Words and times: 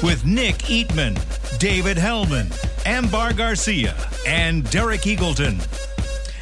With 0.00 0.24
Nick 0.24 0.58
Eatman, 0.58 1.18
David 1.58 1.96
Helman, 1.96 2.52
Ambar 2.86 3.32
Garcia, 3.32 3.96
and 4.24 4.68
Derek 4.70 5.00
Eagleton. 5.00 5.87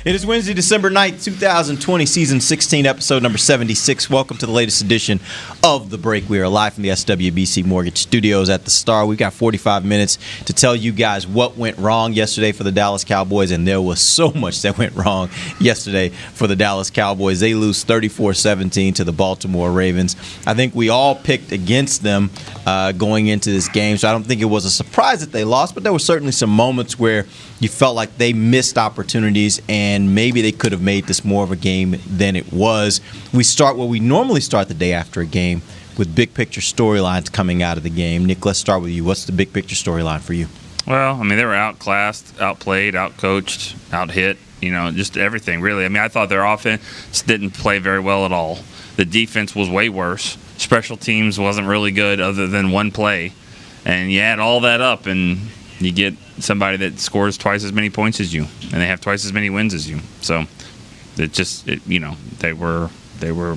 It 0.06 0.14
is 0.14 0.24
Wednesday, 0.24 0.54
December 0.54 0.88
9th, 0.88 1.24
2020, 1.24 2.06
season 2.06 2.40
16, 2.40 2.86
episode 2.86 3.24
number 3.24 3.38
76. 3.38 4.08
Welcome 4.08 4.36
to 4.36 4.46
the 4.46 4.52
latest 4.52 4.80
edition 4.80 5.18
of 5.64 5.90
The 5.90 5.98
Break. 5.98 6.28
We 6.28 6.38
are 6.38 6.46
live 6.46 6.74
from 6.74 6.84
the 6.84 6.90
SWBC 6.90 7.66
Mortgage 7.66 7.98
Studios 7.98 8.48
at 8.48 8.64
the 8.64 8.70
Star. 8.70 9.04
We've 9.04 9.18
got 9.18 9.32
45 9.32 9.84
minutes 9.84 10.18
to 10.44 10.52
tell 10.52 10.76
you 10.76 10.92
guys 10.92 11.26
what 11.26 11.56
went 11.56 11.76
wrong 11.78 12.12
yesterday 12.12 12.52
for 12.52 12.62
the 12.62 12.70
Dallas 12.70 13.02
Cowboys, 13.02 13.50
and 13.50 13.66
there 13.66 13.82
was 13.82 14.00
so 14.00 14.30
much 14.30 14.62
that 14.62 14.78
went 14.78 14.94
wrong 14.94 15.28
yesterday 15.58 16.10
for 16.10 16.46
the 16.46 16.54
Dallas 16.54 16.88
Cowboys. 16.88 17.40
They 17.40 17.54
lose 17.54 17.82
34 17.82 18.34
17 18.34 18.94
to 18.94 19.02
the 19.02 19.12
Baltimore 19.12 19.72
Ravens. 19.72 20.14
I 20.46 20.54
think 20.54 20.72
we 20.72 20.88
all 20.88 21.16
picked 21.16 21.50
against 21.50 22.04
them 22.04 22.30
uh, 22.64 22.92
going 22.92 23.26
into 23.26 23.50
this 23.50 23.68
game, 23.68 23.96
so 23.96 24.08
I 24.08 24.12
don't 24.12 24.22
think 24.22 24.40
it 24.40 24.44
was 24.44 24.66
a 24.66 24.70
surprise 24.70 25.18
that 25.18 25.32
they 25.32 25.42
lost, 25.42 25.74
but 25.74 25.82
there 25.82 25.92
were 25.92 25.98
certainly 25.98 26.30
some 26.30 26.50
moments 26.50 26.96
where 26.96 27.26
you 27.58 27.68
felt 27.68 27.96
like 27.96 28.18
they 28.18 28.32
missed 28.32 28.78
opportunities 28.78 29.60
and 29.68 29.95
maybe 30.04 30.42
they 30.42 30.52
could 30.52 30.72
have 30.72 30.82
made 30.82 31.04
this 31.06 31.24
more 31.24 31.44
of 31.44 31.50
a 31.50 31.56
game 31.56 31.96
than 32.06 32.36
it 32.36 32.52
was. 32.52 33.00
We 33.32 33.44
start 33.44 33.76
where 33.76 33.86
we 33.86 34.00
normally 34.00 34.40
start 34.40 34.68
the 34.68 34.74
day 34.74 34.92
after 34.92 35.20
a 35.20 35.26
game 35.26 35.62
with 35.96 36.14
big 36.14 36.34
picture 36.34 36.60
storylines 36.60 37.32
coming 37.32 37.62
out 37.62 37.76
of 37.76 37.82
the 37.82 37.90
game. 37.90 38.24
Nick, 38.24 38.44
let's 38.44 38.58
start 38.58 38.82
with 38.82 38.90
you. 38.90 39.04
What's 39.04 39.24
the 39.24 39.32
big 39.32 39.52
picture 39.52 39.74
storyline 39.74 40.20
for 40.20 40.34
you? 40.34 40.48
Well, 40.86 41.16
I 41.16 41.22
mean, 41.22 41.38
they 41.38 41.44
were 41.44 41.54
outclassed, 41.54 42.40
outplayed, 42.40 42.94
outcoached, 42.94 43.74
outhit. 43.90 44.36
You 44.60 44.72
know, 44.72 44.90
just 44.90 45.16
everything 45.16 45.60
really. 45.60 45.84
I 45.84 45.88
mean, 45.88 46.02
I 46.02 46.08
thought 46.08 46.28
their 46.28 46.44
offense 46.44 47.22
didn't 47.26 47.50
play 47.50 47.78
very 47.78 48.00
well 48.00 48.24
at 48.24 48.32
all. 48.32 48.58
The 48.96 49.04
defense 49.04 49.54
was 49.54 49.68
way 49.68 49.88
worse. 49.88 50.38
Special 50.56 50.96
teams 50.96 51.38
wasn't 51.38 51.68
really 51.68 51.92
good, 51.92 52.20
other 52.20 52.46
than 52.46 52.70
one 52.70 52.90
play. 52.90 53.32
And 53.84 54.10
you 54.10 54.20
add 54.20 54.38
all 54.38 54.60
that 54.60 54.80
up, 54.80 55.06
and 55.06 55.38
you 55.78 55.92
get 55.92 56.14
somebody 56.38 56.76
that 56.78 56.98
scores 56.98 57.36
twice 57.38 57.64
as 57.64 57.72
many 57.72 57.90
points 57.90 58.20
as 58.20 58.32
you, 58.34 58.46
and 58.62 58.72
they 58.72 58.86
have 58.86 59.00
twice 59.00 59.24
as 59.24 59.32
many 59.32 59.50
wins 59.50 59.74
as 59.74 59.88
you. 59.88 60.00
So 60.20 60.44
it 61.16 61.32
just, 61.32 61.66
it, 61.68 61.80
you 61.86 62.00
know, 62.00 62.16
they 62.38 62.52
were, 62.52 62.90
they 63.20 63.32
were, 63.32 63.56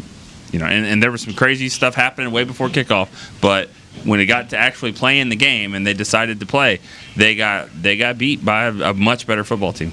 you 0.52 0.60
know, 0.60 0.66
and, 0.66 0.86
and 0.86 1.04
there 1.04 1.12
was 1.12 1.22
some 1.22 1.34
crazy 1.34 1.70
stuff 1.70 1.96
happening 1.96 2.32
way 2.32 2.44
before 2.44 2.70
kickoff, 2.70 3.10
but 3.42 3.70
when 4.06 4.20
it 4.20 4.28
got 4.28 4.52
to 4.52 4.58
actually 4.58 4.94
playing 4.94 5.30
the 5.30 5.36
game 5.36 5.74
and 5.74 5.86
they 5.86 5.94
decided 5.94 6.40
to 6.40 6.46
play, 6.46 6.80
they 7.18 7.36
got 7.36 7.70
they 7.82 7.98
got 7.98 8.18
beat 8.18 8.44
by 8.46 8.66
a, 8.66 8.92
a 8.92 8.94
much 8.94 9.28
better 9.28 9.44
football 9.44 9.74
team. 9.74 9.92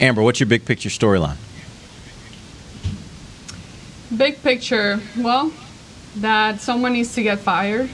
Amber, 0.00 0.22
what's 0.22 0.38
your 0.40 0.46
big 0.46 0.64
picture 0.64 0.88
storyline? 0.88 1.36
Big 4.16 4.42
picture, 4.42 5.00
well, 5.16 5.52
that 6.16 6.60
someone 6.60 6.92
needs 6.94 7.14
to 7.14 7.22
get 7.22 7.38
fired, 7.40 7.88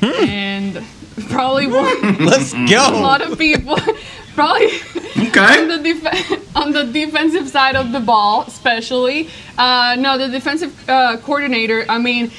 Hmm. 0.00 0.24
and 0.28 0.84
probably 1.28 1.66
one, 1.66 2.16
Let's 2.24 2.52
go. 2.52 2.88
a 2.88 3.00
lot 3.00 3.22
of 3.22 3.38
people, 3.38 3.76
probably 4.34 4.68
Okay. 5.28 5.60
on 5.62 5.68
the 5.68 5.78
def- 5.78 6.56
on 6.56 6.72
the 6.72 6.84
defensive 6.84 7.48
side 7.48 7.76
of 7.76 7.92
the 7.92 8.00
ball, 8.00 8.44
especially. 8.46 9.28
Uh, 9.58 9.96
no, 9.98 10.16
the 10.18 10.28
defensive 10.28 10.72
uh, 10.88 11.16
coordinator. 11.18 11.84
I 11.88 11.98
mean, 11.98 12.30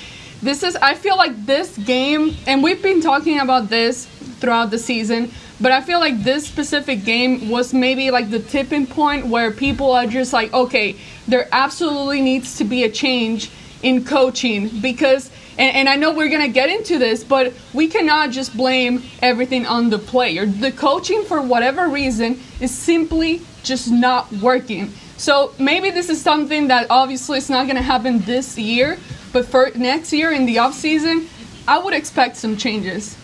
this 0.42 0.64
is. 0.64 0.76
I 0.78 0.96
feel 0.96 1.16
like 1.18 1.46
this 1.46 1.78
game, 1.78 2.36
and 2.48 2.64
we've 2.64 2.82
been 2.82 3.02
talking 3.02 3.40
about 3.40 3.70
this 3.70 4.06
throughout 4.40 4.72
the 4.72 4.80
season. 4.80 5.32
But 5.60 5.72
I 5.72 5.82
feel 5.82 6.00
like 6.00 6.24
this 6.24 6.48
specific 6.48 7.06
game 7.06 7.50
was 7.50 7.72
maybe 7.72 8.10
like 8.10 8.32
the 8.32 8.40
tipping 8.40 8.88
point 8.88 9.28
where 9.28 9.52
people 9.52 9.92
are 9.92 10.08
just 10.08 10.34
like, 10.34 10.52
okay, 10.54 10.96
there 11.28 11.48
absolutely 11.52 12.20
needs 12.22 12.58
to 12.58 12.64
be 12.64 12.84
a 12.84 12.90
change 12.90 13.52
in 13.84 14.04
coaching 14.04 14.70
because 14.82 15.30
and, 15.62 15.76
and 15.78 15.90
I 15.90 15.96
know 15.96 16.12
we're 16.12 16.30
gonna 16.30 16.48
get 16.48 16.70
into 16.70 16.98
this, 16.98 17.24
but 17.24 17.54
we 17.72 17.88
cannot 17.88 18.32
just 18.32 18.58
blame 18.58 19.04
everything 19.22 19.68
on 19.68 19.92
the 19.92 20.00
player. 20.00 20.46
The 20.48 20.72
coaching, 20.72 21.24
for 21.24 21.40
whatever 21.42 21.88
reason, 21.88 22.42
is 22.60 22.72
simply 22.76 23.42
just 23.64 23.92
not 23.92 24.32
working. 24.34 24.92
So 25.18 25.54
maybe 25.60 25.92
this 25.92 26.10
is 26.10 26.20
something 26.20 26.70
that 26.70 26.88
obviously 26.90 27.38
it's 27.38 27.50
not 27.50 27.68
gonna 27.68 27.84
happen 27.84 28.20
this 28.22 28.58
year, 28.58 28.98
but 29.32 29.46
for 29.46 29.72
next 29.76 30.12
year 30.12 30.32
in 30.32 30.48
the 30.48 30.58
off 30.58 30.74
season, 30.74 31.30
I 31.68 31.78
would 31.78 31.94
expect 31.94 32.38
some 32.38 32.58
changes. 32.58 33.16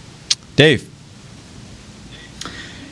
Dave. 0.56 0.88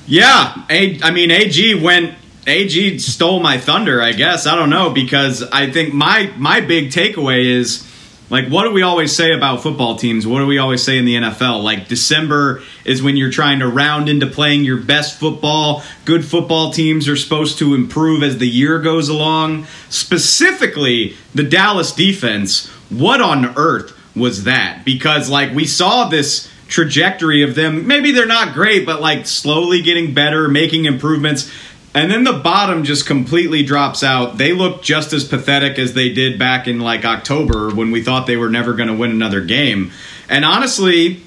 Yeah, 0.07 0.55
A- 0.69 0.99
I 1.03 1.11
mean 1.11 1.29
AG 1.31 1.75
went. 1.75 2.15
AG 2.47 2.99
stole 2.99 3.39
my 3.39 3.57
thunder, 3.57 4.03
I 4.03 4.11
guess. 4.11 4.45
I 4.45 4.53
don't 4.55 4.69
know 4.69 4.91
because 4.91 5.41
I 5.41 5.71
think 5.71 5.95
my 5.95 6.31
my 6.37 6.61
big 6.61 6.91
takeaway 6.91 7.43
is 7.45 7.83
like 8.29 8.47
what 8.47 8.63
do 8.63 8.71
we 8.71 8.81
always 8.81 9.15
say 9.15 9.33
about 9.33 9.61
football 9.61 9.95
teams? 9.95 10.25
What 10.25 10.39
do 10.39 10.47
we 10.47 10.57
always 10.57 10.83
say 10.83 10.97
in 10.97 11.05
the 11.05 11.15
NFL? 11.15 11.63
Like 11.63 11.87
December 11.87 12.63
is 12.83 13.03
when 13.03 13.17
you're 13.17 13.31
trying 13.31 13.59
to 13.59 13.67
round 13.67 14.09
into 14.09 14.27
playing 14.27 14.65
your 14.65 14.77
best 14.77 15.19
football. 15.19 15.83
Good 16.05 16.25
football 16.25 16.71
teams 16.71 17.07
are 17.07 17.15
supposed 17.15 17.59
to 17.59 17.75
improve 17.75 18.23
as 18.23 18.37
the 18.37 18.47
year 18.47 18.79
goes 18.79 19.09
along. 19.09 19.67
Specifically, 19.89 21.15
the 21.33 21.43
Dallas 21.43 21.91
defense. 21.91 22.67
What 22.89 23.21
on 23.21 23.57
earth 23.57 23.97
was 24.15 24.45
that? 24.45 24.83
Because 24.85 25.29
like 25.29 25.53
we 25.53 25.65
saw 25.65 26.07
this 26.07 26.49
trajectory 26.67 27.43
of 27.43 27.55
them. 27.55 27.87
Maybe 27.87 28.11
they're 28.11 28.25
not 28.25 28.53
great, 28.53 28.85
but 28.85 29.01
like 29.01 29.27
slowly 29.27 29.81
getting 29.81 30.13
better, 30.13 30.47
making 30.47 30.85
improvements. 30.85 31.51
And 31.95 32.11
then 32.11 32.25
the 32.25 32.33
bottom 32.33 32.83
just 32.83 33.05
completely 33.05 33.63
drops 33.63 34.03
out. 34.03 34.37
They 34.37 34.51
look 34.51 34.83
just 34.83 35.13
as 35.13 35.23
pathetic 35.23 35.79
as 35.79 35.93
they 35.93 36.11
did 36.11 36.37
back 36.37 36.67
in 36.67 36.81
like 36.81 37.05
October 37.05 37.73
when 37.73 37.89
we 37.89 38.03
thought 38.03 38.27
they 38.27 38.35
were 38.35 38.49
never 38.49 38.73
going 38.73 38.89
to 38.89 38.95
win 38.95 39.11
another 39.11 39.39
game. 39.39 39.91
And 40.27 40.43
honestly, 40.43 41.23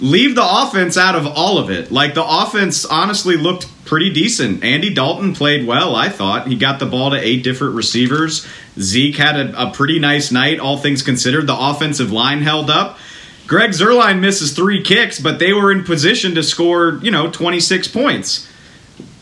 leave 0.00 0.34
the 0.34 0.42
offense 0.42 0.96
out 0.96 1.14
of 1.14 1.26
all 1.26 1.58
of 1.58 1.68
it. 1.70 1.92
Like 1.92 2.14
the 2.14 2.24
offense 2.24 2.86
honestly 2.86 3.36
looked 3.36 3.66
pretty 3.84 4.10
decent. 4.10 4.64
Andy 4.64 4.88
Dalton 4.92 5.34
played 5.34 5.66
well, 5.66 5.94
I 5.94 6.08
thought. 6.08 6.46
He 6.46 6.56
got 6.56 6.78
the 6.78 6.86
ball 6.86 7.10
to 7.10 7.18
eight 7.18 7.44
different 7.44 7.74
receivers. 7.74 8.46
Zeke 8.78 9.16
had 9.16 9.36
a, 9.36 9.68
a 9.68 9.70
pretty 9.70 9.98
nice 9.98 10.32
night, 10.32 10.60
all 10.60 10.78
things 10.78 11.02
considered. 11.02 11.46
The 11.46 11.58
offensive 11.58 12.10
line 12.10 12.40
held 12.40 12.70
up. 12.70 12.98
Greg 13.46 13.72
Zuerlein 13.72 14.20
misses 14.20 14.54
three 14.54 14.82
kicks, 14.82 15.20
but 15.20 15.38
they 15.38 15.52
were 15.52 15.70
in 15.70 15.84
position 15.84 16.34
to 16.36 16.42
score, 16.42 17.00
you 17.02 17.10
know, 17.10 17.30
26 17.30 17.88
points. 17.88 18.49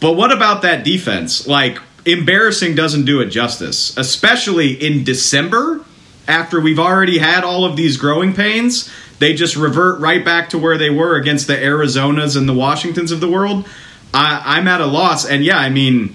But 0.00 0.12
what 0.12 0.32
about 0.32 0.62
that 0.62 0.84
defense? 0.84 1.47
Like, 1.47 1.78
embarrassing 2.04 2.75
doesn't 2.75 3.04
do 3.04 3.20
it 3.20 3.26
justice, 3.26 3.97
especially 3.97 4.72
in 4.72 5.04
December 5.04 5.84
after 6.26 6.60
we've 6.60 6.78
already 6.78 7.19
had 7.19 7.42
all 7.44 7.64
of 7.64 7.76
these 7.76 7.97
growing 7.97 8.34
pains. 8.34 8.91
They 9.19 9.34
just 9.34 9.56
revert 9.56 10.00
right 10.00 10.25
back 10.25 10.50
to 10.50 10.58
where 10.58 10.78
they 10.78 10.91
were 10.91 11.16
against 11.16 11.47
the 11.47 11.56
Arizonas 11.56 12.37
and 12.37 12.48
the 12.48 12.54
Washingtons 12.54 13.10
of 13.10 13.20
the 13.20 13.28
world. 13.28 13.66
I, 14.14 14.42
I'm 14.44 14.69
at 14.69 14.81
a 14.81 14.87
loss. 14.87 15.26
And 15.26 15.44
yeah, 15.44 15.58
I 15.58 15.70
mean, 15.70 16.14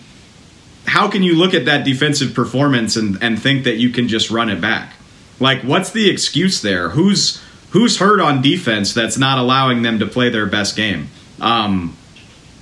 how 0.86 1.10
can 1.10 1.24
you 1.24 1.36
look 1.36 1.54
at 1.54 1.66
that 1.66 1.84
defensive 1.84 2.34
performance 2.34 2.96
and, 2.96 3.22
and 3.22 3.42
think 3.42 3.66
that 3.66 3.76
you 3.76 3.90
can 3.90 4.08
just 4.08 4.30
run 4.30 4.50
it 4.50 4.62
back? 4.62 4.94
Like, 5.40 5.62
what's 5.64 5.92
the 5.92 6.10
excuse 6.10 6.62
there? 6.62 6.90
Who's 6.90 7.42
who's 7.72 7.98
hurt 7.98 8.20
on 8.20 8.42
defense 8.42 8.94
that's 8.94 9.18
not 9.18 9.40
allowing 9.40 9.82
them 9.82 10.00
to 10.00 10.06
play 10.06 10.30
their 10.30 10.46
best 10.46 10.76
game? 10.76 11.10
Um, 11.42 11.98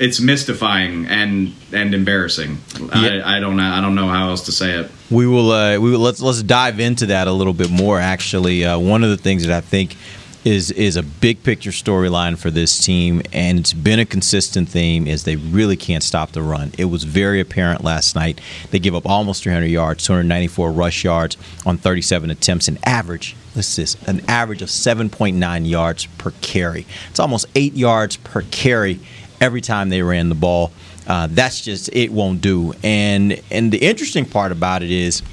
it's 0.02 0.20
mystifying 0.20 1.06
and 1.06 1.54
and 1.72 1.94
embarrassing. 1.94 2.58
Yeah. 2.80 3.22
I, 3.24 3.38
I 3.38 3.40
don't 3.40 3.56
know. 3.56 3.72
I 3.72 3.80
don't 3.80 3.94
know 3.96 4.08
how 4.08 4.30
else 4.30 4.46
to 4.48 4.52
say 4.52 4.72
it. 4.72 4.92
We 5.12 5.28
will. 5.28 5.52
Uh, 5.52 5.80
we 5.80 5.92
will, 5.92 6.00
let's 6.00 6.22
let's 6.22 6.42
dive 6.42 6.80
into 6.80 7.06
that 7.06 7.28
a 7.28 7.32
little 7.32 7.54
bit 7.54 7.70
more. 7.70 8.00
Actually, 8.00 8.66
uh, 8.66 8.80
one 8.80 9.04
of 9.04 9.12
the 9.12 9.18
things 9.18 9.46
that 9.46 9.56
I 9.56 9.62
think 9.62 9.96
is 10.44 10.72
is 10.72 10.96
a 10.96 11.04
big 11.04 11.44
picture 11.44 11.70
storyline 11.70 12.36
for 12.36 12.50
this 12.50 12.84
team, 12.84 13.22
and 13.32 13.60
it's 13.60 13.74
been 13.74 14.00
a 14.00 14.06
consistent 14.06 14.70
theme, 14.70 15.06
is 15.06 15.24
they 15.24 15.36
really 15.36 15.78
can't 15.78 16.04
stop 16.04 16.32
the 16.32 16.42
run. 16.42 16.72
It 16.80 16.86
was 16.86 17.04
very 17.04 17.40
apparent 17.40 17.84
last 17.84 18.16
night. 18.16 18.42
They 18.72 18.80
give 18.80 18.96
up 18.96 19.06
almost 19.06 19.44
300 19.44 19.68
yards, 19.68 20.04
294 20.04 20.72
rush 20.72 21.04
yards 21.04 21.38
on 21.64 21.78
37 21.78 22.32
attempts, 22.32 22.68
an 22.68 22.80
average. 22.84 23.36
To 23.52 23.58
this, 23.58 23.98
an 24.08 24.22
average 24.30 24.62
of 24.62 24.70
7.9 24.70 25.70
yards 25.70 26.06
per 26.18 26.32
carry. 26.40 26.86
It's 27.10 27.20
almost 27.20 27.48
eight 27.54 27.74
yards 27.74 28.16
per 28.16 28.44
carry 28.44 29.02
every 29.42 29.62
time 29.62 29.90
they 29.90 30.02
ran 30.02 30.30
the 30.30 30.36
ball. 30.36 30.72
Uh, 31.08 31.28
that's 31.30 31.60
just 31.60 31.90
it 31.92 32.12
won't 32.12 32.42
do. 32.42 32.74
And 32.84 33.42
and 33.52 33.72
the 33.72 33.80
interesting 33.80 34.24
part 34.24 34.52
about 34.52 34.84
it 34.84 34.92
is 34.92 35.24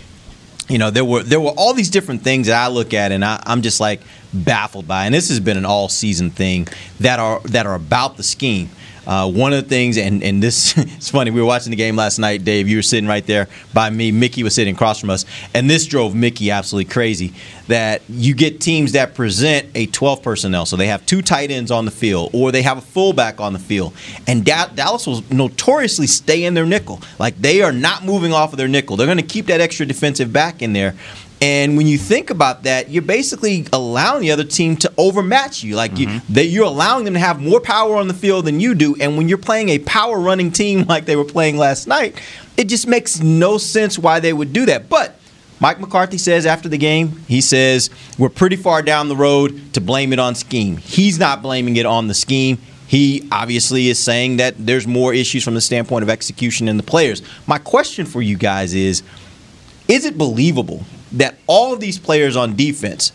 you 0.69 0.77
know, 0.77 0.91
there 0.91 1.05
were 1.05 1.23
there 1.23 1.41
were 1.41 1.53
all 1.57 1.73
these 1.73 1.89
different 1.89 2.23
things 2.23 2.47
that 2.47 2.63
I 2.63 2.69
look 2.69 2.93
at, 2.93 3.11
and 3.11 3.25
I, 3.25 3.43
I'm 3.47 3.63
just 3.63 3.81
like 3.81 4.03
baffled 4.35 4.87
by. 4.87 5.07
And 5.07 5.15
this 5.15 5.29
has 5.31 5.41
been 5.41 5.57
an 5.57 5.65
all 5.65 5.89
season 5.89 6.31
thing 6.31 6.69
that 7.01 7.19
are 7.19 7.41
that 7.47 7.67
are 7.67 7.75
about 7.75 8.17
the 8.17 8.23
scheme. 8.23 8.69
Uh, 9.09 9.27
one 9.27 9.55
of 9.55 9.63
the 9.63 9.69
things, 9.69 9.97
and, 9.97 10.23
and 10.23 10.43
this 10.43 10.77
it's 10.79 11.11
funny, 11.11 11.31
we 11.31 11.41
were 11.41 11.47
watching 11.47 11.71
the 11.71 11.77
game 11.77 11.97
last 11.97 12.19
night, 12.19 12.45
Dave. 12.45 12.69
You 12.69 12.77
were 12.77 12.83
sitting 12.83 13.09
right 13.09 13.27
there 13.27 13.49
by 13.73 13.89
me. 13.89 14.13
Mickey 14.13 14.43
was 14.43 14.55
sitting 14.55 14.75
across 14.75 15.01
from 15.01 15.09
us. 15.09 15.25
And 15.55 15.69
this 15.69 15.87
drove 15.87 16.15
Mickey 16.15 16.51
absolutely 16.51 16.93
crazy 16.93 17.33
that 17.69 18.03
you 18.09 18.35
get 18.35 18.61
teams 18.61 18.93
that 18.93 19.15
present 19.15 19.67
a 19.75 19.87
12 19.87 20.23
personnel. 20.23 20.67
So 20.67 20.77
they 20.77 20.89
have 20.89 21.07
two 21.07 21.23
tight 21.23 21.51
ends 21.51 21.71
on 21.71 21.87
the 21.87 21.91
field, 21.91 22.31
or 22.35 22.53
they 22.53 22.63
have 22.63 22.77
a 22.77 22.83
fullback 22.83 23.41
on 23.41 23.55
the 23.55 23.59
field. 23.59 23.95
And 24.27 24.45
da- 24.45 24.69
Dallas 24.69 25.07
will 25.07 25.25
notoriously 25.31 26.07
stay 26.07 26.45
in 26.45 26.53
their 26.53 26.67
nickel. 26.67 27.01
Like 27.19 27.41
they 27.41 27.63
are 27.63 27.73
not 27.73 28.05
moving 28.05 28.35
off 28.35 28.53
of 28.53 28.59
their 28.59 28.69
nickel. 28.69 28.97
They're 28.97 29.07
going 29.07 29.17
to 29.17 29.23
keep 29.23 29.47
that 29.47 29.63
extra 29.63 29.87
defensive 29.87 30.33
back 30.35 30.61
in 30.61 30.75
there. 30.75 30.95
And 31.41 31.77
when 31.77 31.87
you 31.87 31.99
think 31.99 32.31
about 32.31 32.65
that, 32.65 32.91
you're 32.91 33.03
basically 33.03 33.67
allowing 33.73 34.23
the 34.23 34.33
other 34.33 34.45
team 34.45 34.77
to 34.79 34.93
overmatch 34.99 35.63
you. 35.63 35.77
Like 35.77 35.93
mm-hmm. 35.93 36.15
you, 36.15 36.21
they, 36.29 36.45
you're 36.45 36.65
allowing 36.65 37.05
them 37.05 37.15
to 37.15 37.21
have 37.21 37.41
more 37.41 37.61
power 37.61 37.97
on 37.97 38.09
the 38.09 38.15
field 38.15 38.45
than 38.47 38.59
you 38.59 38.75
do. 38.75 38.97
And 39.01 39.17
when 39.17 39.29
you're 39.29 39.39
playing 39.39 39.69
a 39.69 39.79
power 39.81 40.19
running 40.19 40.51
team 40.51 40.85
like 40.89 41.05
they 41.05 41.17
were 41.17 41.25
playing 41.25 41.57
last 41.57 41.87
night, 41.87 42.21
it 42.57 42.65
just 42.65 42.87
makes 42.87 43.21
no 43.21 43.57
sense 43.57 43.99
why 43.99 44.19
they 44.21 44.33
would 44.33 44.53
do 44.53 44.67
that. 44.67 44.89
But 44.89 45.15
Mike 45.61 45.81
McCarthy 45.81 46.19
says 46.19 46.45
after 46.45 46.69
the 46.69 46.79
game, 46.79 47.25
he 47.29 47.41
says 47.41 47.91
we're 48.19 48.29
pretty 48.29 48.57
far 48.57 48.83
down 48.83 49.09
the 49.09 49.17
road 49.17 49.75
to 49.75 49.81
blame 49.81 50.13
it 50.13 50.19
on 50.19 50.35
scheme. 50.35 50.77
He's 50.77 51.19
not 51.19 51.43
blaming 51.43 51.77
it 51.77 51.87
on 51.87 52.09
the 52.09 52.15
scheme. 52.15 52.59
He 52.89 53.29
obviously 53.31 53.89
is 53.89 53.99
saying 53.99 54.39
that 54.39 54.55
there's 54.59 54.87
more 54.87 55.13
issues 55.13 55.45
from 55.45 55.55
the 55.55 55.61
standpoint 55.61 56.03
of 56.03 56.09
execution 56.09 56.69
and 56.69 56.79
the 56.79 56.85
players. 56.85 57.23
My 57.47 57.59
question 57.59 58.07
for 58.07 58.23
you 58.23 58.37
guys 58.37 58.73
is 58.75 59.03
is 59.89 60.05
it 60.05 60.19
believable 60.19 60.85
that 61.13 61.39
all 61.47 61.73
of 61.73 61.81
these 61.81 61.99
players 61.99 62.37
on 62.37 62.57
defense 62.57 63.13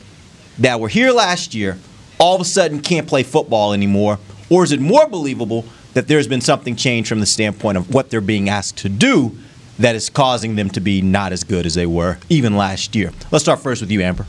that 0.59 0.79
were 0.79 0.89
here 0.89 1.11
last 1.11 1.53
year 1.53 1.77
all 2.19 2.35
of 2.35 2.41
a 2.41 2.45
sudden 2.45 2.81
can't 2.81 3.07
play 3.07 3.23
football 3.23 3.73
anymore? 3.73 4.19
Or 4.49 4.63
is 4.63 4.71
it 4.71 4.79
more 4.79 5.07
believable 5.07 5.65
that 5.93 6.07
there's 6.07 6.27
been 6.27 6.41
something 6.41 6.75
changed 6.75 7.09
from 7.09 7.19
the 7.19 7.25
standpoint 7.25 7.77
of 7.77 7.93
what 7.93 8.09
they're 8.09 8.21
being 8.21 8.49
asked 8.49 8.77
to 8.77 8.89
do 8.89 9.37
that 9.79 9.95
is 9.95 10.09
causing 10.09 10.55
them 10.55 10.69
to 10.69 10.79
be 10.79 11.01
not 11.01 11.31
as 11.31 11.43
good 11.43 11.65
as 11.65 11.75
they 11.75 11.85
were 11.85 12.17
even 12.29 12.55
last 12.55 12.95
year? 12.95 13.11
Let's 13.31 13.43
start 13.43 13.59
first 13.59 13.81
with 13.81 13.91
you, 13.91 14.01
Amber. 14.01 14.25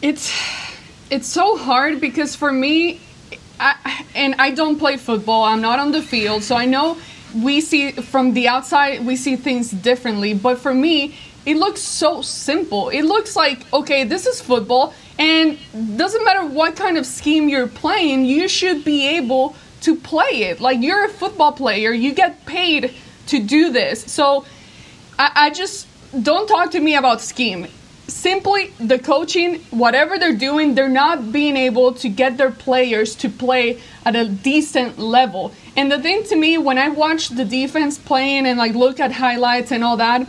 It's 0.00 0.32
it's 1.10 1.28
so 1.28 1.56
hard 1.56 2.00
because 2.00 2.34
for 2.34 2.52
me, 2.52 3.00
I, 3.60 4.04
and 4.14 4.34
I 4.38 4.50
don't 4.50 4.78
play 4.78 4.96
football. 4.96 5.44
I'm 5.44 5.60
not 5.60 5.78
on 5.78 5.92
the 5.92 6.02
field, 6.02 6.42
so 6.42 6.56
I 6.56 6.66
know 6.66 6.98
we 7.34 7.60
see 7.60 7.92
from 7.92 8.34
the 8.34 8.48
outside 8.48 9.04
we 9.04 9.16
see 9.16 9.36
things 9.36 9.70
differently. 9.70 10.34
But 10.34 10.58
for 10.58 10.74
me 10.74 11.16
it 11.44 11.56
looks 11.56 11.80
so 11.80 12.22
simple. 12.22 12.88
It 12.88 13.02
looks 13.02 13.36
like 13.36 13.72
okay 13.72 14.04
this 14.04 14.26
is 14.26 14.40
football 14.40 14.94
and 15.18 15.58
doesn't 15.96 16.24
matter 16.24 16.44
what 16.44 16.76
kind 16.76 16.96
of 16.96 17.06
scheme 17.06 17.48
you're 17.48 17.66
playing 17.66 18.24
you 18.24 18.48
should 18.48 18.84
be 18.84 19.16
able 19.16 19.54
to 19.82 19.96
play 19.96 20.44
it. 20.44 20.60
Like 20.60 20.80
you're 20.80 21.04
a 21.04 21.08
football 21.08 21.52
player. 21.52 21.92
You 21.92 22.14
get 22.14 22.46
paid 22.46 22.94
to 23.26 23.42
do 23.42 23.70
this. 23.70 24.04
So 24.12 24.44
i, 25.18 25.30
I 25.46 25.50
just 25.50 25.86
don't 26.22 26.46
talk 26.46 26.70
to 26.72 26.80
me 26.80 26.94
about 26.94 27.20
scheme. 27.20 27.66
Simply 28.08 28.72
the 28.78 28.98
coaching, 28.98 29.60
whatever 29.70 30.18
they're 30.18 30.36
doing, 30.36 30.74
they're 30.74 30.88
not 30.88 31.32
being 31.32 31.56
able 31.56 31.94
to 31.94 32.08
get 32.08 32.36
their 32.36 32.50
players 32.50 33.14
to 33.16 33.28
play 33.28 33.80
at 34.04 34.14
a 34.16 34.28
decent 34.28 34.98
level. 34.98 35.52
And 35.76 35.90
the 35.90 36.00
thing 36.00 36.24
to 36.24 36.36
me, 36.36 36.58
when 36.58 36.78
I 36.78 36.88
watch 36.88 37.28
the 37.28 37.44
defense 37.44 37.98
playing 37.98 38.46
and 38.46 38.58
like 38.58 38.74
look 38.74 39.00
at 39.00 39.12
highlights 39.12 39.72
and 39.72 39.82
all 39.82 39.96
that, 39.96 40.26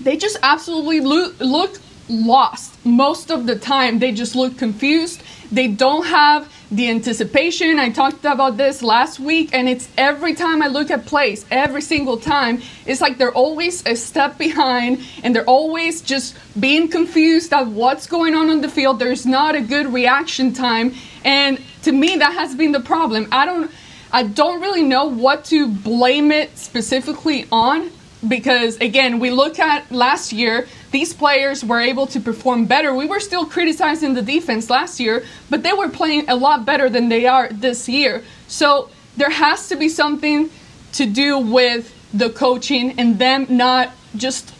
they 0.00 0.16
just 0.16 0.38
absolutely 0.42 1.00
lo- 1.00 1.32
look 1.38 1.78
lost 2.08 2.74
most 2.84 3.30
of 3.30 3.46
the 3.46 3.56
time. 3.56 3.98
They 3.98 4.12
just 4.12 4.34
look 4.34 4.58
confused. 4.58 5.22
They 5.52 5.68
don't 5.68 6.06
have 6.06 6.52
the 6.70 6.88
anticipation. 6.88 7.78
I 7.78 7.90
talked 7.90 8.24
about 8.24 8.56
this 8.56 8.82
last 8.82 9.18
week, 9.18 9.50
and 9.52 9.68
it's 9.68 9.88
every 9.96 10.34
time 10.34 10.62
I 10.62 10.68
look 10.68 10.90
at 10.90 11.06
plays, 11.06 11.44
every 11.50 11.82
single 11.82 12.16
time, 12.16 12.62
it's 12.86 13.00
like 13.00 13.18
they're 13.18 13.32
always 13.32 13.84
a 13.86 13.96
step 13.96 14.38
behind 14.38 15.02
and 15.22 15.34
they're 15.34 15.44
always 15.44 16.00
just 16.00 16.36
being 16.58 16.88
confused 16.88 17.52
at 17.52 17.66
what's 17.66 18.06
going 18.06 18.34
on 18.34 18.50
on 18.50 18.60
the 18.60 18.68
field. 18.68 18.98
There's 18.98 19.26
not 19.26 19.54
a 19.54 19.60
good 19.60 19.92
reaction 19.92 20.52
time. 20.52 20.94
And 21.24 21.60
to 21.82 21.92
me, 21.92 22.16
that 22.16 22.34
has 22.34 22.54
been 22.54 22.72
the 22.72 22.80
problem. 22.80 23.28
I 23.32 23.46
don't. 23.46 23.70
I 24.12 24.24
don't 24.24 24.60
really 24.60 24.82
know 24.82 25.06
what 25.06 25.44
to 25.46 25.68
blame 25.68 26.32
it 26.32 26.58
specifically 26.58 27.46
on 27.52 27.90
because 28.26 28.76
again, 28.78 29.18
we 29.18 29.30
look 29.30 29.58
at 29.58 29.90
last 29.90 30.32
year, 30.32 30.66
these 30.90 31.14
players 31.14 31.64
were 31.64 31.80
able 31.80 32.06
to 32.08 32.20
perform 32.20 32.66
better. 32.66 32.94
We 32.94 33.06
were 33.06 33.20
still 33.20 33.46
criticizing 33.46 34.14
the 34.14 34.22
defense 34.22 34.68
last 34.68 35.00
year, 35.00 35.24
but 35.48 35.62
they 35.62 35.72
were 35.72 35.88
playing 35.88 36.28
a 36.28 36.34
lot 36.34 36.66
better 36.66 36.90
than 36.90 37.08
they 37.08 37.26
are 37.26 37.48
this 37.50 37.88
year. 37.88 38.24
So 38.48 38.90
there 39.16 39.30
has 39.30 39.68
to 39.68 39.76
be 39.76 39.88
something 39.88 40.50
to 40.94 41.06
do 41.06 41.38
with 41.38 41.94
the 42.12 42.30
coaching 42.30 42.98
and 42.98 43.18
them 43.18 43.46
not 43.48 43.92
just 44.16 44.52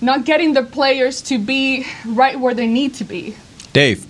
not 0.00 0.24
getting 0.24 0.54
the 0.54 0.62
players 0.62 1.20
to 1.22 1.38
be 1.38 1.86
right 2.06 2.38
where 2.38 2.54
they 2.54 2.66
need 2.66 2.94
to 2.94 3.04
be. 3.04 3.36
Dave. 3.72 4.06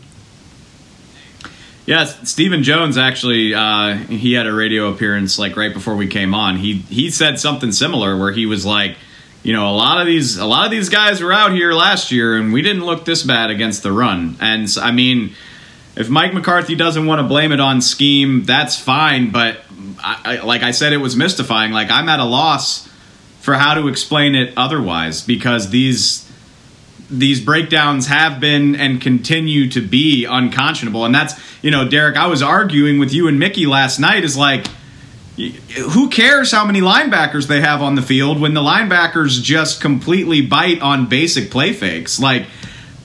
Yes, 1.86 2.30
Stephen 2.30 2.62
Jones 2.62 2.96
actually 2.96 3.52
uh, 3.54 3.94
he 3.94 4.32
had 4.32 4.46
a 4.46 4.52
radio 4.52 4.88
appearance 4.90 5.38
like 5.38 5.56
right 5.56 5.72
before 5.72 5.96
we 5.96 6.06
came 6.06 6.34
on. 6.34 6.56
He 6.56 6.74
he 6.78 7.10
said 7.10 7.38
something 7.38 7.72
similar 7.72 8.18
where 8.18 8.32
he 8.32 8.46
was 8.46 8.64
like, 8.64 8.96
you 9.42 9.52
know, 9.52 9.68
a 9.68 9.76
lot 9.76 10.00
of 10.00 10.06
these 10.06 10.38
a 10.38 10.46
lot 10.46 10.64
of 10.64 10.70
these 10.70 10.88
guys 10.88 11.22
were 11.22 11.32
out 11.32 11.52
here 11.52 11.72
last 11.72 12.10
year 12.10 12.38
and 12.38 12.52
we 12.54 12.62
didn't 12.62 12.86
look 12.86 13.04
this 13.04 13.22
bad 13.22 13.50
against 13.50 13.82
the 13.82 13.92
run. 13.92 14.36
And 14.40 14.66
I 14.80 14.92
mean, 14.92 15.34
if 15.94 16.08
Mike 16.08 16.32
McCarthy 16.32 16.74
doesn't 16.74 17.04
want 17.04 17.20
to 17.20 17.28
blame 17.28 17.52
it 17.52 17.60
on 17.60 17.82
scheme, 17.82 18.44
that's 18.44 18.78
fine. 18.78 19.30
But 19.30 19.60
I, 20.02 20.38
I, 20.38 20.44
like 20.44 20.62
I 20.62 20.70
said, 20.70 20.94
it 20.94 20.98
was 20.98 21.16
mystifying. 21.16 21.72
Like 21.72 21.90
I'm 21.90 22.08
at 22.08 22.18
a 22.18 22.24
loss 22.24 22.88
for 23.40 23.54
how 23.54 23.74
to 23.74 23.88
explain 23.88 24.34
it 24.34 24.54
otherwise 24.56 25.20
because 25.20 25.68
these 25.68 26.23
these 27.18 27.40
breakdowns 27.40 28.06
have 28.06 28.40
been 28.40 28.76
and 28.76 29.00
continue 29.00 29.68
to 29.70 29.80
be 29.80 30.24
unconscionable. 30.24 31.04
And 31.04 31.14
that's, 31.14 31.34
you 31.62 31.70
know, 31.70 31.88
Derek, 31.88 32.16
I 32.16 32.26
was 32.26 32.42
arguing 32.42 32.98
with 32.98 33.12
you 33.12 33.28
and 33.28 33.38
Mickey 33.38 33.66
last 33.66 33.98
night 33.98 34.24
is 34.24 34.36
like, 34.36 34.66
who 35.36 36.08
cares 36.08 36.52
how 36.52 36.64
many 36.64 36.80
linebackers 36.80 37.48
they 37.48 37.60
have 37.60 37.82
on 37.82 37.96
the 37.96 38.02
field 38.02 38.40
when 38.40 38.54
the 38.54 38.60
linebackers 38.60 39.42
just 39.42 39.80
completely 39.80 40.40
bite 40.40 40.80
on 40.80 41.06
basic 41.06 41.50
play 41.50 41.72
fakes? 41.72 42.20
Like, 42.20 42.46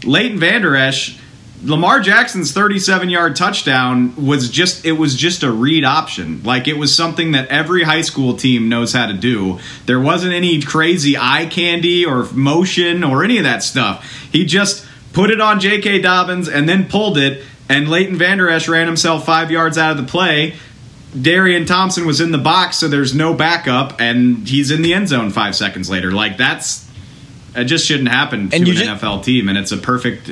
Leighton 0.04 0.40
Vander 0.40 0.76
Esch 0.76 1.19
Lamar 1.62 2.00
Jackson's 2.00 2.54
37 2.54 3.10
yard 3.10 3.36
touchdown 3.36 4.16
was 4.16 4.50
just 4.50 4.86
it 4.86 4.94
was 4.94 5.16
just 5.16 5.44
a 5.44 5.52
read 5.52 5.84
option. 5.84 6.42
Like 6.44 6.68
it 6.68 6.78
was 6.78 6.96
something 6.96 7.34
that 7.34 7.50
every 7.50 7.84
high 7.84 8.02
school 8.02 8.36
team 8.38 8.70
knows 8.70 8.94
how 8.94 9.08
to 9.08 9.14
do. 9.14 9.60
There 9.86 10.00
wasn't 10.00 10.34
any 10.34 10.62
crazy 10.62 11.18
eye 11.18 11.48
candy 11.48 12.06
or 12.06 12.24
motion 12.32 13.04
or 13.04 13.26
any 13.26 13.38
of 13.38 13.44
that 13.44 13.62
stuff. 13.62 14.10
He 14.32 14.46
just 14.46 14.86
put 15.12 15.32
it 15.32 15.42
on 15.42 15.60
J.K. 15.60 16.00
Dobbins 16.00 16.48
and 16.48 16.70
then 16.70 16.88
pulled 16.88 17.18
it 17.18 17.44
and 17.68 17.90
Leighton 17.90 18.16
Vander 18.16 18.50
Esch 18.50 18.68
ran 18.68 18.88
himself 18.88 19.26
5 19.26 19.52
yards 19.52 19.78
out 19.78 19.92
of 19.92 19.98
the 19.98 20.10
play. 20.10 20.56
Darian 21.20 21.66
Thompson 21.66 22.06
was 22.06 22.22
in 22.22 22.32
the 22.32 22.38
box 22.38 22.78
so 22.78 22.88
there's 22.88 23.14
no 23.14 23.34
backup 23.34 24.00
and 24.00 24.48
he's 24.48 24.72
in 24.72 24.82
the 24.82 24.94
end 24.94 25.10
zone 25.10 25.30
5 25.30 25.56
seconds 25.58 25.90
later. 25.90 26.14
Like 26.14 26.38
that's 26.38 26.88
it 27.54 27.66
just 27.66 27.86
shouldn't 27.86 28.10
happen 28.10 28.50
to 28.50 28.56
an 28.56 28.66
just, 28.66 28.86
NFL 28.86 29.26
team 29.26 29.50
and 29.50 29.58
it's 29.58 29.74
a 29.74 29.78
perfect 29.78 30.32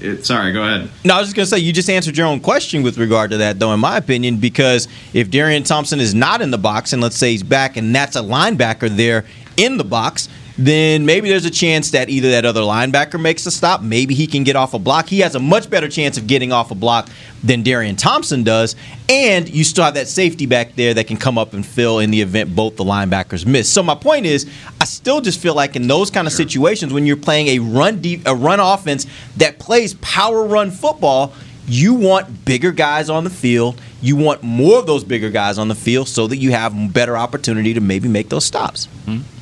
it, 0.00 0.24
sorry, 0.24 0.52
go 0.52 0.62
ahead. 0.62 0.90
No, 1.04 1.14
I 1.14 1.18
was 1.18 1.28
just 1.28 1.36
going 1.36 1.44
to 1.44 1.50
say, 1.50 1.58
you 1.58 1.72
just 1.72 1.90
answered 1.90 2.16
your 2.16 2.26
own 2.26 2.40
question 2.40 2.82
with 2.82 2.98
regard 2.98 3.30
to 3.30 3.36
that, 3.38 3.58
though, 3.58 3.72
in 3.72 3.80
my 3.80 3.96
opinion, 3.96 4.38
because 4.38 4.88
if 5.12 5.30
Darian 5.30 5.62
Thompson 5.62 6.00
is 6.00 6.14
not 6.14 6.40
in 6.40 6.50
the 6.50 6.58
box, 6.58 6.92
and 6.92 7.02
let's 7.02 7.16
say 7.16 7.32
he's 7.32 7.42
back 7.42 7.76
and 7.76 7.94
that's 7.94 8.16
a 8.16 8.20
linebacker 8.20 8.88
there 8.88 9.24
in 9.56 9.76
the 9.76 9.84
box, 9.84 10.28
then 10.58 11.06
maybe 11.06 11.28
there's 11.28 11.44
a 11.44 11.50
chance 11.50 11.92
that 11.92 12.10
either 12.10 12.32
that 12.32 12.44
other 12.44 12.62
linebacker 12.62 13.20
makes 13.20 13.46
a 13.46 13.50
stop, 13.50 13.80
maybe 13.80 14.12
he 14.12 14.26
can 14.26 14.42
get 14.42 14.56
off 14.56 14.74
a 14.74 14.78
block. 14.78 15.08
He 15.08 15.20
has 15.20 15.36
a 15.36 15.38
much 15.38 15.70
better 15.70 15.88
chance 15.88 16.18
of 16.18 16.26
getting 16.26 16.50
off 16.50 16.72
a 16.72 16.74
block 16.74 17.08
than 17.44 17.62
Darian 17.62 17.94
Thompson 17.94 18.42
does, 18.42 18.74
and 19.08 19.48
you 19.48 19.62
still 19.62 19.84
have 19.84 19.94
that 19.94 20.08
safety 20.08 20.46
back 20.46 20.74
there 20.74 20.92
that 20.94 21.06
can 21.06 21.16
come 21.16 21.38
up 21.38 21.52
and 21.52 21.64
fill 21.64 22.00
in 22.00 22.10
the 22.10 22.20
event 22.20 22.56
both 22.56 22.76
the 22.76 22.82
linebackers 22.82 23.46
miss. 23.46 23.70
So 23.70 23.84
my 23.84 23.94
point 23.94 24.26
is, 24.26 24.50
I 24.80 24.84
still 24.84 25.20
just 25.20 25.40
feel 25.40 25.54
like 25.54 25.76
in 25.76 25.86
those 25.86 26.10
kind 26.10 26.26
of 26.26 26.32
sure. 26.32 26.38
situations 26.38 26.92
when 26.92 27.06
you're 27.06 27.16
playing 27.16 27.46
a 27.48 27.58
run 27.60 28.00
deep, 28.00 28.26
a 28.26 28.34
run 28.34 28.58
offense 28.58 29.06
that 29.36 29.60
plays 29.60 29.94
power 29.94 30.42
run 30.42 30.72
football, 30.72 31.32
you 31.68 31.94
want 31.94 32.44
bigger 32.44 32.72
guys 32.72 33.08
on 33.08 33.22
the 33.22 33.30
field. 33.30 33.80
You 34.00 34.16
want 34.16 34.42
more 34.42 34.78
of 34.78 34.86
those 34.86 35.04
bigger 35.04 35.30
guys 35.30 35.58
on 35.58 35.68
the 35.68 35.74
field 35.76 36.08
so 36.08 36.26
that 36.26 36.38
you 36.38 36.50
have 36.50 36.74
better 36.92 37.16
opportunity 37.16 37.74
to 37.74 37.80
maybe 37.80 38.08
make 38.08 38.28
those 38.28 38.44
stops. 38.44 38.88
Mm-hmm. 39.06 39.37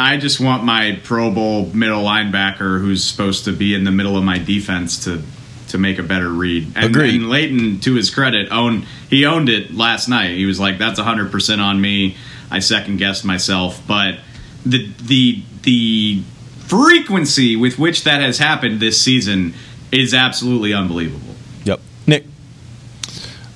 I 0.00 0.16
just 0.16 0.40
want 0.40 0.64
my 0.64 0.98
Pro 1.04 1.30
Bowl 1.30 1.66
middle 1.66 2.02
linebacker 2.02 2.80
who's 2.80 3.04
supposed 3.04 3.44
to 3.44 3.52
be 3.52 3.74
in 3.74 3.84
the 3.84 3.90
middle 3.90 4.16
of 4.16 4.24
my 4.24 4.38
defense 4.38 5.04
to 5.04 5.22
to 5.68 5.78
make 5.78 5.98
a 5.98 6.02
better 6.02 6.28
read. 6.28 6.72
And, 6.74 6.86
Agreed. 6.86 7.14
and 7.14 7.28
Leighton, 7.28 7.80
to 7.80 7.94
his 7.94 8.10
credit, 8.10 8.50
owned 8.50 8.86
he 9.10 9.26
owned 9.26 9.48
it 9.48 9.74
last 9.74 10.08
night. 10.08 10.36
He 10.36 10.46
was 10.46 10.58
like, 10.58 10.78
"That's 10.78 10.98
hundred 10.98 11.30
percent 11.30 11.60
on 11.60 11.80
me." 11.80 12.16
I 12.50 12.60
second 12.60 12.96
guessed 12.96 13.24
myself, 13.24 13.80
but 13.86 14.18
the 14.64 14.90
the 15.02 15.42
the 15.62 16.22
frequency 16.66 17.56
with 17.56 17.78
which 17.78 18.04
that 18.04 18.22
has 18.22 18.38
happened 18.38 18.80
this 18.80 19.00
season 19.00 19.54
is 19.92 20.14
absolutely 20.14 20.72
unbelievable. 20.72 21.34
Yep. 21.64 21.80
Nick. 22.06 22.24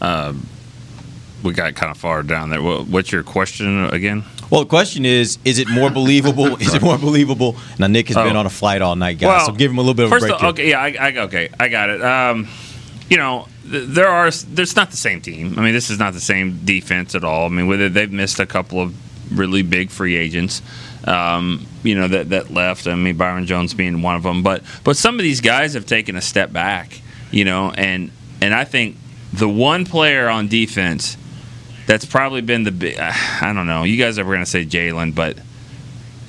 Um, 0.01 0.47
we 1.43 1.53
got 1.53 1.75
kind 1.75 1.91
of 1.91 1.97
far 1.97 2.23
down 2.23 2.51
there. 2.51 2.61
What's 2.61 3.13
your 3.13 3.23
question 3.23 3.85
again? 3.87 4.25
Well, 4.51 4.61
the 4.63 4.69
question 4.69 5.05
is: 5.05 5.39
Is 5.45 5.59
it 5.59 5.69
more 5.69 5.91
believable? 5.91 6.57
is 6.61 6.75
it 6.75 6.83
more 6.83 6.99
believable? 6.99 7.57
Now, 7.79 7.87
Nick 7.87 8.09
has 8.09 8.17
been 8.17 8.37
Oh. 8.37 8.41
on 8.41 8.47
a 8.47 8.51
flight 8.51 8.83
all 8.83 8.97
night, 8.97 9.19
guys. 9.19 9.47
so 9.47 9.53
give 9.53 9.71
him 9.71 9.79
a 9.79 9.81
little 9.81 9.95
bit 9.95 10.07
of 10.07 10.13
a 10.13 10.19
break. 10.19 10.33
of- 10.33 10.43
okay, 10.43 10.71
yeah, 10.71 10.81
I, 10.81 10.97
I, 11.01 11.17
okay, 11.25 11.49
I 11.59 11.69
got 11.69 11.91
it. 11.91 12.03
Um, 12.03 12.49
you 13.11 13.17
know, 13.17 13.49
there 13.65 14.09
are. 14.09 14.31
There's 14.31 14.77
not 14.77 14.91
the 14.91 14.97
same 14.97 15.21
team. 15.21 15.55
I 15.59 15.63
mean, 15.63 15.73
this 15.75 15.91
is 15.91 15.99
not 15.99 16.13
the 16.15 16.21
same 16.21 16.61
defense 16.65 17.15
at 17.15 17.25
all. 17.25 17.47
I 17.47 17.49
mean, 17.49 17.71
it, 17.81 17.89
they've 17.95 18.11
missed 18.13 18.39
a 18.41 18.47
couple 18.47 18.81
of 18.81 18.95
really 19.37 19.63
big 19.63 19.91
free 19.91 20.17
agents. 20.17 20.63
Um, 21.07 21.67
you 21.83 21.95
know 21.95 22.09
that 22.09 22.31
that 22.31 22.51
left. 22.53 22.87
I 22.87 22.95
mean, 22.95 23.17
Byron 23.17 23.47
Jones 23.47 23.75
being 23.75 24.01
one 24.03 24.17
of 24.17 24.23
them. 24.23 24.43
But 24.43 24.63
but 24.85 24.97
some 24.97 25.17
of 25.17 25.23
these 25.23 25.41
guys 25.41 25.75
have 25.75 25.87
taken 25.87 26.17
a 26.17 26.23
step 26.23 26.53
back. 26.53 27.01
You 27.31 27.45
know, 27.45 27.71
and 27.71 28.11
and 28.41 28.55
I 28.55 28.65
think 28.65 28.97
the 29.33 29.49
one 29.49 29.85
player 29.85 30.29
on 30.29 30.49
defense 30.49 31.17
that's 31.87 32.05
probably 32.05 32.41
been 32.41 32.65
the 32.65 32.73
big. 32.73 32.99
Uh, 32.99 33.13
I 33.41 33.53
don't 33.55 33.67
know. 33.67 33.85
You 33.85 33.97
guys 33.97 34.19
are 34.19 34.25
going 34.25 34.41
to 34.41 34.47
say 34.47 34.65
Jaylon, 34.65 35.15
but 35.15 35.39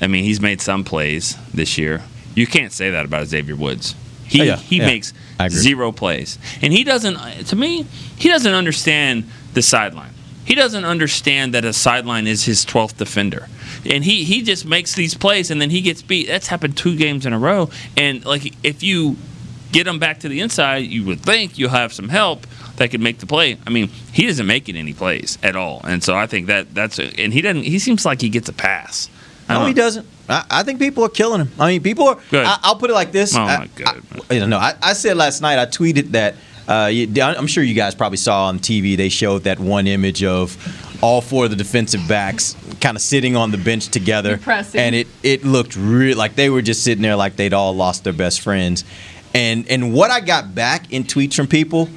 I 0.01 0.07
mean, 0.07 0.23
he's 0.23 0.41
made 0.41 0.61
some 0.61 0.83
plays 0.83 1.37
this 1.53 1.77
year. 1.77 2.01
You 2.35 2.45
can't 2.47 2.71
say 2.73 2.89
that 2.89 3.05
about 3.05 3.27
Xavier 3.27 3.55
Woods. 3.55 3.95
He 4.27 4.41
Oh, 4.41 4.43
yeah, 4.43 4.57
he 4.57 4.77
yeah. 4.77 4.87
makes 4.87 5.13
zero 5.49 5.91
plays, 5.91 6.39
and 6.61 6.73
he 6.73 6.83
doesn't. 6.83 7.15
To 7.47 7.55
me, 7.55 7.85
he 8.17 8.27
doesn't 8.27 8.53
understand 8.53 9.29
the 9.53 9.61
sideline. 9.61 10.11
He 10.43 10.55
doesn't 10.55 10.83
understand 10.85 11.53
that 11.53 11.63
a 11.63 11.73
sideline 11.73 12.27
is 12.27 12.43
his 12.43 12.65
twelfth 12.65 12.97
defender, 12.97 13.47
and 13.89 14.03
he 14.03 14.23
he 14.23 14.41
just 14.41 14.65
makes 14.65 14.95
these 14.95 15.13
plays, 15.15 15.51
and 15.51 15.61
then 15.61 15.69
he 15.69 15.81
gets 15.81 16.01
beat. 16.01 16.27
That's 16.27 16.47
happened 16.47 16.75
two 16.75 16.95
games 16.95 17.25
in 17.25 17.33
a 17.33 17.39
row, 17.39 17.69
and 17.95 18.25
like 18.25 18.53
if 18.63 18.81
you 18.83 19.15
get 19.71 19.85
him 19.87 19.99
back 19.99 20.19
to 20.21 20.27
the 20.29 20.41
inside, 20.41 20.77
you 20.85 21.05
would 21.05 21.21
think 21.21 21.57
you'll 21.57 21.69
have 21.69 21.93
some 21.93 22.09
help 22.09 22.45
that 22.77 22.91
could 22.91 23.01
make 23.01 23.19
the 23.19 23.25
play. 23.25 23.57
I 23.65 23.69
mean, 23.69 23.87
he 24.11 24.25
isn't 24.27 24.45
making 24.45 24.75
any 24.75 24.93
plays 24.93 25.37
at 25.43 25.55
all, 25.55 25.81
and 25.83 26.03
so 26.03 26.15
I 26.15 26.27
think 26.27 26.47
that 26.47 26.73
that's 26.73 26.99
a, 26.99 27.05
and 27.19 27.33
he 27.33 27.41
doesn't. 27.41 27.63
He 27.63 27.79
seems 27.79 28.05
like 28.05 28.21
he 28.21 28.29
gets 28.29 28.49
a 28.49 28.53
pass. 28.53 29.09
No, 29.49 29.55
don't- 29.59 29.67
he 29.67 29.73
doesn't. 29.73 30.07
I, 30.27 30.43
I 30.49 30.63
think 30.63 30.79
people 30.79 31.03
are 31.03 31.09
killing 31.09 31.41
him. 31.41 31.51
I 31.59 31.67
mean, 31.67 31.83
people 31.83 32.07
are. 32.07 32.17
Good. 32.31 32.45
I, 32.45 32.57
I'll 32.63 32.77
put 32.77 32.89
it 32.89 32.93
like 32.93 33.11
this. 33.11 33.35
Oh, 33.35 33.41
I, 33.41 33.57
my 33.59 33.67
God. 33.75 34.01
I, 34.29 34.35
I 34.35 34.39
don't 34.39 34.49
know. 34.49 34.57
I, 34.57 34.73
I 34.81 34.93
said 34.93 35.17
last 35.17 35.41
night. 35.41 35.59
I 35.59 35.65
tweeted 35.67 36.11
that. 36.11 36.35
Uh, 36.67 36.87
you, 36.91 37.07
I'm 37.21 37.45
sure 37.45 37.63
you 37.63 37.75
guys 37.75 37.93
probably 37.93 38.17
saw 38.17 38.45
on 38.47 38.57
TV. 38.57 38.97
They 38.97 39.09
showed 39.09 39.43
that 39.43 39.59
one 39.59 39.85
image 39.85 40.23
of 40.23 40.57
all 41.03 41.21
four 41.21 41.43
of 41.45 41.51
the 41.51 41.55
defensive 41.55 42.01
backs 42.07 42.55
kind 42.81 42.97
of 42.97 43.03
sitting 43.03 43.35
on 43.35 43.51
the 43.51 43.59
bench 43.59 43.89
together, 43.89 44.37
Depressing. 44.37 44.81
and 44.81 44.95
it 44.95 45.07
it 45.21 45.43
looked 45.45 45.75
real 45.75 46.17
like 46.17 46.33
they 46.35 46.49
were 46.49 46.63
just 46.63 46.83
sitting 46.83 47.03
there 47.03 47.15
like 47.15 47.35
they'd 47.35 47.53
all 47.53 47.75
lost 47.75 48.03
their 48.03 48.13
best 48.13 48.41
friends. 48.41 48.83
And 49.35 49.67
and 49.69 49.93
what 49.93 50.09
I 50.09 50.21
got 50.21 50.55
back 50.55 50.91
in 50.91 51.03
tweets 51.03 51.35
from 51.35 51.45
people 51.45 51.87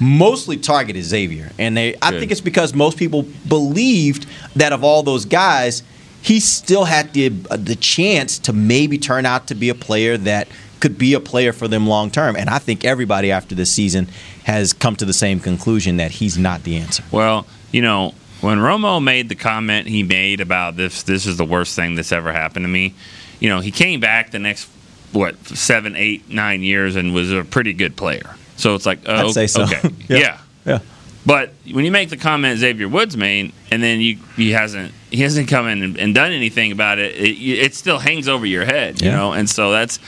mostly 0.00 0.56
targeted 0.56 1.04
Xavier, 1.04 1.50
and 1.58 1.76
they 1.76 1.94
I 2.02 2.10
Good. 2.10 2.20
think 2.20 2.32
it's 2.32 2.40
because 2.40 2.74
most 2.74 2.98
people 2.98 3.24
believed 3.48 4.26
that 4.56 4.72
of 4.72 4.84
all 4.84 5.02
those 5.02 5.24
guys, 5.24 5.82
he 6.22 6.40
still 6.40 6.84
had 6.84 7.12
the 7.12 7.32
uh, 7.50 7.56
the 7.56 7.76
chance 7.76 8.38
to 8.40 8.52
maybe 8.52 8.98
turn 8.98 9.26
out 9.26 9.46
to 9.48 9.54
be 9.54 9.68
a 9.68 9.74
player 9.74 10.16
that 10.18 10.48
could 10.80 10.98
be 10.98 11.14
a 11.14 11.20
player 11.20 11.52
for 11.52 11.68
them 11.68 11.86
long 11.86 12.10
term. 12.10 12.36
And 12.36 12.48
I 12.48 12.58
think 12.58 12.84
everybody 12.84 13.32
after 13.32 13.54
this 13.54 13.72
season 13.72 14.08
has 14.44 14.72
come 14.72 14.96
to 14.96 15.04
the 15.04 15.12
same 15.12 15.40
conclusion 15.40 15.96
that 15.96 16.12
he's 16.12 16.38
not 16.38 16.62
the 16.62 16.76
answer. 16.76 17.02
Well, 17.10 17.46
you 17.72 17.82
know, 17.82 18.14
when 18.40 18.58
Romo 18.58 19.02
made 19.02 19.28
the 19.28 19.34
comment 19.34 19.88
he 19.88 20.02
made 20.02 20.40
about 20.40 20.76
this, 20.76 21.02
this 21.02 21.26
is 21.26 21.36
the 21.36 21.44
worst 21.44 21.74
thing 21.74 21.96
that's 21.96 22.12
ever 22.12 22.32
happened 22.32 22.64
to 22.64 22.68
me. 22.68 22.94
You 23.40 23.48
know, 23.48 23.60
he 23.60 23.70
came 23.70 24.00
back 24.00 24.30
the 24.30 24.38
next 24.38 24.68
what 25.12 25.36
seven, 25.46 25.96
eight, 25.96 26.28
nine 26.28 26.62
years 26.62 26.94
and 26.96 27.14
was 27.14 27.32
a 27.32 27.44
pretty 27.44 27.72
good 27.72 27.96
player. 27.96 28.36
So 28.58 28.74
it's 28.74 28.84
like, 28.86 29.00
oh, 29.06 29.14
I'd 29.28 29.30
say 29.32 29.46
so. 29.46 29.62
okay, 29.62 29.80
Yeah. 30.08 30.18
yeah. 30.18 30.38
Yeah. 30.66 30.78
But 31.24 31.52
when 31.72 31.84
you 31.84 31.90
make 31.90 32.10
the 32.10 32.16
comment 32.16 32.58
Xavier 32.58 32.88
Woods 32.88 33.16
made, 33.16 33.52
and 33.70 33.82
then 33.82 34.00
you 34.00 34.18
he 34.36 34.52
hasn't 34.52 34.92
he 35.10 35.18
hasn't 35.22 35.48
come 35.48 35.66
in 35.66 35.82
and, 35.82 35.96
and 35.98 36.14
done 36.14 36.32
anything 36.32 36.72
about 36.72 36.98
it, 36.98 37.14
it, 37.16 37.36
it 37.38 37.74
still 37.74 37.98
hangs 37.98 38.28
over 38.28 38.44
your 38.46 38.64
head, 38.64 39.00
you 39.00 39.08
Yeah. 39.08 39.16
know. 39.16 39.32
And 39.32 39.48
so 39.48 39.70
that's 39.72 39.98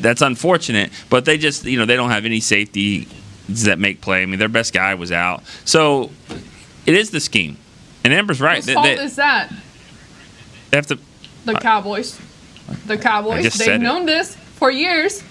that's 0.00 0.22
unfortunate. 0.22 0.90
But 1.08 1.24
they 1.24 1.38
just 1.38 1.64
you 1.64 1.78
know 1.78 1.84
they 1.86 1.96
don't 1.96 2.10
have 2.10 2.24
any 2.24 2.40
safety 2.40 3.08
that 3.48 3.78
make 3.78 4.00
play. 4.00 4.22
I 4.22 4.26
mean, 4.26 4.38
their 4.38 4.48
best 4.48 4.72
guy 4.72 4.94
was 4.94 5.12
out, 5.12 5.42
so 5.64 6.10
it 6.86 6.94
is 6.94 7.10
the 7.10 7.20
scheme. 7.20 7.56
And 8.04 8.14
Amber's 8.14 8.40
right. 8.40 8.56
Whose 8.56 8.66
They, 8.66 8.74
fault 8.74 8.86
they- 8.86 8.98
is 9.04 9.16
that? 9.16 9.52
they 10.70 10.76
have 10.78 10.86
to. 10.86 10.98
The 11.44 11.54
Cowboys. 11.54 12.18
The 12.86 12.96
Cowboys. 12.96 13.42
They've 13.42 13.52
said 13.52 13.68
it. 13.80 13.84
known 13.84 14.06
this 14.06 14.34
for 14.56 14.70
years. 14.70 15.22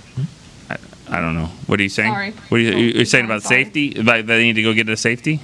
I 1.11 1.19
don't 1.21 1.35
know. 1.35 1.47
What 1.67 1.79
are 1.79 1.83
you 1.83 1.89
saying? 1.89 2.13
Sorry. 2.13 2.31
What 2.49 2.57
are 2.57 2.63
you, 2.63 2.71
you- 2.71 2.93
you're 2.93 3.05
saying 3.05 3.25
about 3.25 3.41
sorry. 3.43 3.63
safety? 3.65 3.99
About 3.99 4.25
they 4.27 4.43
need 4.43 4.53
to 4.53 4.63
go 4.63 4.73
get 4.73 4.87
a 4.89 4.97
safety? 4.97 5.39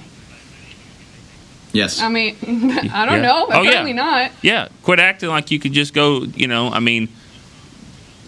Yes. 1.72 2.00
I 2.00 2.08
mean, 2.08 2.36
I 2.42 3.04
don't 3.06 3.16
Yeah. 3.16 3.20
know. 3.22 3.46
Oh, 3.50 3.62
yeah. 3.62 3.82
Not. 3.92 4.30
Yeah, 4.42 4.68
quit 4.82 4.98
acting 4.98 5.28
like 5.28 5.50
you 5.50 5.58
could 5.58 5.72
just 5.72 5.92
go. 5.92 6.22
You 6.22 6.46
know, 6.46 6.70
I 6.70 6.80
mean, 6.80 7.08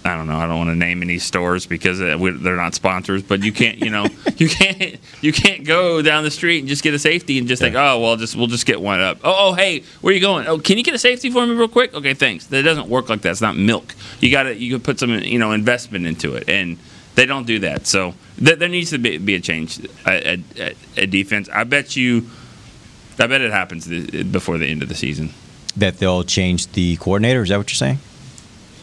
I 0.05 0.17
don't 0.17 0.27
know. 0.27 0.37
I 0.37 0.47
don't 0.47 0.59
want 0.59 0.71
to 0.71 0.75
name 0.75 1.01
any 1.03 1.19
stores 1.19 1.65
because 1.67 2.01
uh, 2.01 2.17
they're 2.41 2.57
not 2.57 2.75
sponsors. 2.75 3.23
But 3.23 3.43
you 3.43 3.53
can't. 3.53 3.79
You 3.79 3.91
know, 3.91 4.07
you 4.37 4.49
can't. 4.49 4.97
You 5.23 5.33
can't 5.33 5.65
go 5.65 6.03
down 6.03 6.25
the 6.25 6.31
street 6.31 6.59
and 6.61 6.69
just 6.69 6.83
get 6.83 6.93
a 6.93 6.99
safety 6.99 7.39
and 7.39 7.49
just 7.49 7.63
think, 7.63 7.75
oh 7.75 7.99
well, 8.01 8.17
just 8.17 8.37
we'll 8.37 8.49
just 8.49 8.67
get 8.67 8.81
one 8.83 9.01
up. 9.01 9.19
Oh, 9.25 9.51
oh, 9.51 9.53
hey, 9.55 9.83
where 10.03 10.11
are 10.13 10.15
you 10.15 10.21
going? 10.21 10.47
Oh, 10.47 10.59
can 10.59 10.77
you 10.77 10.85
get 10.85 10.95
a 10.95 10.99
safety 10.99 11.31
for 11.31 11.47
me 11.47 11.55
real 11.55 11.69
quick? 11.69 11.95
Okay, 11.95 12.13
thanks. 12.15 12.47
That 12.47 12.63
doesn't 12.63 12.89
work 12.89 13.09
like 13.09 13.23
that. 13.23 13.31
It's 13.31 13.41
not 13.41 13.57
milk. 13.57 13.95
You 14.21 14.31
got 14.31 14.43
to 14.45 14.55
You 14.57 14.75
can 14.75 14.83
put 14.83 14.99
some 14.99 15.11
you 15.21 15.39
know 15.39 15.53
investment 15.53 16.07
into 16.07 16.35
it 16.35 16.49
and. 16.49 16.77
They 17.19 17.27
don't 17.27 17.49
do 17.49 17.59
that, 17.59 17.89
so 17.89 18.15
th- 18.39 18.61
there 18.61 18.69
needs 18.69 18.91
to 18.91 18.99
be, 18.99 19.19
be 19.19 19.35
a 19.35 19.41
change 19.41 19.85
at, 20.07 20.23
at, 20.23 20.39
at, 20.57 20.77
at 20.97 21.11
defense. 21.11 21.49
I 21.53 21.65
bet 21.65 21.97
you, 21.97 22.31
I 23.19 23.27
bet 23.27 23.41
it 23.41 23.51
happens 23.51 23.89
th- 23.89 24.31
before 24.31 24.57
the 24.57 24.67
end 24.67 24.85
of 24.85 24.89
the 24.89 24.95
season. 24.95 25.31
That 25.77 25.99
they'll 25.99 26.23
change 26.23 26.69
the 26.69 26.97
coordinator. 26.99 27.43
Is 27.43 27.49
that 27.49 27.57
what 27.57 27.71
you're 27.71 27.75
saying? 27.75 27.99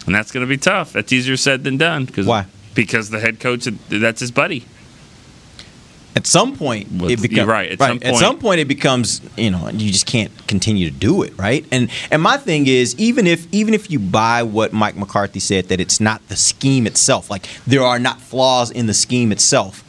And 0.06 0.14
that's 0.14 0.34
going 0.34 0.46
to 0.46 0.50
be 0.50 0.58
tough. 0.58 0.92
That's 0.92 1.14
easier 1.14 1.38
said 1.38 1.64
than 1.64 1.78
done. 1.78 2.08
Cause, 2.08 2.26
Why? 2.26 2.48
Because 2.74 3.10
the 3.10 3.22
head 3.22 3.40
coach, 3.40 3.70
that's 3.88 4.20
his 4.20 4.32
buddy. 4.32 4.66
At 6.18 6.26
some 6.26 6.56
point, 6.56 6.88
Well, 6.94 7.10
it 7.12 7.22
becomes 7.22 7.48
right. 7.48 7.72
At 7.74 7.80
some 7.80 7.98
At 7.98 8.04
point- 8.04 8.18
some 8.18 8.40
point, 8.40 8.60
it 8.62 8.68
becomes 8.70 9.20
you 9.36 9.52
know 9.52 9.70
you 9.70 9.92
just 9.92 10.06
can't 10.06 10.32
continue 10.48 10.90
to 10.90 10.96
do 10.96 11.24
it, 11.24 11.38
right? 11.38 11.66
And 11.72 11.90
and 12.10 12.22
my 12.22 12.38
thing 12.38 12.68
is 12.68 12.96
even 12.98 13.28
if 13.28 13.48
even 13.52 13.74
if 13.74 13.92
you 13.92 14.00
buy 14.00 14.42
what 14.44 14.72
Mike 14.72 14.96
McCarthy 14.96 15.42
said 15.42 15.68
that 15.68 15.82
it's 15.82 16.00
not 16.00 16.26
the 16.30 16.38
scheme 16.38 16.88
itself, 16.88 17.30
like 17.30 17.48
there 17.68 17.84
are 17.84 18.00
not 18.00 18.22
flaws 18.22 18.72
in 18.72 18.86
the 18.88 18.94
scheme 18.94 19.32
itself. 19.34 19.84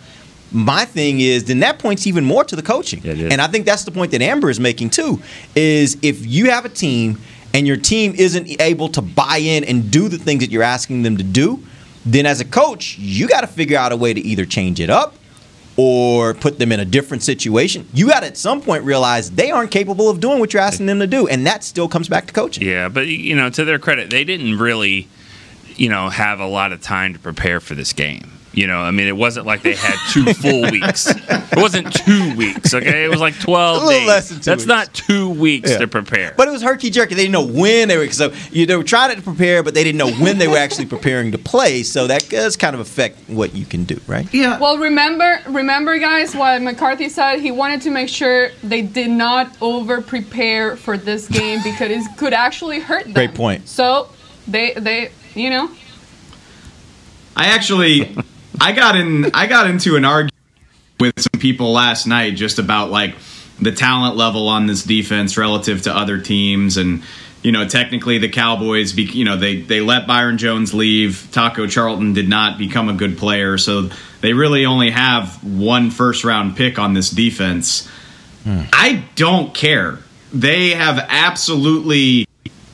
My 0.50 0.84
thing 0.84 1.20
is 1.20 1.44
then 1.44 1.60
that 1.60 1.78
points 1.78 2.06
even 2.08 2.24
more 2.24 2.42
to 2.44 2.56
the 2.56 2.62
coaching, 2.62 3.02
Yeah, 3.04 3.28
and 3.30 3.40
I 3.40 3.46
think 3.46 3.64
that's 3.66 3.84
the 3.84 3.90
point 3.92 4.10
that 4.12 4.22
Amber 4.22 4.50
is 4.50 4.58
making 4.58 4.90
too. 4.90 5.22
Is 5.54 5.96
if 6.02 6.26
you 6.26 6.50
have 6.50 6.64
a 6.64 6.68
team 6.68 7.20
and 7.54 7.66
your 7.68 7.76
team 7.76 8.14
isn't 8.16 8.60
able 8.60 8.88
to 8.90 9.00
buy 9.02 9.38
in 9.38 9.62
and 9.64 9.90
do 9.92 10.08
the 10.08 10.18
things 10.18 10.40
that 10.40 10.50
you're 10.50 10.62
asking 10.64 11.02
them 11.04 11.16
to 11.18 11.24
do, 11.24 11.62
then 12.04 12.26
as 12.26 12.40
a 12.40 12.44
coach, 12.44 12.96
you 12.98 13.28
got 13.28 13.40
to 13.42 13.46
figure 13.46 13.78
out 13.78 13.92
a 13.92 13.96
way 13.96 14.12
to 14.12 14.20
either 14.20 14.44
change 14.44 14.80
it 14.80 14.90
up 14.90 15.14
or 15.76 16.34
put 16.34 16.58
them 16.58 16.72
in 16.72 16.80
a 16.80 16.84
different 16.84 17.22
situation. 17.22 17.86
You 17.92 18.08
got 18.08 18.20
to 18.20 18.26
at 18.26 18.36
some 18.36 18.62
point 18.62 18.84
realize 18.84 19.30
they 19.30 19.50
aren't 19.50 19.70
capable 19.70 20.08
of 20.08 20.20
doing 20.20 20.38
what 20.38 20.52
you're 20.52 20.62
asking 20.62 20.86
them 20.86 21.00
to 21.00 21.06
do, 21.06 21.28
and 21.28 21.46
that 21.46 21.64
still 21.64 21.88
comes 21.88 22.08
back 22.08 22.26
to 22.26 22.32
coaching. 22.32 22.66
Yeah, 22.66 22.88
but 22.88 23.06
you 23.06 23.36
know, 23.36 23.50
to 23.50 23.64
their 23.64 23.78
credit, 23.78 24.10
they 24.10 24.24
didn't 24.24 24.58
really, 24.58 25.08
you 25.76 25.88
know, 25.88 26.08
have 26.08 26.40
a 26.40 26.46
lot 26.46 26.72
of 26.72 26.80
time 26.80 27.12
to 27.12 27.18
prepare 27.18 27.60
for 27.60 27.74
this 27.74 27.92
game. 27.92 28.32
You 28.56 28.66
know, 28.66 28.78
I 28.78 28.90
mean, 28.90 29.06
it 29.06 29.16
wasn't 29.16 29.44
like 29.44 29.60
they 29.60 29.74
had 29.74 29.96
two 30.12 30.32
full 30.32 30.62
weeks. 30.70 31.06
It 31.08 31.56
wasn't 31.58 31.92
two 31.92 32.34
weeks. 32.36 32.72
Okay, 32.72 33.04
it 33.04 33.08
was 33.10 33.20
like 33.20 33.38
twelve 33.38 33.82
A 33.82 33.86
little 33.86 34.00
days. 34.00 34.08
less 34.08 34.28
than 34.30 34.38
two 34.38 34.44
That's 34.44 34.62
weeks. 34.62 34.66
not 34.66 34.94
two 34.94 35.28
weeks 35.28 35.70
Yeah. 35.72 35.78
to 35.80 35.86
prepare. 35.88 36.32
But 36.38 36.48
it 36.48 36.52
was 36.52 36.62
herky 36.62 36.88
jerky. 36.88 37.14
They 37.14 37.24
didn't 37.28 37.32
know 37.34 37.46
when 37.46 37.88
they 37.88 37.98
were. 37.98 38.10
So 38.10 38.28
uh, 38.30 38.34
you, 38.50 38.64
they 38.64 38.74
were 38.74 38.82
trying 38.82 39.14
to 39.14 39.20
prepare, 39.20 39.62
but 39.62 39.74
they 39.74 39.84
didn't 39.84 39.98
know 39.98 40.10
when 40.10 40.38
they 40.38 40.48
were 40.48 40.56
actually 40.56 40.86
preparing 40.86 41.32
to 41.32 41.38
play. 41.38 41.82
So 41.82 42.06
that 42.06 42.30
does 42.30 42.56
kind 42.56 42.72
of 42.72 42.80
affect 42.80 43.28
what 43.28 43.54
you 43.54 43.66
can 43.66 43.84
do, 43.84 44.00
right? 44.06 44.26
yeah. 44.32 44.58
Well, 44.58 44.78
remember, 44.78 45.38
remember, 45.48 45.98
guys, 45.98 46.34
what 46.34 46.62
McCarthy 46.62 47.10
said. 47.10 47.40
He 47.40 47.50
wanted 47.50 47.82
to 47.82 47.90
make 47.90 48.08
sure 48.08 48.48
they 48.62 48.80
did 48.80 49.10
not 49.10 49.54
over 49.60 50.00
prepare 50.00 50.76
for 50.76 50.96
this 50.96 51.28
game 51.28 51.60
because 51.62 51.90
it 51.90 52.06
could 52.16 52.32
actually 52.32 52.80
hurt 52.80 53.04
them. 53.04 53.12
Great 53.12 53.34
point. 53.34 53.68
So 53.68 54.08
they, 54.48 54.72
they, 54.72 55.10
you 55.34 55.50
know, 55.50 55.70
I 57.36 57.48
actually 57.48 58.16
I 58.60 58.72
got 58.72 58.96
in 58.96 59.30
I 59.34 59.46
got 59.46 59.68
into 59.68 59.96
an 59.96 60.04
argument 60.04 60.34
with 60.98 61.18
some 61.18 61.40
people 61.40 61.72
last 61.72 62.06
night 62.06 62.36
just 62.36 62.58
about 62.58 62.90
like 62.90 63.14
the 63.60 63.72
talent 63.72 64.16
level 64.16 64.48
on 64.48 64.66
this 64.66 64.82
defense 64.82 65.36
relative 65.36 65.82
to 65.82 65.96
other 65.96 66.18
teams. 66.18 66.76
And 66.76 67.02
you 67.42 67.52
know 67.52 67.68
technically 67.68 68.18
the 68.18 68.28
Cowboys 68.28 68.92
be, 68.92 69.04
you 69.04 69.24
know 69.24 69.36
they 69.36 69.60
they 69.60 69.80
let 69.80 70.06
Byron 70.06 70.38
Jones 70.38 70.74
leave. 70.74 71.28
Taco 71.32 71.66
Charlton 71.66 72.12
did 72.12 72.28
not 72.28 72.58
become 72.58 72.88
a 72.88 72.94
good 72.94 73.18
player. 73.18 73.58
So 73.58 73.90
they 74.20 74.32
really 74.32 74.66
only 74.66 74.90
have 74.90 75.42
one 75.44 75.90
first 75.90 76.24
round 76.24 76.56
pick 76.56 76.78
on 76.78 76.94
this 76.94 77.10
defense. 77.10 77.88
Hmm. 78.44 78.62
I 78.72 79.04
don't 79.14 79.54
care. 79.54 79.98
They 80.32 80.70
have 80.70 80.98
absolutely 81.08 82.26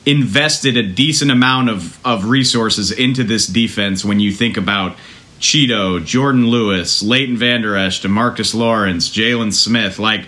invested 0.04 0.76
a 0.76 0.82
decent 0.82 1.30
amount 1.30 1.70
of, 1.70 2.04
of 2.04 2.24
resources 2.24 2.90
into 2.90 3.22
this 3.22 3.46
defense 3.46 4.04
when 4.04 4.20
you 4.20 4.32
think 4.32 4.56
about 4.56 4.96
Chido, 5.42 6.00
Jourdan 6.00 6.48
Lewis, 6.48 7.02
Leighton 7.02 7.36
Vander 7.36 7.76
Esch, 7.76 8.00
Demarcus 8.00 8.54
Lawrence, 8.54 9.10
Jaylon 9.10 9.52
Smith. 9.52 9.98
Like, 9.98 10.26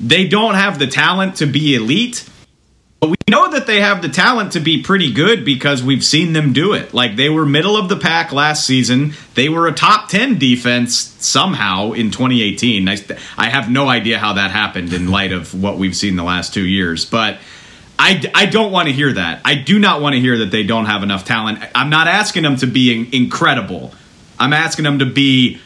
they 0.00 0.26
don't 0.26 0.54
have 0.54 0.78
the 0.78 0.86
talent 0.86 1.36
to 1.36 1.46
be 1.46 1.76
elite, 1.76 2.28
but 3.00 3.10
we 3.10 3.16
know 3.30 3.52
that 3.52 3.68
they 3.68 3.80
have 3.80 4.02
the 4.02 4.08
talent 4.08 4.52
to 4.52 4.60
be 4.60 4.82
pretty 4.82 5.12
good 5.12 5.44
because 5.44 5.82
we've 5.82 6.04
seen 6.04 6.32
them 6.32 6.52
do 6.52 6.72
it. 6.72 6.92
Like, 6.92 7.14
they 7.14 7.28
were 7.28 7.46
middle 7.46 7.76
of 7.76 7.88
the 7.88 7.96
pack 7.96 8.32
last 8.32 8.66
season. 8.66 9.14
They 9.34 9.48
were 9.48 9.68
a 9.68 9.72
top 9.72 10.08
10 10.08 10.38
defense 10.38 10.96
somehow 10.96 11.92
in 11.92 12.10
2018. 12.10 12.88
I, 12.88 12.98
I 13.36 13.48
have 13.50 13.70
no 13.70 13.88
idea 13.88 14.18
how 14.18 14.32
that 14.32 14.50
happened 14.50 14.92
in 14.92 15.08
light 15.08 15.32
of 15.32 15.54
what 15.54 15.78
we've 15.78 15.96
seen 15.96 16.16
the 16.16 16.24
last 16.24 16.52
two 16.52 16.66
years. 16.66 17.04
But 17.04 17.38
I, 17.96 18.28
I 18.34 18.46
don't 18.46 18.72
want 18.72 18.88
to 18.88 18.92
hear 18.92 19.12
that. 19.12 19.40
I 19.44 19.54
do 19.54 19.78
not 19.78 20.00
want 20.00 20.14
to 20.14 20.20
hear 20.20 20.38
that 20.38 20.50
they 20.50 20.64
don't 20.64 20.86
have 20.86 21.04
enough 21.04 21.24
talent. 21.24 21.60
I'm 21.76 21.90
not 21.90 22.08
asking 22.08 22.42
them 22.42 22.56
to 22.56 22.66
be 22.66 23.08
incredible. 23.16 23.92
I'm 24.38 24.52
asking 24.52 24.84
them 24.84 24.98
to 25.00 25.06
be 25.06 25.60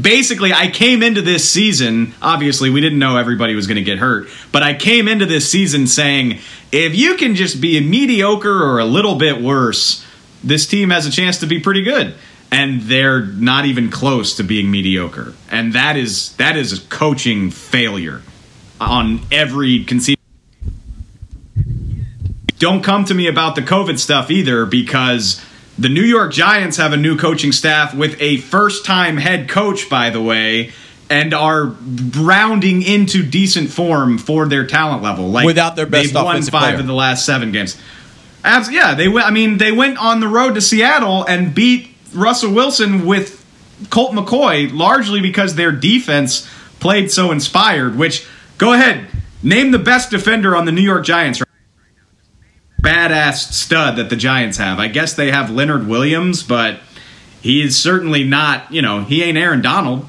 basically 0.00 0.52
I 0.52 0.70
came 0.70 1.02
into 1.02 1.20
this 1.20 1.48
season 1.48 2.14
obviously 2.22 2.70
we 2.70 2.80
didn't 2.80 2.98
know 2.98 3.18
everybody 3.18 3.54
was 3.54 3.66
going 3.66 3.76
to 3.76 3.82
get 3.82 3.98
hurt 3.98 4.28
but 4.50 4.62
I 4.62 4.72
came 4.72 5.08
into 5.08 5.26
this 5.26 5.50
season 5.50 5.86
saying 5.86 6.38
if 6.72 6.96
you 6.96 7.16
can 7.16 7.34
just 7.34 7.60
be 7.60 7.78
mediocre 7.86 8.62
or 8.62 8.78
a 8.78 8.86
little 8.86 9.16
bit 9.16 9.42
worse 9.42 10.06
this 10.42 10.66
team 10.66 10.90
has 10.90 11.06
a 11.06 11.10
chance 11.10 11.38
to 11.38 11.46
be 11.46 11.60
pretty 11.60 11.82
good. 11.82 12.14
And 12.50 12.82
they're 12.82 13.24
not 13.24 13.64
even 13.64 13.90
close 13.90 14.36
to 14.36 14.42
being 14.42 14.70
mediocre. 14.70 15.34
And 15.50 15.72
that 15.72 15.96
is 15.96 16.36
that 16.36 16.56
is 16.56 16.72
a 16.72 16.80
coaching 16.88 17.50
failure 17.50 18.22
on 18.80 19.20
every 19.30 19.84
conceivable 19.84 20.20
don't 22.58 22.82
come 22.82 23.04
to 23.04 23.14
me 23.14 23.28
about 23.28 23.54
the 23.54 23.60
covid 23.60 23.98
stuff 23.98 24.28
either 24.30 24.66
because 24.66 25.44
the 25.78 25.88
New 25.88 26.02
York 26.02 26.32
Giants 26.32 26.76
have 26.76 26.92
a 26.92 26.96
new 26.96 27.16
coaching 27.16 27.52
staff 27.52 27.94
with 27.94 28.20
a 28.20 28.38
first 28.38 28.84
time 28.84 29.16
head 29.16 29.48
coach, 29.48 29.88
by 29.88 30.10
the 30.10 30.20
way, 30.20 30.72
and 31.08 31.34
are 31.34 31.74
rounding 32.16 32.82
into 32.82 33.22
decent 33.22 33.70
form 33.70 34.18
for 34.18 34.46
their 34.46 34.66
talent 34.66 35.02
level. 35.02 35.30
Like 35.30 35.46
without 35.46 35.76
their 35.76 35.86
best 35.86 36.12
they've 36.12 36.22
won 36.22 36.42
five 36.42 36.50
player. 36.50 36.80
of 36.80 36.86
the 36.86 36.94
last 36.94 37.26
seven 37.26 37.52
games. 37.52 37.80
As, 38.44 38.70
yeah, 38.70 38.94
they. 38.94 39.08
I 39.08 39.30
mean, 39.30 39.58
they 39.58 39.72
went 39.72 39.98
on 39.98 40.20
the 40.20 40.28
road 40.28 40.54
to 40.54 40.60
Seattle 40.60 41.24
and 41.24 41.54
beat 41.54 41.94
Russell 42.12 42.52
Wilson 42.52 43.06
with 43.06 43.44
Colt 43.90 44.12
McCoy, 44.12 44.72
largely 44.72 45.20
because 45.20 45.54
their 45.54 45.72
defense 45.72 46.48
played 46.80 47.10
so 47.10 47.30
inspired. 47.30 47.96
Which, 47.96 48.26
go 48.58 48.72
ahead, 48.72 49.06
name 49.42 49.70
the 49.70 49.78
best 49.78 50.10
defender 50.10 50.56
on 50.56 50.64
the 50.64 50.72
New 50.72 50.82
York 50.82 51.04
Giants. 51.04 51.40
Right 52.82 52.92
badass 52.92 53.52
stud 53.52 53.96
that 53.96 54.10
the 54.10 54.16
Giants 54.16 54.58
have. 54.58 54.78
I 54.78 54.88
guess 54.88 55.14
they 55.14 55.30
have 55.30 55.50
Leonard 55.50 55.86
Williams, 55.86 56.42
but 56.42 56.80
he 57.40 57.62
is 57.62 57.76
certainly 57.76 58.24
not, 58.24 58.72
you 58.72 58.82
know, 58.82 59.02
he 59.02 59.22
ain't 59.22 59.38
Aaron 59.38 59.62
Donald. 59.62 60.06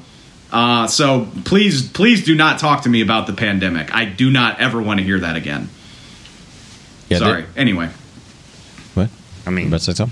Uh, 0.52 0.86
so 0.86 1.28
please, 1.44 1.88
please 1.88 2.24
do 2.24 2.34
not 2.34 2.58
talk 2.58 2.82
to 2.82 2.88
me 2.88 3.00
about 3.00 3.26
the 3.26 3.32
pandemic. 3.32 3.94
I 3.94 4.04
do 4.04 4.30
not 4.30 4.60
ever 4.60 4.80
want 4.80 5.00
to 5.00 5.04
hear 5.04 5.18
that 5.18 5.36
again. 5.36 5.68
Yeah, 7.08 7.18
Sorry. 7.18 7.42
They, 7.42 7.60
anyway. 7.60 7.90
What? 8.94 9.10
I 9.46 9.50
mean, 9.50 9.70
that's 9.70 9.88
a 9.88 10.08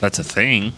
That's 0.00 0.18
a 0.18 0.24
thing. 0.24 0.72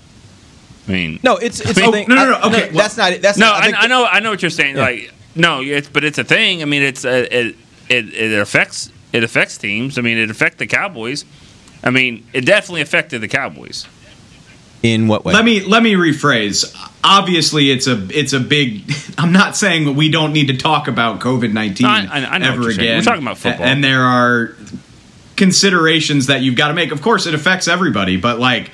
I 0.88 0.92
mean, 0.92 1.20
no, 1.22 1.36
it's 1.36 1.60
it's 1.60 1.78
I 1.78 1.90
mean, 1.90 2.06
oh, 2.10 2.14
no, 2.14 2.14
no, 2.14 2.30
no. 2.30 2.46
Okay, 2.48 2.70
no, 2.70 2.78
that's 2.78 2.96
not. 2.96 3.12
it. 3.12 3.20
That's 3.20 3.38
no. 3.38 3.46
Not, 3.46 3.62
I, 3.62 3.70
I, 3.70 3.80
I, 3.82 3.86
know. 3.88 4.06
I 4.06 4.20
know 4.20 4.30
what 4.30 4.40
you're 4.40 4.50
saying. 4.50 4.76
Yeah. 4.76 4.82
Like, 4.82 5.14
no, 5.34 5.60
it's 5.60 5.88
but 5.88 6.04
it's 6.04 6.18
a 6.18 6.24
thing. 6.24 6.62
I 6.62 6.64
mean, 6.64 6.82
it's 6.82 7.04
a, 7.04 7.24
it, 7.36 7.56
it 7.88 8.14
it 8.14 8.40
affects 8.40 8.90
it 9.16 9.24
affects 9.24 9.56
teams. 9.56 9.98
I 9.98 10.02
mean, 10.02 10.18
it 10.18 10.30
affected 10.30 10.58
the 10.58 10.66
Cowboys. 10.66 11.24
I 11.82 11.90
mean, 11.90 12.26
it 12.34 12.44
definitely 12.44 12.82
affected 12.82 13.20
the 13.20 13.28
Cowboys. 13.28 13.86
In 14.82 15.08
what 15.08 15.24
way? 15.24 15.32
Let 15.32 15.44
me 15.44 15.62
let 15.62 15.82
me 15.82 15.94
rephrase. 15.94 16.70
Obviously, 17.02 17.70
it's 17.70 17.86
a 17.86 18.06
it's 18.10 18.34
a 18.34 18.40
big. 18.40 18.92
I'm 19.18 19.32
not 19.32 19.56
saying 19.56 19.86
that 19.86 19.92
we 19.92 20.10
don't 20.10 20.32
need 20.32 20.48
to 20.48 20.56
talk 20.56 20.86
about 20.86 21.20
COVID 21.20 21.52
nineteen 21.52 21.86
ever 21.86 22.68
again. 22.68 22.98
We're 22.98 23.02
talking 23.02 23.22
about 23.22 23.38
football, 23.38 23.66
and 23.66 23.82
there 23.82 24.02
are 24.02 24.54
considerations 25.36 26.26
that 26.26 26.42
you've 26.42 26.56
got 26.56 26.68
to 26.68 26.74
make. 26.74 26.92
Of 26.92 27.00
course, 27.00 27.26
it 27.26 27.34
affects 27.34 27.68
everybody, 27.68 28.18
but 28.18 28.38
like 28.38 28.70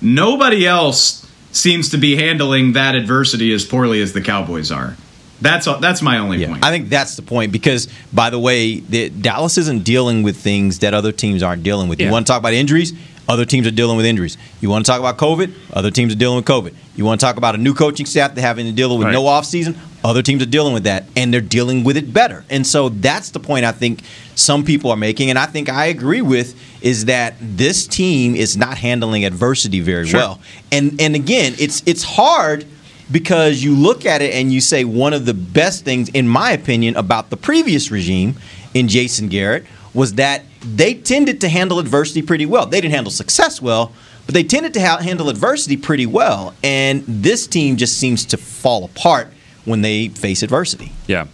nobody 0.00 0.66
else 0.66 1.24
seems 1.52 1.90
to 1.90 1.98
be 1.98 2.16
handling 2.16 2.72
that 2.72 2.96
adversity 2.96 3.52
as 3.52 3.64
poorly 3.64 4.02
as 4.02 4.12
the 4.12 4.20
Cowboys 4.20 4.72
are. 4.72 4.96
That's 5.40 5.66
that's 5.80 6.00
my 6.00 6.18
only 6.18 6.38
yeah, 6.38 6.48
point. 6.48 6.64
I 6.64 6.70
think 6.70 6.88
that's 6.88 7.16
the 7.16 7.22
point 7.22 7.52
because, 7.52 7.88
by 8.12 8.30
the 8.30 8.38
way, 8.38 8.80
the, 8.80 9.10
Dallas 9.10 9.58
isn't 9.58 9.84
dealing 9.84 10.22
with 10.22 10.36
things 10.36 10.78
that 10.78 10.94
other 10.94 11.12
teams 11.12 11.42
aren't 11.42 11.62
dealing 11.62 11.88
with. 11.88 12.00
Yeah. 12.00 12.06
You 12.06 12.12
want 12.12 12.26
to 12.26 12.32
talk 12.32 12.38
about 12.38 12.54
injuries? 12.54 12.92
Other 13.28 13.44
teams 13.44 13.66
are 13.66 13.70
dealing 13.70 13.96
with 13.96 14.04
injuries. 14.04 14.36
You 14.60 14.68
want 14.68 14.84
to 14.84 14.90
talk 14.90 15.00
about 15.00 15.16
COVID? 15.16 15.52
Other 15.72 15.90
teams 15.90 16.12
are 16.12 16.16
dealing 16.16 16.36
with 16.36 16.44
COVID. 16.44 16.74
You 16.94 17.04
want 17.04 17.20
to 17.20 17.26
talk 17.26 17.36
about 17.36 17.54
a 17.54 17.58
new 17.58 17.72
coaching 17.72 18.06
staff 18.06 18.34
that 18.34 18.40
having 18.40 18.66
to 18.66 18.72
deal 18.72 18.96
with 18.96 19.06
right. 19.06 19.12
no 19.12 19.24
offseason? 19.24 19.76
Other 20.04 20.20
teams 20.20 20.42
are 20.42 20.46
dealing 20.46 20.74
with 20.74 20.84
that, 20.84 21.04
and 21.16 21.32
they're 21.32 21.40
dealing 21.40 21.82
with 21.84 21.96
it 21.96 22.12
better. 22.12 22.44
And 22.50 22.66
so 22.66 22.90
that's 22.90 23.30
the 23.30 23.40
point 23.40 23.64
I 23.64 23.72
think 23.72 24.02
some 24.34 24.62
people 24.62 24.90
are 24.90 24.96
making, 24.96 25.30
and 25.30 25.38
I 25.38 25.46
think 25.46 25.70
I 25.70 25.86
agree 25.86 26.20
with 26.20 26.54
is 26.82 27.06
that 27.06 27.36
this 27.40 27.86
team 27.86 28.36
is 28.36 28.56
not 28.58 28.76
handling 28.76 29.24
adversity 29.24 29.80
very 29.80 30.06
sure. 30.06 30.20
well. 30.20 30.40
And 30.70 31.00
and 31.00 31.14
again, 31.14 31.54
it's 31.58 31.82
it's 31.86 32.02
hard 32.02 32.66
because 33.10 33.62
you 33.62 33.74
look 33.74 34.06
at 34.06 34.22
it 34.22 34.34
and 34.34 34.52
you 34.52 34.60
say 34.60 34.84
one 34.84 35.12
of 35.12 35.26
the 35.26 35.34
best 35.34 35.84
things, 35.84 36.08
in 36.10 36.28
my 36.28 36.52
opinion, 36.52 36.96
about 36.96 37.30
the 37.30 37.36
previous 37.36 37.90
regime 37.90 38.36
in 38.72 38.88
Jason 38.88 39.28
Garrett 39.28 39.64
was 39.92 40.14
that 40.14 40.44
they 40.60 40.94
tended 40.94 41.40
to 41.42 41.48
handle 41.48 41.78
adversity 41.78 42.22
pretty 42.22 42.46
well. 42.46 42.66
They 42.66 42.80
didn't 42.80 42.94
handle 42.94 43.10
success 43.10 43.60
well, 43.60 43.92
but 44.26 44.34
they 44.34 44.42
tended 44.42 44.74
to 44.74 44.80
ha- 44.80 44.98
handle 44.98 45.28
adversity 45.28 45.76
pretty 45.76 46.06
well. 46.06 46.54
And 46.62 47.04
this 47.06 47.46
team 47.46 47.76
just 47.76 47.98
seems 47.98 48.24
to 48.26 48.36
fall 48.36 48.84
apart 48.84 49.28
when 49.64 49.82
they 49.82 50.08
face 50.08 50.42
adversity. 50.42 50.92
Yeah, 51.06 51.26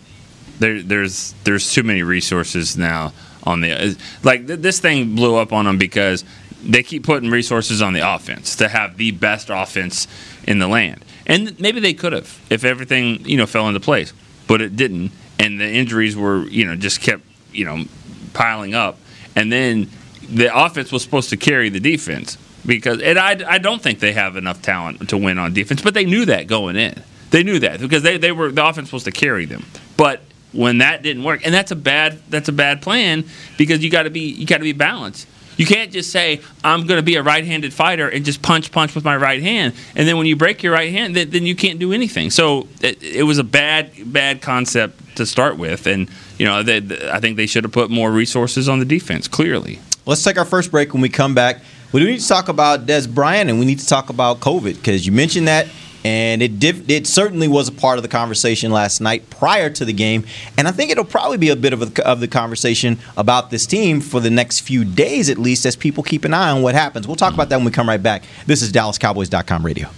there, 0.59 0.83
there's 0.83 1.35
there's 1.45 1.73
too 1.73 1.83
many 1.83 2.03
resources 2.03 2.77
now 2.77 3.13
on 3.45 3.61
the 3.61 3.73
uh, 3.73 3.95
like 4.23 4.47
th- 4.47 4.61
this 4.61 4.81
thing 4.81 5.15
blew 5.15 5.37
up 5.37 5.53
on 5.53 5.65
them 5.65 5.79
because 5.79 6.25
they 6.63 6.83
keep 6.83 7.05
putting 7.05 7.31
resources 7.31 7.81
on 7.81 7.95
the 7.95 8.15
offense 8.15 8.57
to 8.57 8.69
have 8.69 8.99
the 8.99 9.13
best 9.13 9.49
offense 9.51 10.07
in 10.47 10.59
the 10.59 10.69
land 10.69 11.03
and 11.27 11.59
maybe 11.61 11.81
they 11.81 11.95
could 11.95 12.13
have 12.13 12.39
if 12.51 12.65
everything 12.65 13.25
you 13.27 13.37
know 13.37 13.47
fell 13.47 13.69
into 13.69 13.81
place, 13.81 14.13
but 14.47 14.61
it 14.61 14.77
didn't, 14.77 15.13
and 15.39 15.61
the 15.61 15.69
injuries 15.69 16.17
were 16.17 16.47
you 16.49 16.65
know 16.65 16.77
just 16.77 17.01
kept 17.01 17.23
you 17.53 17.65
know 17.65 17.85
piling 18.33 18.75
up, 18.75 18.99
and 19.37 19.53
then 19.53 19.91
the 20.29 20.55
offense 20.57 20.93
was 20.93 21.03
supposed 21.03 21.31
to 21.31 21.37
carry 21.37 21.69
the 21.69 21.81
defense 21.81 22.39
because 22.65 23.01
and 23.01 23.19
I, 23.19 23.41
I 23.47 23.59
don't 23.59 23.83
think 23.83 24.01
they 24.01 24.13
have 24.13 24.37
enough 24.37 24.63
talent 24.63 25.09
to 25.09 25.17
win 25.17 25.39
on 25.39 25.53
defense, 25.53 25.83
but 25.83 25.95
they 25.95 26.05
knew 26.05 26.25
that 26.27 26.47
going 26.47 26.77
in. 26.77 27.03
They 27.31 27.43
knew 27.43 27.61
that 27.61 27.81
because 27.81 28.03
they, 28.03 28.19
they 28.19 28.33
were 28.33 28.51
the 28.51 28.67
offense 28.67 28.89
supposed 28.89 29.05
to 29.05 29.13
carry 29.13 29.45
them, 29.45 29.65
but 29.97 30.21
when 30.53 30.79
that 30.79 31.03
didn't 31.03 31.23
work, 31.23 31.43
and 31.45 31.55
that's 31.55 31.71
a 31.71 31.77
bad 31.77 32.21
that's 32.29 32.49
a 32.49 32.53
bad 32.53 32.83
plan 32.83 33.25
because 33.57 33.83
you 33.85 33.91
got 33.91 34.05
to 34.05 34.11
be 34.11 34.31
you 34.31 34.47
got 34.47 34.59
to 34.59 34.65
be 34.65 34.73
balanced. 34.73 35.27
You 35.61 35.67
can't 35.67 35.93
just 35.93 36.11
say 36.11 36.41
I'm 36.65 36.87
going 36.87 36.97
to 36.97 37.03
be 37.03 37.17
a 37.17 37.23
right-handed 37.23 37.75
fighter 37.75 38.09
and 38.09 38.25
just 38.25 38.41
punch 38.41 38.73
punch 38.73 38.95
with 38.95 39.05
my 39.05 39.15
right 39.15 39.43
hand, 39.43 39.75
and 39.95 40.09
then 40.09 40.17
when 40.17 40.25
you 40.25 40.35
break 40.35 40.63
your 40.63 40.73
right 40.73 40.91
hand, 40.91 41.15
then, 41.15 41.45
you 41.45 41.55
can't 41.55 41.79
do 41.79 41.93
anything. 41.93 42.31
So 42.31 42.67
it, 42.81 43.03
it, 43.03 43.25
was 43.25 43.37
a 43.37 43.45
bad 43.45 43.93
bad 44.11 44.41
concept 44.41 45.17
to 45.17 45.27
start 45.27 45.59
with, 45.59 45.87
and 45.87 46.09
you 46.39 46.47
know 46.47 46.63
they, 46.63 46.79
I 47.11 47.21
think 47.21 47.37
they 47.37 47.47
should 47.47 47.65
have 47.65 47.75
put 47.75 47.91
more 47.91 48.11
resources 48.11 48.71
on 48.71 48.79
the 48.79 48.87
defense. 48.87 49.29
Clearly. 49.29 49.81
Let's 50.07 50.25
take 50.25 50.39
our 50.39 50.47
first 50.47 50.71
break. 50.71 50.95
When 50.95 51.03
we 51.03 51.11
come 51.11 51.35
back, 51.35 51.61
we 51.93 52.01
do 52.01 52.07
need 52.07 52.21
to 52.21 52.29
talk 52.29 52.49
about 52.49 52.87
Dez 52.87 53.13
Bryant 53.13 53.51
and 53.51 53.59
we 53.59 53.67
need 53.67 53.81
to 53.81 53.87
talk 53.87 54.09
about 54.09 54.41
COVID 54.41 54.77
because 54.77 55.05
you 55.05 55.13
mentioned 55.13 55.47
that 55.47 55.67
and 56.05 56.43
it 56.43 56.53
it 56.91 57.07
certainly 57.07 57.49
was 57.49 57.69
a 57.69 57.73
part 57.73 57.99
of 57.99 58.03
the 58.03 58.09
conversation 58.09 58.71
last 58.71 59.01
night 59.01 59.29
prior 59.31 59.69
to 59.71 59.85
the 59.85 59.93
game, 59.93 60.25
and 60.57 60.67
I 60.67 60.71
think 60.71 60.91
it'll 60.91 61.05
probably 61.05 61.37
be 61.37 61.51
a 61.51 61.57
bit 61.57 61.73
of, 61.73 61.83
a, 61.83 62.07
of 62.07 62.21
the 62.21 62.29
conversation 62.29 62.99
about 63.17 63.51
this 63.51 63.67
team 63.67 64.01
for 64.01 64.21
the 64.21 64.31
next 64.31 64.61
few 64.61 64.85
days 64.85 65.29
at 65.29 65.39
least, 65.39 65.67
as 65.67 65.77
people 65.77 66.03
keep 66.03 66.25
an 66.25 66.33
eye 66.33 66.51
on 66.51 66.63
what 66.63 66.75
happens. 66.75 67.07
We'll 67.07 67.17
talk 67.17 67.35
about 67.35 67.49
that 67.51 67.57
when 67.57 67.67
we 67.67 67.71
come 67.71 67.89
right 67.89 68.03
back. 68.03 68.25
This 68.47 68.63
is 68.63 68.73
DallasCowboys.com 68.73 69.65
radio. 69.65 69.89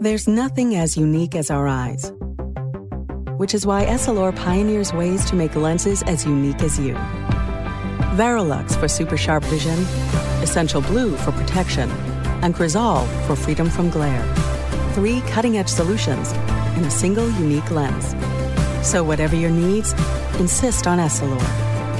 There's 0.00 0.26
nothing 0.26 0.76
as 0.76 0.96
unique 0.96 1.34
as 1.34 1.50
our 1.50 1.68
eyes, 1.68 2.12
which 3.36 3.54
is 3.54 3.66
why 3.66 3.84
Essilor 3.84 4.34
pioneers 4.34 4.92
ways 4.92 5.24
to 5.26 5.36
make 5.36 5.54
lenses 5.56 6.02
as 6.04 6.24
unique 6.24 6.62
as 6.62 6.78
you. 6.78 6.94
Varilux 8.14 8.78
for 8.78 8.88
super 8.88 9.16
sharp 9.16 9.44
vision, 9.44 9.78
Essential 10.42 10.80
Blue 10.82 11.16
for 11.16 11.32
protection 11.32 11.90
and 12.42 12.54
Crizal 12.54 13.06
for 13.26 13.36
freedom 13.36 13.68
from 13.68 13.90
glare. 13.90 14.24
Three 14.94 15.20
cutting 15.22 15.58
edge 15.58 15.68
solutions 15.68 16.32
in 16.76 16.84
a 16.84 16.90
single 16.90 17.30
unique 17.30 17.70
lens. 17.70 18.14
So, 18.86 19.04
whatever 19.04 19.36
your 19.36 19.50
needs, 19.50 19.92
insist 20.38 20.86
on 20.86 20.98
Essilor. 20.98 21.40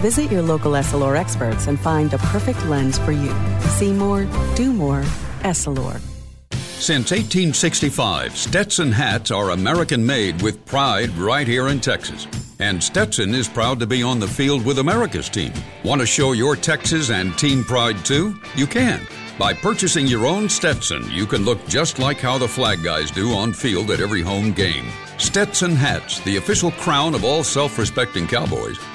Visit 0.00 0.30
your 0.32 0.42
local 0.42 0.72
Essilor 0.72 1.16
experts 1.16 1.66
and 1.66 1.78
find 1.78 2.10
the 2.10 2.18
perfect 2.18 2.64
lens 2.66 2.98
for 2.98 3.12
you. 3.12 3.34
See 3.78 3.92
more, 3.92 4.26
do 4.54 4.72
more, 4.72 5.02
Essilor. 5.40 6.00
Since 6.80 7.10
1865, 7.10 8.34
Stetson 8.34 8.90
hats 8.90 9.30
are 9.30 9.50
American 9.50 10.04
made 10.04 10.40
with 10.40 10.64
pride 10.64 11.10
right 11.18 11.46
here 11.46 11.68
in 11.68 11.78
Texas. 11.78 12.26
And 12.58 12.82
Stetson 12.82 13.34
is 13.34 13.48
proud 13.48 13.78
to 13.80 13.86
be 13.86 14.02
on 14.02 14.18
the 14.18 14.26
field 14.26 14.64
with 14.64 14.78
America's 14.78 15.28
team. 15.28 15.52
Want 15.84 16.00
to 16.00 16.06
show 16.06 16.32
your 16.32 16.56
Texas 16.56 17.10
and 17.10 17.36
team 17.36 17.64
pride 17.64 18.02
too? 18.04 18.34
You 18.56 18.66
can. 18.66 19.06
By 19.40 19.54
purchasing 19.54 20.06
your 20.06 20.26
own 20.26 20.50
Stetson, 20.50 21.10
you 21.10 21.26
can 21.26 21.46
look 21.46 21.66
just 21.66 21.98
like 21.98 22.18
how 22.18 22.36
the 22.36 22.46
flag 22.46 22.82
guys 22.82 23.10
do 23.10 23.32
on 23.32 23.54
field 23.54 23.90
at 23.90 23.98
every 24.00 24.20
home 24.20 24.52
game. 24.52 24.84
Stetson 25.16 25.74
hats, 25.74 26.20
the 26.24 26.36
official 26.36 26.72
crown 26.72 27.14
of 27.14 27.24
all 27.24 27.42
self 27.42 27.78
respecting 27.78 28.26
Cowboys, 28.26 28.78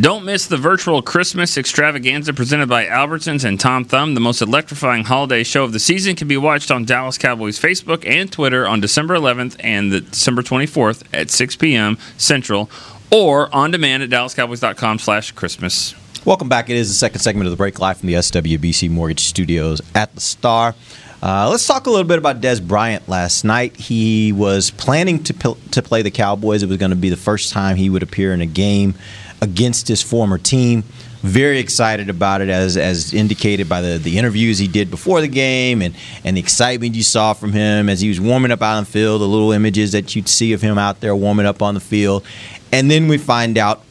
Don't 0.00 0.24
miss 0.24 0.46
the 0.46 0.56
virtual 0.56 1.02
Christmas 1.02 1.58
extravaganza 1.58 2.32
presented 2.32 2.68
by 2.68 2.86
Albertsons 2.86 3.44
and 3.44 3.58
Tom 3.58 3.84
Thumb. 3.84 4.14
The 4.14 4.20
most 4.20 4.40
electrifying 4.40 5.02
holiday 5.02 5.42
show 5.42 5.64
of 5.64 5.72
the 5.72 5.80
season 5.80 6.14
can 6.14 6.28
be 6.28 6.36
watched 6.36 6.70
on 6.70 6.84
Dallas 6.84 7.18
Cowboys 7.18 7.58
Facebook 7.58 8.06
and 8.06 8.30
Twitter 8.30 8.64
on 8.64 8.80
December 8.80 9.16
11th 9.16 9.56
and 9.58 9.90
the 9.90 10.02
December 10.02 10.42
24th 10.42 11.02
at 11.12 11.30
6 11.30 11.56
p.m. 11.56 11.98
Central 12.16 12.70
or 13.10 13.52
on 13.52 13.72
demand 13.72 14.04
at 14.04 14.10
dallascowboys.com 14.10 15.00
slash 15.00 15.32
Christmas. 15.32 15.96
Welcome 16.24 16.48
back. 16.48 16.70
It 16.70 16.76
is 16.76 16.86
the 16.88 16.94
second 16.94 17.18
segment 17.18 17.48
of 17.48 17.50
the 17.50 17.56
break 17.56 17.80
live 17.80 17.98
from 17.98 18.06
the 18.06 18.14
SWBC 18.14 18.88
Mortgage 18.90 19.24
Studios 19.24 19.82
at 19.96 20.14
the 20.14 20.20
Star. 20.20 20.76
Uh, 21.20 21.48
let's 21.50 21.66
talk 21.66 21.88
a 21.88 21.90
little 21.90 22.06
bit 22.06 22.18
about 22.18 22.40
Dez 22.40 22.64
Bryant 22.64 23.08
last 23.08 23.42
night. 23.42 23.74
He 23.74 24.30
was 24.30 24.70
planning 24.70 25.24
to, 25.24 25.56
to 25.72 25.82
play 25.82 26.02
the 26.02 26.12
Cowboys. 26.12 26.62
It 26.62 26.68
was 26.68 26.76
going 26.76 26.90
to 26.90 26.96
be 26.96 27.08
the 27.08 27.16
first 27.16 27.52
time 27.52 27.74
he 27.74 27.90
would 27.90 28.04
appear 28.04 28.32
in 28.32 28.40
a 28.40 28.46
game 28.46 28.94
against 29.40 29.88
his 29.88 30.02
former 30.02 30.38
team. 30.38 30.84
Very 31.22 31.58
excited 31.58 32.08
about 32.10 32.40
it, 32.40 32.48
as 32.48 32.76
as 32.76 33.12
indicated 33.12 33.68
by 33.68 33.80
the, 33.80 33.98
the 33.98 34.18
interviews 34.18 34.58
he 34.58 34.68
did 34.68 34.88
before 34.88 35.20
the 35.20 35.28
game 35.28 35.82
and, 35.82 35.96
and 36.24 36.36
the 36.36 36.40
excitement 36.40 36.94
you 36.94 37.02
saw 37.02 37.32
from 37.32 37.52
him 37.52 37.88
as 37.88 38.00
he 38.00 38.08
was 38.08 38.20
warming 38.20 38.52
up 38.52 38.62
out 38.62 38.76
on 38.76 38.84
the 38.84 38.90
field, 38.90 39.20
the 39.20 39.26
little 39.26 39.50
images 39.50 39.92
that 39.92 40.14
you'd 40.14 40.28
see 40.28 40.52
of 40.52 40.62
him 40.62 40.78
out 40.78 41.00
there 41.00 41.16
warming 41.16 41.46
up 41.46 41.60
on 41.60 41.74
the 41.74 41.80
field. 41.80 42.24
And 42.72 42.88
then 42.88 43.08
we 43.08 43.18
find 43.18 43.58
out, 43.58 43.82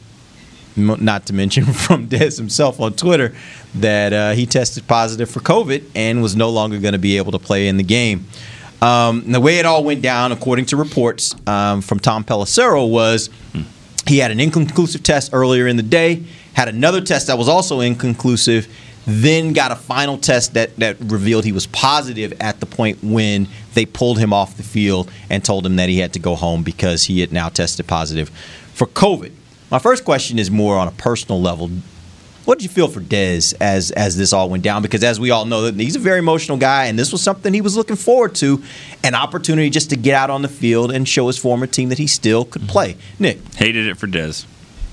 not 0.74 1.26
to 1.26 1.34
mention 1.34 1.64
from 1.72 2.08
Dez 2.08 2.38
himself 2.38 2.80
on 2.80 2.94
Twitter, 2.94 3.34
that 3.74 4.12
uh, 4.14 4.30
he 4.32 4.46
tested 4.46 4.86
positive 4.86 5.30
for 5.30 5.40
COVID 5.40 5.84
and 5.94 6.22
was 6.22 6.34
no 6.34 6.48
longer 6.48 6.78
going 6.78 6.92
to 6.92 6.98
be 6.98 7.18
able 7.18 7.32
to 7.32 7.38
play 7.38 7.68
in 7.68 7.76
the 7.76 7.84
game. 7.84 8.26
Um, 8.80 9.30
the 9.30 9.40
way 9.40 9.58
it 9.58 9.66
all 9.66 9.82
went 9.82 10.02
down, 10.02 10.32
according 10.32 10.66
to 10.66 10.76
reports 10.76 11.34
um, 11.46 11.80
from 11.80 11.98
Tom 11.98 12.24
Pelissero, 12.24 12.88
was 12.88 13.28
he 14.08 14.18
had 14.18 14.30
an 14.30 14.40
inconclusive 14.40 15.02
test 15.02 15.30
earlier 15.32 15.66
in 15.66 15.76
the 15.76 15.82
day, 15.82 16.24
had 16.54 16.68
another 16.68 17.00
test 17.00 17.26
that 17.26 17.38
was 17.38 17.48
also 17.48 17.80
inconclusive, 17.80 18.66
then 19.06 19.52
got 19.52 19.70
a 19.70 19.76
final 19.76 20.18
test 20.18 20.54
that, 20.54 20.74
that 20.76 20.96
revealed 21.00 21.44
he 21.44 21.52
was 21.52 21.66
positive 21.66 22.32
at 22.40 22.60
the 22.60 22.66
point 22.66 22.98
when 23.02 23.48
they 23.74 23.86
pulled 23.86 24.18
him 24.18 24.32
off 24.32 24.56
the 24.56 24.62
field 24.62 25.10
and 25.30 25.44
told 25.44 25.64
him 25.64 25.76
that 25.76 25.88
he 25.88 25.98
had 25.98 26.12
to 26.12 26.18
go 26.18 26.34
home 26.34 26.62
because 26.62 27.04
he 27.04 27.20
had 27.20 27.32
now 27.32 27.48
tested 27.48 27.86
positive 27.86 28.28
for 28.74 28.86
COVID. 28.86 29.32
My 29.70 29.78
first 29.78 30.04
question 30.04 30.38
is 30.38 30.50
more 30.50 30.78
on 30.78 30.88
a 30.88 30.92
personal 30.92 31.40
level. 31.40 31.70
What 32.48 32.58
did 32.58 32.64
you 32.64 32.70
feel 32.70 32.88
for 32.88 33.02
Dez 33.02 33.52
as 33.60 33.90
as 33.90 34.16
this 34.16 34.32
all 34.32 34.48
went 34.48 34.62
down? 34.62 34.80
Because 34.80 35.04
as 35.04 35.20
we 35.20 35.30
all 35.30 35.44
know, 35.44 35.70
he's 35.70 35.96
a 35.96 35.98
very 35.98 36.18
emotional 36.18 36.56
guy, 36.56 36.86
and 36.86 36.98
this 36.98 37.12
was 37.12 37.20
something 37.20 37.52
he 37.52 37.60
was 37.60 37.76
looking 37.76 37.94
forward 37.94 38.34
to, 38.36 38.62
an 39.04 39.14
opportunity 39.14 39.68
just 39.68 39.90
to 39.90 39.96
get 39.96 40.14
out 40.14 40.30
on 40.30 40.40
the 40.40 40.48
field 40.48 40.90
and 40.90 41.06
show 41.06 41.26
his 41.26 41.36
former 41.36 41.66
team 41.66 41.90
that 41.90 41.98
he 41.98 42.06
still 42.06 42.46
could 42.46 42.66
play. 42.66 42.96
Nick 43.18 43.38
hated 43.56 43.86
it 43.86 43.98
for 43.98 44.06
Dez. 44.06 44.46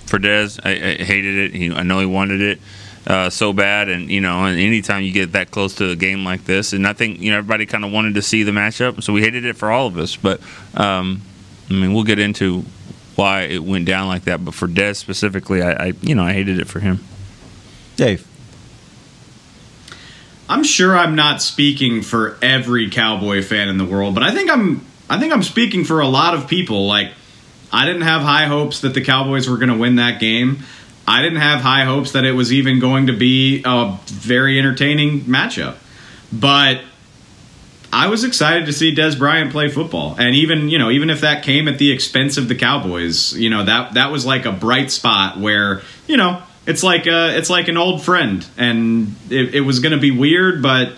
For 0.05 0.19
Dez, 0.19 0.59
I, 0.65 0.71
I 0.71 1.03
hated 1.05 1.37
it. 1.37 1.53
He, 1.53 1.71
I 1.71 1.83
know 1.83 2.01
he 2.01 2.05
wanted 2.05 2.41
it. 2.41 2.59
Uh, 3.07 3.29
so 3.29 3.53
bad, 3.53 3.87
and 3.87 4.09
you 4.09 4.19
know, 4.19 4.43
and 4.43 4.59
anytime 4.59 5.03
you 5.03 5.13
get 5.13 5.31
that 5.31 5.49
close 5.49 5.75
to 5.75 5.91
a 5.91 5.95
game 5.95 6.25
like 6.25 6.43
this, 6.43 6.73
and 6.73 6.85
I 6.85 6.91
think 6.91 7.21
you 7.21 7.31
know 7.31 7.37
everybody 7.37 7.65
kind 7.65 7.85
of 7.85 7.91
wanted 7.93 8.15
to 8.15 8.21
see 8.21 8.43
the 8.43 8.51
matchup, 8.51 9.01
so 9.01 9.13
we 9.13 9.21
hated 9.21 9.45
it 9.45 9.55
for 9.55 9.71
all 9.71 9.87
of 9.87 9.97
us. 9.97 10.17
But 10.17 10.41
um, 10.73 11.21
I 11.69 11.73
mean, 11.73 11.93
we'll 11.93 12.03
get 12.03 12.19
into 12.19 12.65
why 13.15 13.43
it 13.43 13.63
went 13.63 13.85
down 13.85 14.09
like 14.09 14.25
that. 14.25 14.43
But 14.43 14.55
for 14.55 14.67
Dez 14.67 14.97
specifically, 14.97 15.61
I, 15.61 15.71
I 15.71 15.93
you 16.01 16.15
know 16.15 16.23
I 16.25 16.33
hated 16.33 16.59
it 16.59 16.67
for 16.67 16.81
him. 16.81 16.99
Dave. 17.95 18.27
I'm 20.47 20.63
sure 20.63 20.95
I'm 20.95 21.15
not 21.15 21.41
speaking 21.41 22.01
for 22.01 22.37
every 22.41 22.89
Cowboy 22.89 23.41
fan 23.41 23.67
in 23.67 23.77
the 23.77 23.85
world, 23.85 24.13
but 24.13 24.23
I 24.23 24.31
think 24.31 24.51
I'm 24.51 24.85
I 25.09 25.19
think 25.19 25.33
I'm 25.33 25.43
speaking 25.43 25.83
for 25.83 26.01
a 26.01 26.07
lot 26.07 26.33
of 26.33 26.47
people. 26.47 26.87
Like 26.87 27.11
I 27.71 27.85
didn't 27.85 28.03
have 28.03 28.21
high 28.21 28.45
hopes 28.45 28.81
that 28.81 28.93
the 28.93 29.01
Cowboys 29.01 29.49
were 29.49 29.57
going 29.57 29.69
to 29.69 29.77
win 29.77 29.95
that 29.95 30.19
game. 30.19 30.59
I 31.07 31.21
didn't 31.21 31.39
have 31.39 31.61
high 31.61 31.83
hopes 31.83 32.13
that 32.13 32.25
it 32.25 32.31
was 32.31 32.51
even 32.51 32.79
going 32.79 33.07
to 33.07 33.13
be 33.13 33.61
a 33.65 33.97
very 34.05 34.57
entertaining 34.57 35.21
matchup. 35.21 35.75
But 36.31 36.81
I 37.93 38.07
was 38.07 38.23
excited 38.23 38.65
to 38.65 38.73
see 38.73 38.93
Dez 38.93 39.17
Bryant 39.17 39.51
play 39.51 39.69
football. 39.69 40.15
And 40.17 40.35
even, 40.35 40.69
you 40.69 40.79
know, 40.79 40.89
even 40.89 41.09
if 41.09 41.21
that 41.21 41.43
came 41.43 41.67
at 41.67 41.77
the 41.77 41.91
expense 41.91 42.37
of 42.37 42.47
the 42.47 42.55
Cowboys, 42.55 43.33
you 43.33 43.49
know, 43.49 43.63
that 43.63 43.93
that 43.93 44.11
was 44.11 44.25
like 44.25 44.45
a 44.45 44.51
bright 44.51 44.91
spot 44.91 45.39
where, 45.39 45.81
you 46.07 46.17
know, 46.17 46.41
it's 46.67 46.83
like 46.83 47.05
a, 47.07 47.37
it's 47.37 47.49
like 47.49 47.67
an 47.67 47.77
old 47.77 48.03
friend, 48.03 48.45
and 48.57 49.15
it, 49.29 49.55
it 49.55 49.61
was 49.61 49.79
going 49.79 49.93
to 49.93 49.99
be 49.99 50.11
weird, 50.11 50.61
but 50.61 50.93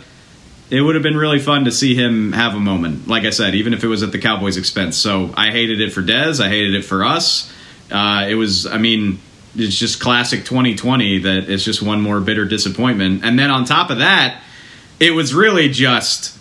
it 0.70 0.82
would 0.82 0.96
have 0.96 1.04
been 1.04 1.18
really 1.18 1.40
fun 1.40 1.66
to 1.66 1.72
see 1.72 1.96
him 1.96 2.34
have 2.34 2.54
a 2.54 2.60
moment. 2.60 3.08
Like 3.08 3.24
I 3.24 3.30
said, 3.30 3.56
even 3.56 3.74
if 3.74 3.84
it 3.84 3.88
was 3.88 4.04
at 4.04 4.12
the 4.12 4.20
Cowboys' 4.20 4.58
expense. 4.58 4.98
So 4.98 5.34
I 5.36 5.52
hated 5.52 5.80
it 5.80 5.94
for 5.94 6.02
Dez. 6.02 6.44
I 6.44 6.50
hated 6.50 6.76
it 6.76 6.84
for 6.84 7.06
us. 7.06 7.54
Uh, 7.90 8.26
it 8.28 8.36
was, 8.36 8.66
I 8.66 8.78
mean, 8.78 9.20
it's 9.56 9.78
just 9.78 10.02
classic 10.02 10.44
2020 10.44 11.20
that 11.20 11.50
it's 11.50 11.64
just 11.64 11.82
one 11.82 12.02
more 12.02 12.20
bitter 12.20 12.46
disappointment. 12.46 13.24
And 13.24 13.40
then 13.40 13.50
on 13.50 13.64
top 13.64 13.90
of 13.90 14.00
that, 14.00 14.42
it 15.00 15.12
was 15.12 15.34
really 15.34 15.70
just. 15.70 16.36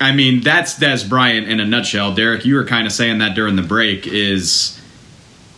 I 0.00 0.12
mean, 0.12 0.42
that's 0.42 0.78
Dez 0.78 1.08
Bryant 1.08 1.48
in 1.48 1.58
a 1.58 1.66
nutshell. 1.66 2.14
Derek, 2.14 2.44
you 2.44 2.54
were 2.54 2.64
kind 2.64 2.86
of 2.86 2.92
saying 2.92 3.18
that 3.18 3.34
during 3.34 3.56
the 3.56 3.62
break. 3.62 4.06
Is 4.06 4.80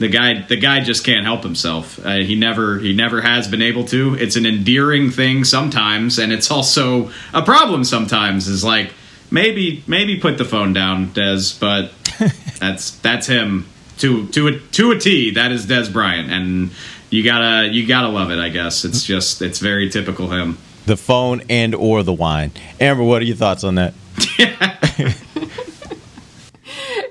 the 0.00 0.08
guy 0.08 0.40
the 0.40 0.56
guy 0.56 0.80
just 0.80 1.04
can't 1.04 1.24
help 1.24 1.42
himself. 1.42 2.04
Uh, 2.04 2.16
he 2.16 2.34
never 2.34 2.78
he 2.78 2.94
never 2.94 3.20
has 3.20 3.46
been 3.46 3.62
able 3.62 3.84
to. 3.84 4.16
It's 4.18 4.34
an 4.34 4.46
endearing 4.46 5.10
thing 5.10 5.44
sometimes, 5.44 6.18
and 6.18 6.32
it's 6.32 6.50
also 6.50 7.10
a 7.34 7.42
problem 7.42 7.84
sometimes. 7.84 8.48
Is 8.48 8.64
like 8.64 8.92
maybe 9.30 9.84
maybe 9.86 10.18
put 10.18 10.38
the 10.38 10.44
phone 10.46 10.72
down, 10.72 11.08
Dez, 11.08 11.60
but 11.60 11.92
that's 12.58 12.92
that's 13.00 13.26
him 13.26 13.66
to 13.98 14.26
to 14.28 14.48
a 14.48 14.58
to 14.58 14.90
a 14.90 14.98
T. 14.98 15.32
That 15.32 15.52
is 15.52 15.66
Dez 15.66 15.92
Bryant, 15.92 16.30
and 16.30 16.70
you 17.10 17.22
gotta 17.22 17.68
you 17.68 17.86
gotta 17.86 18.08
love 18.08 18.30
it. 18.30 18.38
I 18.38 18.48
guess 18.48 18.86
it's 18.86 19.04
just 19.04 19.42
it's 19.42 19.58
very 19.58 19.90
typical 19.90 20.30
him. 20.30 20.56
The 20.86 20.96
phone 20.96 21.42
and 21.50 21.74
or 21.74 22.02
the 22.02 22.14
wine. 22.14 22.52
Amber, 22.80 23.04
what 23.04 23.20
are 23.20 23.26
your 23.26 23.36
thoughts 23.36 23.64
on 23.64 23.74
that? 23.74 23.92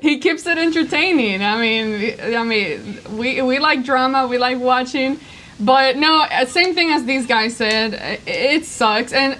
he 0.01 0.19
keeps 0.19 0.45
it 0.45 0.57
entertaining. 0.57 1.41
I 1.43 1.59
mean, 1.59 2.19
I 2.35 2.43
mean, 2.43 2.99
we 3.17 3.41
we 3.41 3.59
like 3.59 3.83
drama, 3.83 4.27
we 4.27 4.37
like 4.37 4.59
watching, 4.59 5.19
but 5.59 5.97
no, 5.97 6.21
uh, 6.21 6.45
same 6.45 6.73
thing 6.73 6.91
as 6.91 7.05
these 7.05 7.25
guys 7.25 7.55
said. 7.55 8.21
It 8.25 8.65
sucks. 8.65 9.13
And 9.13 9.35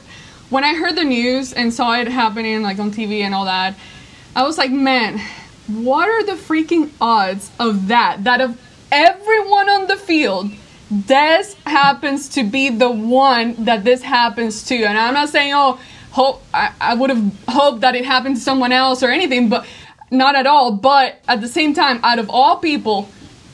when 0.50 0.63
I 0.63 0.76
heard 0.76 0.95
the 0.95 1.04
news 1.04 1.54
and 1.54 1.74
saw 1.74 1.93
it 2.00 2.08
happening 2.08 2.62
like 2.62 2.80
on 2.80 2.91
TV 2.91 3.22
and 3.22 3.34
all 3.34 3.45
that, 3.45 3.76
I 4.36 4.43
was 4.43 4.58
like, 4.58 4.72
man, 4.72 5.19
what 5.67 6.10
are 6.10 6.24
the 6.24 6.34
freaking 6.34 6.89
odds 7.00 7.52
of 7.60 7.88
that? 7.88 8.24
That 8.24 8.41
of 8.41 8.60
everyone 8.91 9.69
on 9.69 9.88
the 9.88 9.95
field 9.95 10.52
Dez 10.91 11.54
happens 11.65 12.30
to 12.30 12.43
be 12.43 12.69
the 12.69 12.89
one 12.89 13.65
that 13.65 13.84
this 13.84 14.02
happens 14.02 14.63
to. 14.65 14.76
And 14.76 14.98
I'm 14.98 15.13
not 15.13 15.30
saying, 15.30 15.54
oh, 15.54 15.80
hope 16.12 16.41
I, 16.52 16.74
I 16.82 16.95
would 16.95 17.12
have 17.12 17.32
hoped 17.48 17.82
that 17.82 17.95
it 17.95 18.06
happened 18.06 18.38
to 18.38 18.41
someone 18.41 18.72
else 18.72 19.04
or 19.04 19.10
anything, 19.10 19.50
but 19.50 19.67
not 20.12 20.36
at 20.36 20.48
all. 20.48 20.72
But 20.72 21.19
at 21.28 21.41
the 21.41 21.48
same 21.48 21.74
time, 21.74 22.00
out 22.04 22.19
of 22.19 22.30
all 22.30 22.58
people, 22.58 23.10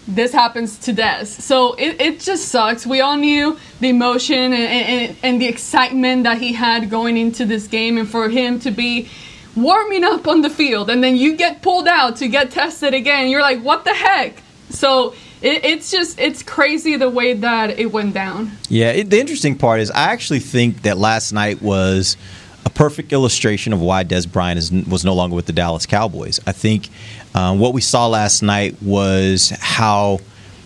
this 0.08 0.32
happens 0.32 0.78
to 0.80 0.94
Dez. 0.94 1.28
So 1.28 1.74
it, 1.74 2.00
it 2.00 2.20
just 2.20 2.50
sucks. 2.50 2.86
We 2.86 3.02
all 3.02 3.18
knew 3.18 3.58
the 3.80 3.90
emotion 3.90 4.54
and, 4.54 4.54
and, 4.54 5.18
and 5.24 5.42
the 5.42 5.48
excitement 5.48 6.24
that 6.24 6.38
he 6.38 6.54
had 6.54 6.90
going 6.90 7.18
into 7.18 7.46
this 7.46 7.68
game, 7.68 7.98
and 7.98 8.08
for 8.10 8.30
him 8.30 8.60
to 8.62 8.72
be 8.72 9.10
warming 9.56 10.04
up 10.04 10.28
on 10.28 10.42
the 10.42 10.50
field, 10.50 10.90
and 10.90 11.04
then 11.04 11.16
you 11.16 11.36
get 11.36 11.62
pulled 11.62 11.88
out 11.88 12.18
to 12.18 12.28
get 12.28 12.52
tested 12.52 12.94
again. 12.94 13.30
You're 13.30 13.42
like, 13.42 13.62
what 13.62 13.84
the 13.84 13.94
heck? 13.94 14.42
So 14.70 15.14
it, 15.42 15.64
it's 15.64 15.92
just 15.92 16.20
it's 16.20 16.44
crazy 16.44 16.98
the 16.98 17.10
way 17.10 17.34
that 17.34 17.80
it 17.80 17.92
went 17.92 18.14
down. 18.14 18.52
Yeah, 18.70 18.92
it, 18.92 19.10
the 19.10 19.20
interesting 19.20 19.58
part 19.58 19.80
is 19.80 19.92
I 19.92 20.12
actually 20.12 20.40
think 20.40 20.84
that 20.84 20.98
last 20.98 21.32
night 21.32 21.62
was 21.62 22.18
a 22.66 22.70
perfect 22.70 23.14
illustration 23.14 23.74
of 23.74 23.82
why 23.82 24.04
Dez 24.04 24.30
Bryant 24.30 24.58
is, 24.58 24.72
was 24.72 25.06
no 25.06 25.14
longer 25.14 25.36
with 25.36 25.46
the 25.46 25.54
Dallas 25.54 25.86
Cowboys. 25.86 26.40
I 26.48 26.52
think 26.52 26.90
um, 27.36 27.60
what 27.60 27.74
we 27.74 27.82
saw 27.82 28.08
last 28.08 28.42
night 28.42 28.82
was 28.82 29.50
how 29.60 30.20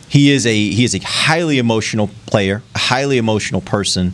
he 0.07 0.31
is 0.31 0.45
a 0.47 0.53
he 0.53 0.83
is 0.83 0.95
a 0.95 0.99
highly 0.99 1.59
emotional 1.59 2.09
player, 2.25 2.63
a 2.73 2.79
highly 2.79 3.17
emotional 3.17 3.61
person. 3.61 4.13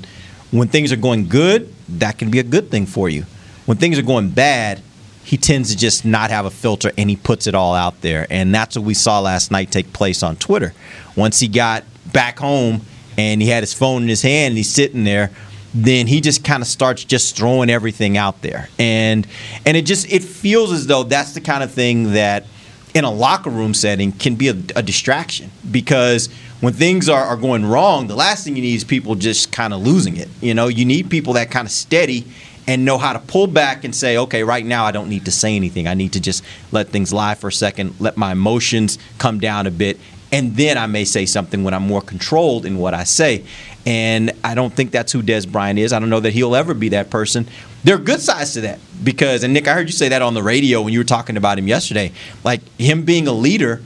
When 0.52 0.68
things 0.68 0.92
are 0.92 0.98
going 0.98 1.28
good, 1.28 1.74
that 1.88 2.18
can 2.18 2.32
be 2.32 2.40
a 2.40 2.44
good 2.44 2.70
thing 2.70 2.86
for 2.86 3.08
you. 3.08 3.26
When 3.66 3.78
things 3.78 3.98
are 3.98 4.04
going 4.04 4.30
bad, 4.30 4.82
he 5.24 5.38
tends 5.38 5.72
to 5.72 5.78
just 5.78 6.06
not 6.06 6.30
have 6.30 6.46
a 6.46 6.52
filter 6.52 6.92
and 6.98 7.10
he 7.10 7.16
puts 7.16 7.48
it 7.48 7.56
all 7.56 7.74
out 7.74 8.02
there. 8.02 8.28
And 8.30 8.54
that's 8.54 8.76
what 8.76 8.86
we 8.86 8.94
saw 8.94 9.20
last 9.20 9.52
night 9.52 9.72
take 9.72 9.92
place 9.92 10.22
on 10.22 10.36
Twitter. 10.36 10.74
Once 11.16 11.40
he 11.40 11.48
got 11.48 11.84
back 12.12 12.40
home 12.40 12.82
and 13.18 13.42
he 13.42 13.48
had 13.48 13.64
his 13.64 13.74
phone 13.74 14.04
in 14.04 14.08
his 14.08 14.22
hand 14.22 14.52
and 14.52 14.58
he's 14.58 14.70
sitting 14.70 15.04
there, 15.04 15.32
then 15.76 16.08
he 16.08 16.22
just 16.22 16.44
kind 16.44 16.64
of 16.64 16.68
starts 16.68 17.04
just 17.04 17.36
throwing 17.36 17.70
everything 17.70 18.18
out 18.18 18.42
there. 18.42 18.70
And 18.80 19.28
and 19.66 19.76
it 19.76 19.86
just 19.86 20.12
it 20.12 20.24
feels 20.24 20.72
as 20.72 20.88
though 20.88 21.04
that's 21.04 21.34
the 21.34 21.42
kind 21.42 21.64
of 21.64 21.72
thing 21.72 22.14
that 22.14 22.46
in 22.94 23.04
a 23.04 23.12
locker 23.12 23.50
room 23.50 23.74
setting 23.74 24.14
can 24.14 24.36
be 24.36 24.48
a, 24.48 24.56
a 24.76 24.82
distraction 24.82 25.52
because 25.70 26.30
when 26.62 26.72
things 26.72 27.10
are, 27.10 27.26
are 27.26 27.36
going 27.36 27.66
wrong, 27.66 28.08
the 28.08 28.16
last 28.16 28.46
thing 28.46 28.56
you 28.56 28.62
need 28.62 28.76
is 28.76 28.86
people 28.86 29.16
just 29.16 29.52
kind 29.52 29.74
of 29.74 29.82
losing 29.82 30.16
it. 30.16 30.30
You 30.40 30.54
know, 30.54 30.70
you 30.70 30.86
need 30.86 31.10
people 31.10 31.34
that 31.34 31.52
kind 31.52 31.68
of 31.68 31.72
steady 31.72 32.26
and 32.68 32.86
know 32.86 32.98
how 32.98 33.12
to 33.12 33.20
pull 33.20 33.48
back 33.48 33.84
and 33.84 33.94
say, 33.94 34.18
okay, 34.18 34.44
right 34.44 34.66
now 34.66 34.86
I 34.86 34.92
don't 34.92 35.10
need 35.10 35.26
to 35.26 35.32
say 35.32 35.58
anything. 35.58 35.88
I 35.88 35.94
need 35.94 36.14
to 36.14 36.22
just 36.22 36.44
let 36.72 36.88
things 36.88 37.12
lie 37.12 37.36
for 37.36 37.50
a 37.50 37.54
second, 37.54 37.96
let 38.00 38.16
my 38.16 38.32
emotions 38.32 38.98
come 39.18 39.40
down 39.40 39.68
a 39.68 39.72
bit, 39.72 40.00
and 40.36 40.54
then 40.58 40.78
I 40.78 40.86
may 40.86 41.06
say 41.06 41.26
something 41.26 41.64
when 41.64 41.74
I'm 41.74 41.84
more 41.84 42.02
controlled 42.02 42.66
in 42.66 42.78
what 42.78 42.94
I 42.94 43.06
say. 43.06 43.46
And 43.86 44.34
I 44.44 44.54
don't 44.54 44.74
think 44.74 44.92
that's 44.92 45.14
who 45.14 45.24
Dez 45.24 45.50
Bryant 45.50 45.80
is. 45.80 45.94
I 45.94 46.00
don't 46.00 46.10
know 46.10 46.20
that 46.20 46.34
he'll 46.34 46.58
ever 46.58 46.74
be 46.74 46.90
that 46.90 47.10
person. 47.10 47.48
There 47.86 47.96
are 47.96 48.00
good 48.00 48.20
sides 48.20 48.52
to 48.56 48.62
that 48.62 48.80
because, 49.02 49.46
and 49.46 49.54
Nick, 49.54 49.70
I 49.70 49.74
heard 49.74 49.88
you 49.88 49.94
say 49.94 50.10
that 50.10 50.22
on 50.22 50.34
the 50.34 50.44
radio 50.44 50.82
when 50.82 50.92
you 50.92 51.00
were 51.00 51.06
talking 51.06 51.38
about 51.38 51.58
him 51.58 51.70
yesterday. 51.70 52.12
Like 52.44 52.60
him 52.78 53.06
being 53.06 53.28
a 53.28 53.32
leader, 53.32 53.82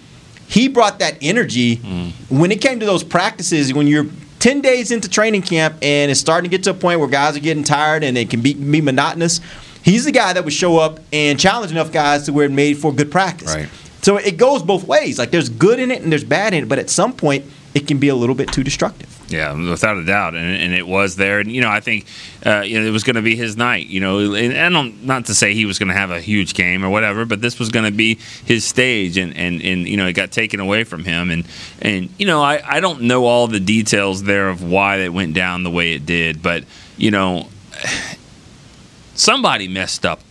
he 0.48 0.68
brought 0.68 0.98
that 1.00 1.20
energy 1.22 1.78
mm. 1.78 2.14
when 2.32 2.52
it 2.52 2.62
came 2.62 2.80
to 2.80 2.86
those 2.88 3.04
practices. 3.04 3.72
When 3.72 3.86
you're 3.86 4.08
10 4.40 4.62
days 4.62 4.90
into 4.90 5.08
training 5.08 5.44
camp 5.44 5.76
and 5.84 6.10
it's 6.10 6.20
starting 6.20 6.50
to 6.50 6.58
get 6.58 6.64
to 6.64 6.72
a 6.72 6.74
point 6.74 7.00
where 7.00 7.10
guys 7.10 7.38
are 7.38 7.42
getting 7.42 7.64
tired 7.64 8.04
and 8.04 8.18
it 8.18 8.32
can 8.32 8.42
be, 8.42 8.56
be 8.56 8.82
monotonous, 8.82 9.40
he's 9.84 10.04
the 10.04 10.12
guy 10.12 10.34
that 10.34 10.44
would 10.44 10.54
show 10.54 10.80
up 10.80 11.00
and 11.14 11.40
challenge 11.40 11.72
enough 11.72 11.92
guys 11.92 12.24
to 12.24 12.34
where 12.34 12.48
it 12.48 12.52
made 12.52 12.76
for 12.80 12.92
good 12.92 13.12
practice. 13.12 13.54
Right. 13.54 13.70
So 14.02 14.18
it 14.18 14.38
goes 14.38 14.64
both 14.64 14.86
ways. 14.86 15.20
Like 15.20 15.32
there's 15.32 15.50
good 15.50 15.80
in 15.80 15.92
it 15.92 16.02
and 16.02 16.12
there's 16.12 16.24
bad 16.24 16.54
in 16.54 16.64
it, 16.64 16.70
but 16.70 16.80
at 16.80 16.90
some 16.90 17.14
point 17.14 17.46
it 17.74 17.88
can 17.88 18.00
be 18.00 18.08
a 18.08 18.16
little 18.16 18.36
bit 18.36 18.52
too 18.52 18.64
destructive. 18.64 19.16
Yeah, 19.32 19.54
without 19.54 19.98
a 19.98 20.04
doubt, 20.04 20.34
and, 20.34 20.56
and 20.56 20.74
it 20.74 20.88
was 20.88 21.16
there. 21.16 21.40
And 21.40 21.52
you 21.52 21.62
know, 21.62 21.70
I 21.70 21.82
think 21.82 22.08
uh, 22.44 22.62
you 22.62 22.80
know 22.80 22.88
it 22.88 22.90
was 22.90 23.04
going 23.04 23.16
to 23.16 23.22
be 23.22 23.36
his 23.36 23.56
night. 23.56 23.86
You 23.86 24.00
know, 24.00 24.34
and, 24.34 24.54
and 24.54 25.06
not 25.06 25.28
to 25.28 25.36
say 25.36 25.54
he 25.54 25.66
was 25.66 25.78
going 25.78 25.90
to 25.90 25.94
have 25.94 26.10
a 26.10 26.20
huge 26.20 26.56
game 26.56 26.84
or 26.84 26.90
whatever, 26.90 27.26
but 27.26 27.42
this 27.42 27.60
was 27.60 27.70
going 27.70 27.86
to 27.86 27.92
be 27.92 28.16
his 28.46 28.66
stage, 28.66 29.18
and, 29.18 29.36
and 29.38 29.62
and 29.62 29.88
you 29.88 29.98
know 29.98 30.08
it 30.08 30.14
got 30.14 30.32
taken 30.32 30.60
away 30.60 30.84
from 30.84 31.04
him. 31.04 31.30
And 31.30 31.46
and 31.82 32.10
you 32.18 32.26
know, 32.26 32.42
I 32.42 32.62
I 32.66 32.80
don't 32.80 33.04
know 33.04 33.26
all 33.26 33.48
the 33.48 33.60
details 33.60 34.24
there 34.24 34.50
of 34.50 34.64
why 34.64 34.98
it 34.98 35.14
went 35.14 35.36
down 35.36 35.64
the 35.64 35.72
way 35.72 35.94
it 35.94 36.08
did, 36.08 36.42
but 36.42 36.64
you 36.98 37.12
know, 37.12 37.50
somebody 39.14 39.68
messed 39.68 40.08
up 40.08 40.22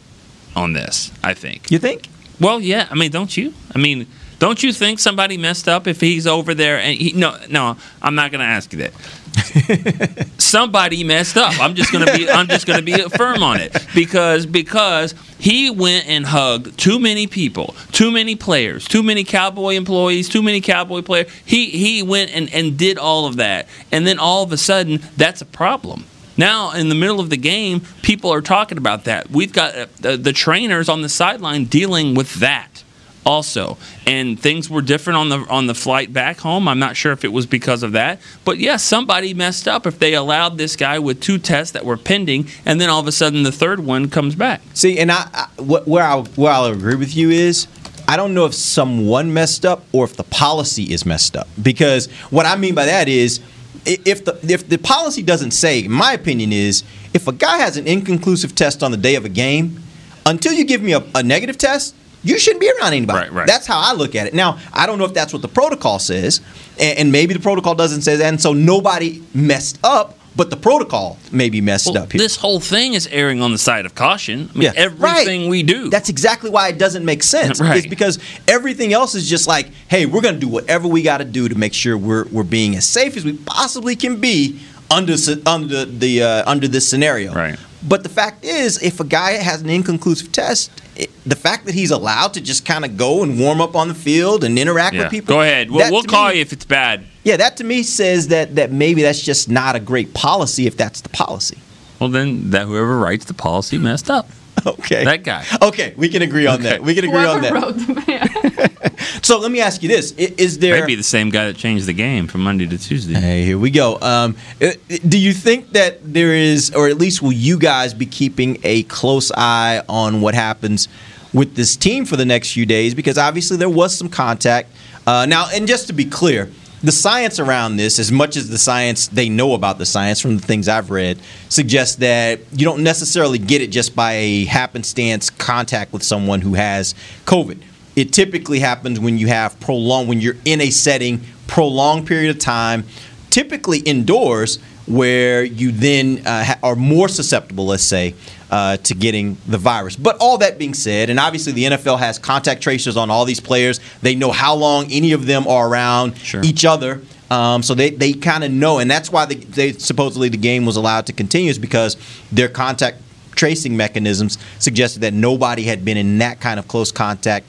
on 0.56 0.72
this. 0.72 1.12
I 1.22 1.34
think. 1.34 1.70
You 1.70 1.78
think? 1.78 2.08
Well, 2.40 2.60
yeah. 2.60 2.86
I 2.90 2.94
mean, 2.94 3.10
don't 3.10 3.36
you? 3.36 3.54
I 3.74 3.78
mean 3.78 4.06
don't 4.38 4.62
you 4.62 4.72
think 4.72 5.00
somebody 5.00 5.36
messed 5.36 5.68
up 5.68 5.86
if 5.86 6.00
he's 6.00 6.26
over 6.26 6.54
there 6.54 6.78
and 6.78 6.96
he, 6.96 7.12
no 7.12 7.36
no 7.50 7.76
I'm 8.00 8.14
not 8.14 8.30
going 8.30 8.40
to 8.40 8.46
ask 8.46 8.72
you 8.72 8.78
that. 8.80 10.28
somebody 10.38 11.04
messed 11.04 11.36
up. 11.36 11.58
I'm 11.60 11.74
just 11.74 11.92
going 11.92 12.06
to 12.06 12.12
be 12.16 12.30
I'm 12.30 12.46
just 12.46 12.66
going 12.66 12.78
to 12.78 12.84
be 12.84 12.96
firm 13.16 13.42
on 13.42 13.60
it 13.60 13.76
because 13.94 14.46
because 14.46 15.14
he 15.38 15.70
went 15.70 16.06
and 16.08 16.24
hugged 16.24 16.78
too 16.78 16.98
many 16.98 17.26
people, 17.26 17.74
too 17.92 18.10
many 18.10 18.36
players, 18.36 18.86
too 18.86 19.02
many 19.02 19.24
cowboy 19.24 19.74
employees, 19.74 20.28
too 20.28 20.42
many 20.42 20.60
cowboy 20.60 21.02
players. 21.02 21.30
He 21.44 21.70
he 21.70 22.02
went 22.02 22.30
and 22.32 22.52
and 22.52 22.78
did 22.78 22.98
all 22.98 23.26
of 23.26 23.36
that. 23.36 23.68
And 23.90 24.06
then 24.06 24.18
all 24.18 24.44
of 24.44 24.52
a 24.52 24.56
sudden 24.56 25.00
that's 25.16 25.40
a 25.40 25.46
problem. 25.46 26.04
Now, 26.38 26.70
in 26.70 26.88
the 26.88 26.94
middle 26.94 27.20
of 27.20 27.28
the 27.28 27.36
game, 27.36 27.82
people 28.02 28.32
are 28.32 28.40
talking 28.40 28.78
about 28.78 29.04
that. 29.04 29.30
We've 29.30 29.52
got 29.52 29.74
uh, 29.76 29.86
the, 30.00 30.16
the 30.16 30.32
trainers 30.32 30.88
on 30.88 31.02
the 31.02 31.08
sideline 31.08 31.64
dealing 31.64 32.14
with 32.14 32.34
that 32.36 32.84
also. 33.26 33.76
And 34.06 34.40
things 34.40 34.70
were 34.70 34.80
different 34.80 35.18
on 35.18 35.28
the 35.28 35.38
on 35.50 35.66
the 35.66 35.74
flight 35.74 36.12
back 36.12 36.38
home. 36.38 36.66
I'm 36.66 36.78
not 36.78 36.96
sure 36.96 37.12
if 37.12 37.24
it 37.24 37.32
was 37.32 37.44
because 37.44 37.82
of 37.82 37.92
that, 37.92 38.20
but 38.44 38.58
yes, 38.58 38.64
yeah, 38.66 38.76
somebody 38.76 39.34
messed 39.34 39.68
up 39.68 39.86
if 39.86 39.98
they 39.98 40.14
allowed 40.14 40.56
this 40.56 40.76
guy 40.76 40.98
with 40.98 41.20
two 41.20 41.38
tests 41.38 41.72
that 41.72 41.84
were 41.84 41.98
pending, 41.98 42.48
and 42.64 42.80
then 42.80 42.88
all 42.88 43.00
of 43.00 43.06
a 43.06 43.12
sudden 43.12 43.42
the 43.42 43.52
third 43.52 43.80
one 43.80 44.08
comes 44.08 44.34
back. 44.34 44.62
See, 44.74 44.98
and 44.98 45.12
I, 45.12 45.28
I 45.34 45.62
where 45.62 46.04
I 46.04 46.20
where 46.20 46.52
I'll 46.52 46.66
agree 46.66 46.96
with 46.96 47.14
you 47.14 47.30
is. 47.30 47.68
I 48.10 48.16
don't 48.16 48.32
know 48.32 48.46
if 48.46 48.54
someone 48.54 49.34
messed 49.34 49.66
up 49.66 49.84
or 49.92 50.02
if 50.06 50.16
the 50.16 50.24
policy 50.24 50.84
is 50.94 51.04
messed 51.04 51.36
up. 51.36 51.46
Because 51.60 52.06
what 52.30 52.46
I 52.46 52.56
mean 52.56 52.74
by 52.74 52.86
that 52.86 53.06
is, 53.06 53.40
if 53.84 54.24
the 54.24 54.38
if 54.42 54.68
the 54.68 54.78
policy 54.78 55.22
doesn't 55.22 55.52
say, 55.52 55.88
my 55.88 56.12
opinion 56.12 56.52
is, 56.52 56.84
if 57.14 57.26
a 57.28 57.32
guy 57.32 57.58
has 57.58 57.76
an 57.76 57.86
inconclusive 57.86 58.54
test 58.54 58.82
on 58.82 58.90
the 58.90 58.96
day 58.96 59.14
of 59.14 59.24
a 59.24 59.28
game, 59.28 59.80
until 60.26 60.52
you 60.52 60.64
give 60.64 60.82
me 60.82 60.92
a, 60.92 61.02
a 61.14 61.22
negative 61.22 61.56
test, 61.56 61.94
you 62.22 62.38
shouldn't 62.38 62.60
be 62.60 62.70
around 62.70 62.92
anybody. 62.92 63.28
Right, 63.28 63.32
right. 63.32 63.46
That's 63.46 63.66
how 63.66 63.80
I 63.80 63.94
look 63.94 64.14
at 64.14 64.26
it. 64.26 64.34
Now, 64.34 64.58
I 64.72 64.86
don't 64.86 64.98
know 64.98 65.04
if 65.04 65.14
that's 65.14 65.32
what 65.32 65.42
the 65.42 65.48
protocol 65.48 65.98
says, 65.98 66.40
and, 66.78 66.98
and 66.98 67.12
maybe 67.12 67.34
the 67.34 67.40
protocol 67.40 67.74
doesn't 67.74 68.02
say 68.02 68.16
that, 68.16 68.26
and 68.26 68.40
so 68.40 68.52
nobody 68.52 69.22
messed 69.34 69.78
up. 69.84 70.17
But 70.38 70.50
the 70.50 70.56
protocol 70.56 71.18
may 71.32 71.50
be 71.50 71.60
messed 71.60 71.86
well, 71.86 72.04
up 72.04 72.12
here. 72.12 72.20
This 72.20 72.36
whole 72.36 72.60
thing 72.60 72.94
is 72.94 73.08
erring 73.08 73.42
on 73.42 73.50
the 73.50 73.58
side 73.58 73.86
of 73.86 73.96
caution. 73.96 74.48
I 74.50 74.52
mean, 74.52 74.62
yeah. 74.62 74.72
everything 74.76 75.42
right. 75.42 75.50
we 75.50 75.64
do. 75.64 75.90
That's 75.90 76.08
exactly 76.08 76.48
why 76.48 76.68
it 76.68 76.78
doesn't 76.78 77.04
make 77.04 77.24
sense. 77.24 77.60
right. 77.60 77.78
It's 77.78 77.88
because 77.88 78.20
everything 78.46 78.92
else 78.92 79.16
is 79.16 79.28
just 79.28 79.48
like, 79.48 79.66
hey, 79.88 80.06
we're 80.06 80.20
going 80.20 80.34
to 80.34 80.40
do 80.40 80.46
whatever 80.46 80.86
we 80.86 81.02
got 81.02 81.18
to 81.18 81.24
do 81.24 81.48
to 81.48 81.56
make 81.56 81.74
sure 81.74 81.98
we're, 81.98 82.24
we're 82.28 82.44
being 82.44 82.76
as 82.76 82.86
safe 82.86 83.16
as 83.16 83.24
we 83.24 83.36
possibly 83.36 83.96
can 83.96 84.20
be 84.20 84.60
under 84.92 85.14
under 85.44 85.84
the 85.84 86.22
uh, 86.22 86.50
under 86.50 86.68
this 86.68 86.88
scenario. 86.88 87.34
Right. 87.34 87.58
But 87.86 88.02
the 88.02 88.08
fact 88.08 88.44
is, 88.44 88.82
if 88.82 88.98
a 89.00 89.04
guy 89.04 89.32
has 89.32 89.62
an 89.62 89.68
inconclusive 89.68 90.32
test, 90.32 90.70
it, 90.96 91.10
the 91.24 91.36
fact 91.36 91.66
that 91.66 91.74
he's 91.74 91.90
allowed 91.90 92.34
to 92.34 92.40
just 92.40 92.64
kind 92.66 92.84
of 92.84 92.96
go 92.96 93.22
and 93.22 93.38
warm 93.38 93.60
up 93.60 93.76
on 93.76 93.88
the 93.88 93.94
field 93.94 94.42
and 94.42 94.58
interact 94.58 94.96
yeah. 94.96 95.02
with 95.02 95.10
people. 95.10 95.34
Go 95.34 95.42
ahead. 95.42 95.70
We'll, 95.70 95.90
we'll 95.90 96.02
call 96.02 96.30
me, 96.30 96.36
you 96.36 96.40
if 96.40 96.52
it's 96.52 96.64
bad. 96.64 97.04
Yeah, 97.22 97.36
that 97.36 97.56
to 97.58 97.64
me 97.64 97.82
says 97.84 98.28
that 98.28 98.56
that 98.56 98.72
maybe 98.72 99.02
that's 99.02 99.22
just 99.22 99.48
not 99.48 99.76
a 99.76 99.80
great 99.80 100.12
policy 100.14 100.66
if 100.66 100.76
that's 100.76 101.00
the 101.02 101.08
policy. 101.10 101.58
Well, 102.00 102.10
then 102.10 102.50
that 102.50 102.66
whoever 102.66 102.98
writes 102.98 103.26
the 103.26 103.34
policy 103.34 103.78
messed 103.78 104.10
up. 104.10 104.28
Okay. 104.78 105.04
That 105.04 105.22
guy. 105.22 105.44
Okay, 105.60 105.92
we 105.96 106.08
can 106.08 106.22
agree 106.22 106.46
on 106.46 106.60
okay. 106.60 106.70
that. 106.70 106.82
We 106.82 106.94
can 106.94 107.04
agree 107.04 107.20
Whoever 107.20 107.58
on 107.58 107.76
that. 107.76 108.98
so 109.22 109.38
let 109.38 109.50
me 109.50 109.60
ask 109.60 109.82
you 109.82 109.88
this: 109.88 110.12
Is 110.12 110.58
there 110.58 110.80
maybe 110.80 110.94
the 110.94 111.02
same 111.02 111.30
guy 111.30 111.46
that 111.46 111.56
changed 111.56 111.86
the 111.86 111.92
game 111.92 112.26
from 112.26 112.42
Monday 112.42 112.66
to 112.66 112.78
Tuesday? 112.78 113.14
Hey, 113.14 113.44
here 113.44 113.58
we 113.58 113.70
go. 113.70 113.98
Um, 114.00 114.36
do 114.60 115.18
you 115.18 115.32
think 115.32 115.70
that 115.72 115.98
there 116.02 116.32
is, 116.34 116.74
or 116.74 116.88
at 116.88 116.96
least 116.96 117.22
will 117.22 117.32
you 117.32 117.58
guys 117.58 117.92
be 117.92 118.06
keeping 118.06 118.58
a 118.62 118.84
close 118.84 119.30
eye 119.32 119.82
on 119.88 120.20
what 120.20 120.34
happens 120.34 120.88
with 121.34 121.54
this 121.54 121.76
team 121.76 122.04
for 122.04 122.16
the 122.16 122.24
next 122.24 122.52
few 122.52 122.64
days? 122.64 122.94
Because 122.94 123.18
obviously 123.18 123.56
there 123.56 123.68
was 123.68 123.96
some 123.96 124.08
contact. 124.08 124.70
Uh, 125.06 125.26
now, 125.26 125.48
and 125.52 125.66
just 125.66 125.86
to 125.88 125.92
be 125.92 126.04
clear, 126.04 126.50
the 126.82 126.92
science 126.92 127.40
around 127.40 127.76
this, 127.76 127.98
as 127.98 128.12
much 128.12 128.36
as 128.36 128.48
the 128.48 128.58
science 128.58 129.08
they 129.08 129.28
know 129.28 129.54
about 129.54 129.78
the 129.78 129.86
science 129.86 130.20
from 130.20 130.36
the 130.36 130.42
things 130.46 130.68
I've 130.68 130.90
read, 130.90 131.18
suggests 131.48 131.96
that 131.96 132.40
you 132.52 132.64
don't 132.64 132.82
necessarily 132.82 133.38
get 133.38 133.62
it 133.62 133.68
just 133.68 133.96
by 133.96 134.12
a 134.12 134.44
happenstance 134.44 135.28
contact 135.30 135.92
with 135.92 136.02
someone 136.02 136.40
who 136.40 136.54
has 136.54 136.94
COVID. 137.24 137.58
It 137.96 138.12
typically 138.12 138.60
happens 138.60 139.00
when 139.00 139.18
you 139.18 139.26
have 139.26 139.58
prolonged, 139.58 140.08
when 140.08 140.20
you're 140.20 140.36
in 140.44 140.60
a 140.60 140.70
setting, 140.70 141.20
prolonged 141.48 142.06
period 142.06 142.30
of 142.30 142.38
time, 142.38 142.84
typically 143.30 143.80
indoors, 143.80 144.58
where 144.86 145.42
you 145.42 145.72
then 145.72 146.22
uh, 146.26 146.54
are 146.62 146.76
more 146.76 147.08
susceptible, 147.08 147.66
let's 147.66 147.82
say, 147.82 148.14
uh, 148.50 148.76
to 148.78 148.94
getting 148.94 149.36
the 149.46 149.58
virus. 149.58 149.96
But 149.96 150.16
all 150.20 150.38
that 150.38 150.58
being 150.58 150.74
said, 150.74 151.10
and 151.10 151.20
obviously 151.20 151.52
the 151.52 151.64
NFL 151.64 151.98
has 151.98 152.18
contact 152.18 152.62
tracers 152.62 152.96
on 152.96 153.10
all 153.10 153.24
these 153.24 153.40
players. 153.40 153.80
They 154.02 154.14
know 154.14 154.30
how 154.30 154.54
long 154.54 154.90
any 154.90 155.12
of 155.12 155.26
them 155.26 155.46
are 155.46 155.68
around 155.68 156.16
sure. 156.18 156.42
each 156.42 156.64
other. 156.64 157.02
Um, 157.30 157.62
so 157.62 157.74
they, 157.74 157.90
they 157.90 158.14
kind 158.14 158.42
of 158.42 158.50
know, 158.50 158.78
and 158.78 158.90
that's 158.90 159.12
why 159.12 159.26
they, 159.26 159.34
they 159.34 159.72
supposedly 159.72 160.30
the 160.30 160.38
game 160.38 160.64
was 160.64 160.76
allowed 160.76 161.06
to 161.06 161.12
continue 161.12 161.50
is 161.50 161.58
because 161.58 161.96
their 162.32 162.48
contact 162.48 162.98
tracing 163.34 163.76
mechanisms 163.76 164.38
suggested 164.58 165.00
that 165.00 165.12
nobody 165.12 165.62
had 165.62 165.84
been 165.84 165.96
in 165.96 166.18
that 166.18 166.40
kind 166.40 166.58
of 166.58 166.66
close 166.66 166.90
contact 166.90 167.46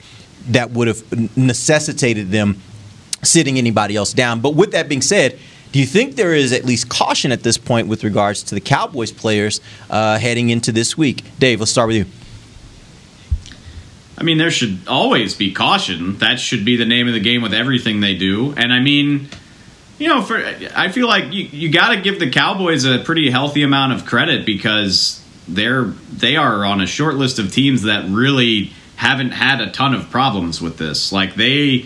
that 0.50 0.72
would 0.72 0.88
have 0.88 1.38
necessitated 1.38 2.30
them 2.30 2.60
sitting 3.24 3.58
anybody 3.58 3.96
else 3.96 4.14
down. 4.14 4.42
But 4.42 4.56
with 4.56 4.72
that 4.72 4.90
being 4.90 5.02
said, 5.02 5.40
do 5.72 5.80
you 5.80 5.86
think 5.86 6.16
there 6.16 6.34
is 6.34 6.52
at 6.52 6.66
least 6.66 6.90
caution 6.90 7.32
at 7.32 7.44
this 7.44 7.58
point 7.58 7.88
with 7.88 8.04
regards 8.04 8.44
to 8.44 8.56
the 8.56 8.62
Cowboys 8.62 9.12
players 9.12 9.62
uh, 9.90 10.18
heading 10.18 10.50
into 10.50 10.72
this 10.72 10.98
week? 10.98 11.24
Dave, 11.38 11.60
let's 11.60 11.72
start 11.72 11.88
with 11.88 11.98
you. 11.98 12.06
I 14.18 14.24
mean, 14.24 14.38
there 14.38 14.52
should 14.52 14.80
always 14.88 15.36
be 15.36 15.54
caution. 15.54 16.18
That 16.18 16.40
should 16.40 16.66
be 16.66 16.76
the 16.76 16.86
name 16.86 17.08
of 17.08 17.14
the 17.14 17.22
game 17.22 17.42
with 17.42 17.54
everything 17.54 18.02
they 18.02 18.16
do. 18.16 18.54
And 18.58 18.74
I 18.74 18.80
mean, 18.80 19.30
you 19.98 20.08
know, 20.08 20.22
for 20.22 20.38
I 20.76 20.90
feel 20.90 21.08
like 21.08 21.32
you, 21.32 21.46
you 21.46 21.72
got 21.72 21.90
to 21.90 22.02
give 22.02 22.20
the 22.20 22.30
Cowboys 22.30 22.86
a 22.86 23.00
pretty 23.00 23.30
healthy 23.30 23.64
amount 23.64 23.94
of 23.94 24.06
credit 24.06 24.46
because 24.46 25.24
they're 25.48 25.86
they 26.12 26.36
are 26.36 26.66
on 26.66 26.82
a 26.82 26.88
short 26.88 27.16
list 27.16 27.40
of 27.40 27.54
teams 27.54 27.84
that 27.84 28.10
really 28.10 28.74
haven't 28.98 29.32
had 29.32 29.62
a 29.62 29.72
ton 29.72 29.94
of 29.94 30.10
problems 30.10 30.62
with 30.62 30.78
this. 30.78 31.14
Like 31.14 31.36
they 31.36 31.86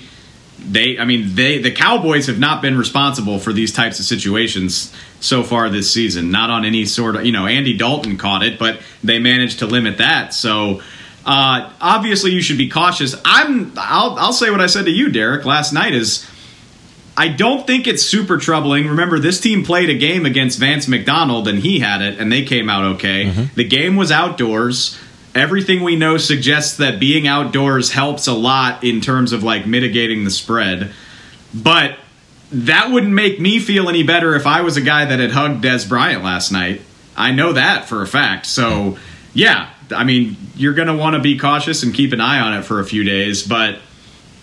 they 0.66 0.98
I 0.98 1.06
mean 1.06 1.36
they 1.36 1.60
the 1.60 1.72
Cowboys 1.72 2.28
have 2.28 2.40
not 2.40 2.62
been 2.62 2.78
responsible 2.78 3.40
for 3.40 3.54
these 3.54 3.72
types 3.72 4.00
of 4.00 4.06
situations 4.06 4.94
so 5.20 5.44
far 5.44 5.70
this 5.70 5.92
season. 5.92 6.32
Not 6.32 6.50
on 6.50 6.66
any 6.66 6.86
sort 6.86 7.16
of 7.16 7.26
you 7.26 7.32
know 7.32 7.46
Andy 7.46 7.78
Dalton 7.78 8.18
caught 8.18 8.44
it, 8.44 8.60
but 8.60 8.82
they 9.04 9.20
managed 9.20 9.60
to 9.60 9.66
limit 9.66 9.98
that. 9.98 10.34
So 10.34 10.82
uh, 11.26 11.72
obviously 11.80 12.32
you 12.32 12.42
should 12.42 12.58
be 12.58 12.70
cautious. 12.70 13.16
I'm 13.26 13.74
I'll 13.78 14.18
I'll 14.20 14.34
say 14.34 14.52
what 14.52 14.62
I 14.62 14.68
said 14.68 14.86
to 14.86 14.92
you, 14.92 15.10
Derek, 15.10 15.46
last 15.46 15.74
night 15.74 15.94
is. 15.94 16.30
I 17.16 17.28
don't 17.28 17.68
think 17.68 17.86
it's 17.86 18.02
super 18.02 18.40
troubling. 18.40 18.88
Remember, 18.88 19.20
this 19.20 19.40
team 19.40 19.64
played 19.64 19.88
a 19.92 19.94
game 19.96 20.26
against 20.26 20.58
Vance 20.58 20.88
McDonald 20.88 21.48
and 21.48 21.60
he 21.60 21.78
had 21.78 22.02
it, 22.02 22.18
and 22.18 22.32
they 22.32 22.44
came 22.44 22.72
out 22.72 22.96
okay. 22.96 23.26
Mm-hmm. 23.26 23.54
The 23.54 23.66
game 23.66 23.96
was 23.96 24.12
outdoors 24.12 24.98
everything 25.36 25.82
we 25.82 25.96
know 25.96 26.18
suggests 26.18 26.78
that 26.78 27.00
being 27.00 27.28
outdoors 27.28 27.92
helps 27.92 28.28
a 28.28 28.34
lot 28.34 28.84
in 28.84 29.02
terms 29.02 29.34
of 29.34 29.44
like 29.44 29.66
mitigating 29.66 30.24
the 30.24 30.32
spread. 30.32 30.92
But 31.54 31.98
that 32.52 32.92
wouldn't 32.92 33.14
make 33.14 33.40
me 33.40 33.60
feel 33.60 33.90
any 33.90 34.04
better 34.04 34.36
if 34.36 34.46
I 34.46 34.62
was 34.62 34.78
a 34.78 34.82
guy 34.82 35.06
that 35.06 35.20
had 35.20 35.32
hugged 35.32 35.64
Dez 35.64 35.88
Bryant 35.88 36.24
last 36.24 36.52
night. 36.52 36.82
I 37.16 37.32
know 37.32 37.54
that 37.54 37.86
for 37.86 38.02
a 38.02 38.08
fact. 38.08 38.46
So, 38.46 38.98
yeah, 39.34 39.70
I 39.96 40.04
mean, 40.04 40.38
you're 40.56 40.74
going 40.74 40.88
to 40.88 40.96
want 40.96 41.16
to 41.16 41.20
be 41.20 41.38
cautious 41.38 41.84
and 41.84 41.94
keep 41.94 42.14
an 42.14 42.22
eye 42.22 42.40
on 42.40 42.54
it 42.54 42.64
for 42.64 42.80
a 42.80 42.86
few 42.86 43.04
days, 43.04 43.46
but 43.46 43.80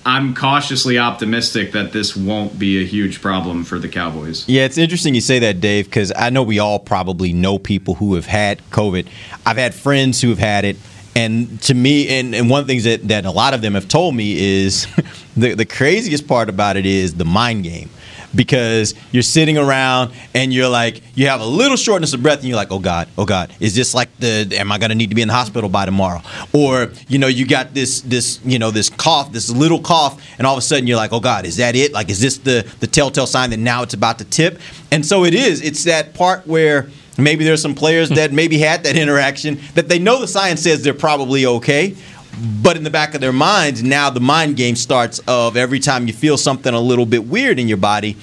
I'm 0.04 0.34
cautiously 0.34 0.98
optimistic 0.98 1.72
that 1.72 1.92
this 1.92 2.16
won't 2.16 2.58
be 2.58 2.80
a 2.80 2.86
huge 2.86 3.20
problem 3.20 3.64
for 3.64 3.78
the 3.78 3.88
Cowboys. 3.88 4.48
Yeah, 4.48 4.64
it's 4.64 4.78
interesting 4.78 5.14
you 5.14 5.20
say 5.20 5.38
that, 5.40 5.60
Dave, 5.60 5.84
because 5.86 6.12
I 6.16 6.30
know 6.30 6.42
we 6.42 6.58
all 6.58 6.78
probably 6.78 7.32
know 7.32 7.58
people 7.58 7.94
who 7.94 8.14
have 8.14 8.26
had 8.26 8.62
COVID. 8.70 9.06
I've 9.44 9.58
had 9.58 9.74
friends 9.74 10.20
who 10.20 10.30
have 10.30 10.38
had 10.38 10.64
it. 10.64 10.76
And 11.14 11.60
to 11.62 11.74
me, 11.74 12.08
and, 12.08 12.34
and 12.34 12.48
one 12.48 12.60
of 12.60 12.66
the 12.66 12.72
things 12.72 12.84
that, 12.84 13.08
that 13.08 13.26
a 13.26 13.30
lot 13.30 13.52
of 13.52 13.62
them 13.62 13.74
have 13.74 13.88
told 13.88 14.14
me 14.14 14.62
is 14.62 14.86
the, 15.36 15.54
the 15.54 15.66
craziest 15.66 16.26
part 16.26 16.48
about 16.48 16.76
it 16.76 16.86
is 16.86 17.14
the 17.14 17.24
mind 17.24 17.64
game 17.64 17.90
because 18.34 18.94
you're 19.12 19.22
sitting 19.22 19.58
around 19.58 20.12
and 20.34 20.52
you're 20.52 20.68
like 20.68 21.02
you 21.14 21.26
have 21.26 21.40
a 21.40 21.46
little 21.46 21.76
shortness 21.76 22.12
of 22.12 22.22
breath 22.22 22.40
and 22.40 22.48
you're 22.48 22.56
like 22.56 22.70
oh 22.70 22.78
god 22.78 23.08
oh 23.18 23.24
god 23.24 23.52
is 23.60 23.74
this 23.74 23.94
like 23.94 24.14
the 24.18 24.48
am 24.52 24.70
i 24.70 24.78
going 24.78 24.90
to 24.90 24.94
need 24.94 25.08
to 25.08 25.14
be 25.14 25.22
in 25.22 25.28
the 25.28 25.34
hospital 25.34 25.68
by 25.68 25.84
tomorrow? 25.84 26.22
Or 26.52 26.90
you 27.08 27.18
know 27.18 27.26
you 27.26 27.46
got 27.46 27.74
this 27.74 28.00
this 28.02 28.40
you 28.44 28.58
know 28.58 28.70
this 28.70 28.90
cough 28.90 29.32
this 29.32 29.50
little 29.50 29.80
cough 29.80 30.22
and 30.38 30.46
all 30.46 30.54
of 30.54 30.58
a 30.58 30.62
sudden 30.62 30.86
you're 30.86 30.96
like 30.96 31.12
oh 31.12 31.20
god 31.20 31.44
is 31.46 31.56
that 31.56 31.74
it? 31.76 31.92
Like 31.92 32.08
is 32.08 32.20
this 32.20 32.38
the 32.38 32.70
the 32.80 32.86
telltale 32.86 33.26
sign 33.26 33.50
that 33.50 33.58
now 33.58 33.82
it's 33.82 33.94
about 33.94 34.18
to 34.18 34.24
tip? 34.24 34.60
And 34.90 35.04
so 35.04 35.24
it 35.24 35.34
is 35.34 35.62
it's 35.62 35.84
that 35.84 36.14
part 36.14 36.46
where 36.46 36.88
maybe 37.18 37.44
there's 37.44 37.62
some 37.62 37.74
players 37.74 38.08
that 38.10 38.32
maybe 38.32 38.58
had 38.58 38.84
that 38.84 38.96
interaction 38.96 39.60
that 39.74 39.88
they 39.88 39.98
know 39.98 40.20
the 40.20 40.28
science 40.28 40.62
says 40.62 40.82
they're 40.82 40.94
probably 40.94 41.46
okay 41.46 41.94
but 42.40 42.76
in 42.76 42.84
the 42.84 42.90
back 42.90 43.14
of 43.14 43.20
their 43.20 43.32
minds, 43.32 43.82
now 43.82 44.10
the 44.10 44.20
mind 44.20 44.56
game 44.56 44.76
starts 44.76 45.18
of 45.26 45.56
every 45.56 45.80
time 45.80 46.06
you 46.06 46.12
feel 46.12 46.36
something 46.38 46.72
a 46.72 46.80
little 46.80 47.06
bit 47.06 47.26
weird 47.26 47.58
in 47.58 47.68
your 47.68 47.76
body, 47.76 48.16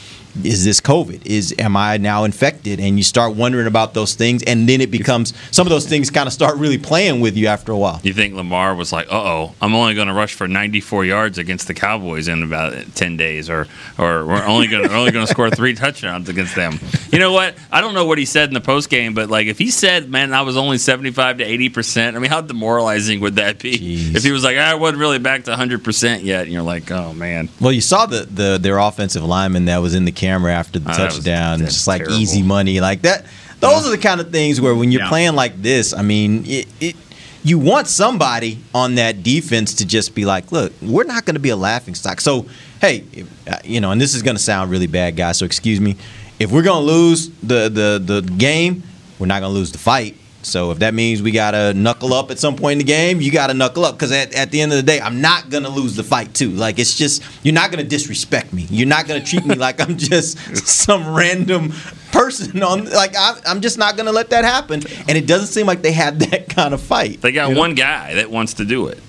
is 0.44 0.64
this 0.64 0.82
COVID? 0.82 1.26
Is 1.26 1.54
am 1.60 1.76
I 1.76 1.98
now 1.98 2.24
infected? 2.24 2.80
And 2.80 2.98
you 2.98 3.04
start 3.04 3.36
wondering 3.36 3.68
about 3.68 3.94
those 3.94 4.16
things, 4.16 4.44
and 4.44 4.68
then 4.68 4.82
it 4.82 4.92
becomes 4.92 5.34
some 5.52 5.66
of 5.66 5.72
those 5.72 5.86
things 5.88 6.10
kind 6.10 6.28
of 6.28 6.34
start 6.34 6.58
really 6.58 6.78
playing 6.78 7.22
with 7.22 7.36
you 7.38 7.48
after 7.48 7.72
a 7.72 7.78
while. 7.78 8.00
You 8.04 8.14
think 8.14 8.36
Lamar 8.36 8.76
was 8.76 8.92
like, 8.92 9.08
"Uh 9.08 9.22
oh, 9.22 9.56
I'm 9.62 9.74
only 9.76 9.96
going 9.96 10.08
to 10.08 10.14
rush 10.14 10.34
for 10.34 10.48
94 10.48 11.06
yards 11.06 11.38
against 11.38 11.68
the 11.68 11.74
Cowboys 11.74 12.28
in 12.28 12.44
about 12.44 12.74
10 12.96 13.18
days, 13.18 13.50
or 13.50 13.68
or 13.98 14.26
we're 14.26 14.46
only 14.46 14.68
going 14.68 14.88
to 14.88 14.94
only 14.96 15.12
going 15.12 15.26
to 15.26 15.32
score 15.32 15.50
three 15.50 15.74
touchdowns 15.74 16.30
against 16.30 16.56
them." 16.56 16.80
You 17.12 17.20
know 17.20 17.32
what? 17.32 17.56
I 17.72 17.82
don't 17.82 17.94
know 17.94 18.06
what 18.06 18.18
he 18.18 18.26
said 18.26 18.50
in 18.50 18.54
the 18.54 18.62
post 18.62 18.90
game, 18.90 19.14
but 19.14 19.30
like 19.30 19.48
if 19.48 19.58
he 19.58 19.72
said, 19.72 20.10
"Man, 20.10 20.34
I 20.34 20.42
was 20.42 20.58
only 20.58 20.78
75 20.78 21.38
to 21.40 21.44
80 21.44 21.70
percent," 21.70 22.16
I 22.16 22.20
mean, 22.20 22.30
how 22.30 22.42
demoralizing 22.42 23.20
would 23.22 23.36
that 23.36 23.60
be? 23.60 23.78
Jeez. 23.78 24.16
If 24.16 24.24
he 24.24 24.32
was 24.32 24.44
like, 24.44 24.58
"I 24.58 24.76
wasn't 24.76 25.00
really 25.00 25.20
back 25.20 25.44
to 25.46 25.52
100 25.52 25.84
percent 25.84 26.24
yet," 26.24 26.44
and 26.44 26.52
you're 26.52 26.62
like, 26.62 26.92
"Oh 26.92 27.14
man." 27.14 27.50
Well, 27.60 27.72
you 27.72 27.82
saw 27.82 28.06
the 28.06 28.28
the 28.30 28.58
their 28.62 28.78
offensive 28.78 29.24
lineman 29.24 29.66
that 29.66 29.78
was 29.78 29.94
in 29.96 30.06
the 30.06 30.12
camera 30.28 30.54
after 30.54 30.80
the 30.80 30.92
oh, 30.92 30.98
touchdown, 30.98 31.62
was, 31.62 31.74
just 31.74 31.88
like 31.88 32.02
terrible. 32.02 32.18
easy 32.18 32.44
money 32.44 32.80
like 32.80 33.02
that. 33.04 33.26
Those 33.60 33.84
yeah. 33.84 33.88
are 33.88 33.92
the 33.92 34.02
kind 34.02 34.22
of 34.22 34.32
things 34.32 34.60
where 34.62 34.76
when 34.76 34.92
you're 34.92 35.04
yeah. 35.04 35.10
playing 35.10 35.36
like 35.36 35.62
this, 35.62 35.94
I 35.94 36.02
mean, 36.02 36.46
it, 36.46 36.68
it 36.80 36.96
you 37.44 37.58
want 37.58 37.88
somebody 37.88 38.60
on 38.74 38.96
that 38.96 39.24
defense 39.24 39.76
to 39.76 39.86
just 39.86 40.14
be 40.14 40.26
like, 40.26 40.52
look, 40.52 40.74
we're 40.82 41.06
not 41.06 41.26
going 41.26 41.36
to 41.36 41.40
be 41.40 41.50
a 41.50 41.56
laughing 41.56 41.96
stock. 41.96 42.20
So, 42.20 42.46
hey, 42.82 43.04
uh, 43.50 43.58
you 43.64 43.80
know, 43.80 43.92
and 43.92 44.02
this 44.02 44.14
is 44.14 44.22
going 44.22 44.36
to 44.36 44.44
sound 44.44 44.70
really 44.70 44.88
bad, 44.88 45.16
guys. 45.16 45.38
So 45.38 45.46
excuse 45.46 45.80
me. 45.80 45.96
If 46.40 46.52
we're 46.52 46.64
going 46.64 46.86
to 46.86 46.92
lose 46.94 47.30
the, 47.42 47.70
the 47.70 48.02
the 48.04 48.22
game, 48.38 48.84
we're 49.18 49.28
not 49.28 49.40
going 49.40 49.52
to 49.52 49.58
lose 49.58 49.72
the 49.72 49.80
fight. 49.80 50.16
So 50.48 50.72
if 50.72 50.80
that 50.80 50.94
means 50.94 51.22
we 51.22 51.32
got 51.32 51.52
to 51.52 51.74
knuckle 51.74 52.14
up 52.14 52.32
at 52.32 52.40
some 52.40 52.56
point 52.56 52.74
in 52.74 52.78
the 52.80 52.84
game, 52.86 53.20
you 53.20 53.32
got 53.32 53.48
to 53.48 53.54
knuckle 53.54 53.86
up 53.86 53.96
because 53.96 54.12
at, 54.12 54.34
at 54.34 54.50
the 54.50 54.62
end 54.62 54.72
of 54.72 54.78
the 54.78 54.84
day, 54.84 55.02
I'm 55.02 55.20
not 55.20 55.50
going 55.50 55.64
to 55.64 55.70
lose 55.70 55.96
the 55.96 56.04
fight 56.04 56.34
too. 56.34 56.52
Like 56.52 56.80
it's 56.80 56.98
just 56.98 57.22
you're 57.44 57.54
not 57.54 57.70
going 57.70 57.84
to 57.84 57.90
disrespect 57.90 58.54
me. 58.54 58.66
You're 58.70 58.88
not 58.88 59.08
going 59.08 59.22
to 59.22 59.28
treat 59.28 59.46
me 59.46 59.56
like 59.68 59.82
I'm 59.82 59.98
just 59.98 60.38
some 60.66 61.14
random 61.14 61.74
person 62.12 62.64
on 62.64 62.86
like 62.92 63.16
I, 63.18 63.38
am 63.46 63.62
just 63.62 63.78
not 63.78 63.98
going 63.98 64.06
to 64.06 64.14
let 64.14 64.30
that 64.30 64.46
happen. 64.46 64.82
And 65.08 65.18
it 65.18 65.28
doesn't 65.28 65.48
seem 65.48 65.68
like 65.68 65.82
they 65.82 65.92
had 65.92 66.20
that 66.32 66.50
kind 66.50 66.74
of 66.74 66.82
fight. 66.82 67.22
They 67.22 67.34
got 67.34 67.56
one 67.56 67.72
know? 67.72 67.76
guy 67.76 68.16
that 68.16 68.32
wants 68.32 68.56
to 68.56 68.66
do 68.66 68.88
it. 68.88 69.00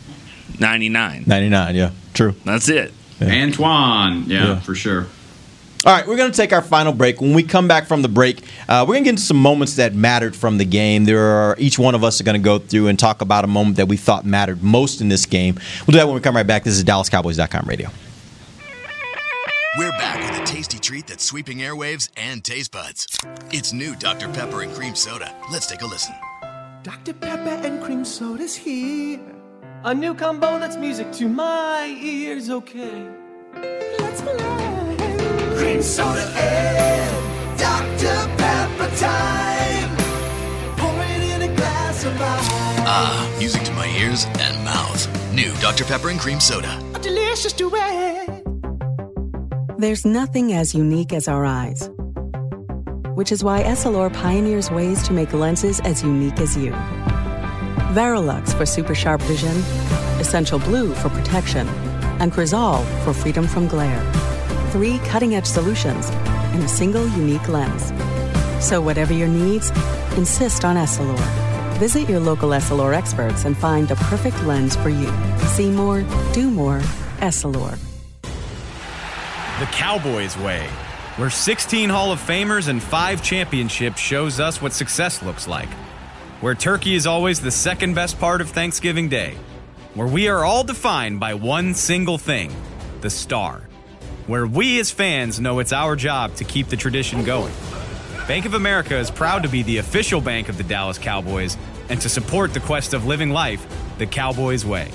99. 0.58 1.24
99, 1.26 1.74
yeah. 1.76 1.90
True. 2.14 2.34
That's 2.44 2.68
it. 2.68 2.92
Yeah. 3.20 3.28
Antwaun, 3.28 4.26
yeah, 4.26 4.46
yeah, 4.46 4.60
for 4.60 4.74
sure. 4.74 5.06
All 5.86 5.92
right, 5.92 6.04
we're 6.08 6.16
going 6.16 6.30
to 6.30 6.36
take 6.36 6.52
our 6.52 6.60
final 6.60 6.92
break. 6.92 7.20
When 7.20 7.34
we 7.34 7.44
come 7.44 7.68
back 7.68 7.86
from 7.86 8.02
the 8.02 8.08
break, 8.08 8.42
uh, 8.68 8.84
we're 8.86 8.94
going 8.94 9.04
to 9.04 9.04
get 9.04 9.10
into 9.10 9.22
some 9.22 9.36
moments 9.36 9.76
that 9.76 9.94
mattered 9.94 10.34
from 10.34 10.58
the 10.58 10.64
game. 10.64 11.04
There 11.04 11.20
are 11.20 11.54
each 11.56 11.78
one 11.78 11.94
of 11.94 12.02
us 12.02 12.20
are 12.20 12.24
going 12.24 12.40
to 12.40 12.44
go 12.44 12.58
through 12.58 12.88
and 12.88 12.98
talk 12.98 13.20
about 13.20 13.44
a 13.44 13.46
moment 13.46 13.76
that 13.76 13.86
we 13.86 13.96
thought 13.96 14.26
mattered 14.26 14.60
most 14.60 15.00
in 15.00 15.08
this 15.08 15.24
game. 15.24 15.54
We'll 15.86 15.92
do 15.92 15.98
that 15.98 16.06
when 16.06 16.16
we 16.16 16.20
come 16.20 16.34
right 16.34 16.46
back. 16.46 16.64
This 16.64 16.74
is 16.74 16.84
DallasCowboys.com 16.84 17.66
radio. 17.68 17.90
We're 19.78 19.92
back 19.92 20.28
with 20.28 20.42
a 20.42 20.44
tasty 20.44 20.80
treat 20.80 21.06
that's 21.06 21.22
sweeping 21.22 21.58
airwaves 21.58 22.08
and 22.16 22.42
taste 22.42 22.72
buds. 22.72 23.06
It's 23.52 23.72
new 23.72 23.94
Dr. 23.94 24.28
Pepper 24.30 24.62
and 24.62 24.74
Cream 24.74 24.96
Soda. 24.96 25.32
Let's 25.52 25.68
take 25.68 25.82
a 25.82 25.86
listen. 25.86 26.14
Dr. 26.82 27.12
Pepper 27.12 27.64
and 27.64 27.80
Cream 27.80 28.04
Soda's 28.04 28.56
here. 28.56 29.20
A 29.84 29.94
new 29.94 30.12
combo 30.12 30.58
that's 30.58 30.76
music 30.76 31.12
to 31.12 31.28
my 31.28 31.86
ears, 32.02 32.50
okay. 32.50 33.08
Let's 33.54 34.20
play 34.22 34.77
cream 35.58 35.82
soda 35.82 36.22
and 36.36 37.58
Dr. 37.58 38.14
Pepper 38.38 38.96
time. 38.96 39.96
Pour 40.76 41.02
it 41.02 41.22
in 41.34 41.50
a 41.50 41.54
glass 41.56 42.04
of 42.04 42.12
ice. 42.12 42.48
Ah, 42.86 43.36
music 43.40 43.64
to 43.64 43.72
my 43.72 43.88
ears 43.98 44.26
and 44.38 44.64
mouth. 44.64 45.00
New 45.34 45.52
Dr. 45.60 45.84
Pepper 45.84 46.10
and 46.10 46.20
Cream 46.20 46.38
Soda. 46.38 46.80
A 46.94 47.00
delicious 47.00 47.52
duet. 47.52 48.44
There's 49.78 50.04
nothing 50.04 50.52
as 50.52 50.74
unique 50.74 51.12
as 51.12 51.26
our 51.26 51.44
eyes, 51.44 51.90
which 53.14 53.32
is 53.32 53.42
why 53.42 53.62
Essilor 53.62 54.12
pioneers 54.12 54.70
ways 54.70 55.02
to 55.08 55.12
make 55.12 55.32
lenses 55.32 55.80
as 55.80 56.04
unique 56.04 56.38
as 56.38 56.56
you. 56.56 56.70
Varilux 57.96 58.56
for 58.56 58.64
super 58.64 58.94
sharp 58.94 59.20
vision, 59.22 59.56
Essential 60.20 60.60
Blue 60.60 60.94
for 60.94 61.08
protection, 61.08 61.66
and 62.20 62.32
Crizal 62.32 62.84
for 63.04 63.12
freedom 63.12 63.46
from 63.48 63.66
glare 63.66 64.27
three 64.70 64.98
cutting 64.98 65.34
edge 65.34 65.46
solutions 65.46 66.08
in 66.54 66.62
a 66.62 66.68
single 66.68 67.06
unique 67.08 67.48
lens. 67.48 67.92
So, 68.64 68.80
whatever 68.80 69.12
your 69.12 69.28
needs, 69.28 69.70
insist 70.16 70.64
on 70.64 70.76
Essilor. 70.76 71.18
Visit 71.78 72.08
your 72.08 72.20
local 72.20 72.50
Essilor 72.50 72.94
experts 72.94 73.44
and 73.44 73.56
find 73.56 73.86
the 73.86 73.94
perfect 73.96 74.42
lens 74.44 74.74
for 74.76 74.88
you. 74.88 75.12
See 75.46 75.70
more, 75.70 76.02
do 76.32 76.50
more, 76.50 76.80
Essilor. 77.18 77.78
The 78.22 79.66
Cowboys 79.66 80.36
Way, 80.38 80.66
where 81.16 81.30
16 81.30 81.88
Hall 81.88 82.12
of 82.12 82.20
Famers 82.20 82.68
and 82.68 82.82
five 82.82 83.22
championships 83.22 84.00
shows 84.00 84.40
us 84.40 84.60
what 84.60 84.72
success 84.72 85.22
looks 85.22 85.46
like. 85.46 85.68
Where 86.40 86.54
turkey 86.54 86.94
is 86.94 87.06
always 87.06 87.40
the 87.40 87.50
second 87.50 87.94
best 87.94 88.18
part 88.20 88.40
of 88.40 88.50
Thanksgiving 88.50 89.08
Day. 89.08 89.36
Where 89.94 90.06
we 90.06 90.28
are 90.28 90.44
all 90.44 90.62
defined 90.62 91.18
by 91.18 91.34
one 91.34 91.74
single 91.74 92.18
thing 92.18 92.52
the 93.00 93.10
star. 93.10 93.67
Where 94.28 94.46
we 94.46 94.78
as 94.78 94.90
fans 94.90 95.40
know 95.40 95.58
it's 95.58 95.72
our 95.72 95.96
job 95.96 96.34
to 96.34 96.44
keep 96.44 96.68
the 96.68 96.76
tradition 96.76 97.24
going. 97.24 97.52
Bank 98.28 98.44
of 98.44 98.52
America 98.54 98.96
is 98.96 99.10
proud 99.10 99.42
to 99.42 99.48
be 99.48 99.62
the 99.62 99.78
official 99.78 100.20
bank 100.20 100.50
of 100.50 100.58
the 100.58 100.64
Dallas 100.64 100.98
Cowboys 100.98 101.56
and 101.88 102.00
to 102.02 102.10
support 102.10 102.52
the 102.52 102.60
quest 102.60 102.92
of 102.92 103.06
living 103.06 103.30
life 103.30 103.66
the 103.96 104.06
Cowboys 104.06 104.66
way. 104.66 104.90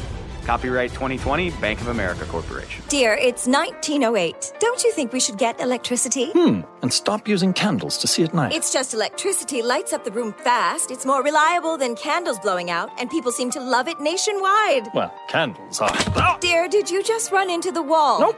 Copyright 0.46 0.92
2020 0.92 1.52
Bank 1.52 1.82
of 1.82 1.88
America 1.88 2.26
Corporation. 2.26 2.84
Dear, 2.90 3.14
it's 3.14 3.48
1908. 3.48 4.54
Don't 4.60 4.84
you 4.84 4.92
think 4.92 5.14
we 5.14 5.20
should 5.20 5.38
get 5.38 5.60
electricity? 5.60 6.32
Hmm, 6.32 6.62
and 6.82 6.92
stop 6.92 7.28
using 7.28 7.54
candles 7.54 7.98
to 8.00 8.08
see 8.08 8.24
at 8.24 8.34
night. 8.34 8.54
It's 8.54 8.72
just 8.72 8.94
electricity 8.94 9.62
lights 9.62 9.94
up 9.94 10.04
the 10.04 10.12
room 10.12 10.34
fast. 10.34 10.92
It's 10.92 11.06
more 11.06 11.24
reliable 11.24 11.78
than 11.78 11.96
candles 11.96 12.40
blowing 12.40 12.70
out, 12.70 12.90
and 13.00 13.10
people 13.10 13.32
seem 13.32 13.52
to 13.52 13.62
love 13.62 13.88
it 13.88 14.00
nationwide. 14.02 14.90
Well, 14.94 15.14
candles 15.30 15.80
are. 15.80 16.40
Dear, 16.42 16.68
did 16.68 16.92
you 16.92 17.02
just 17.02 17.32
run 17.32 17.50
into 17.50 17.72
the 17.72 17.82
wall? 17.82 18.20
Nope. 18.20 18.38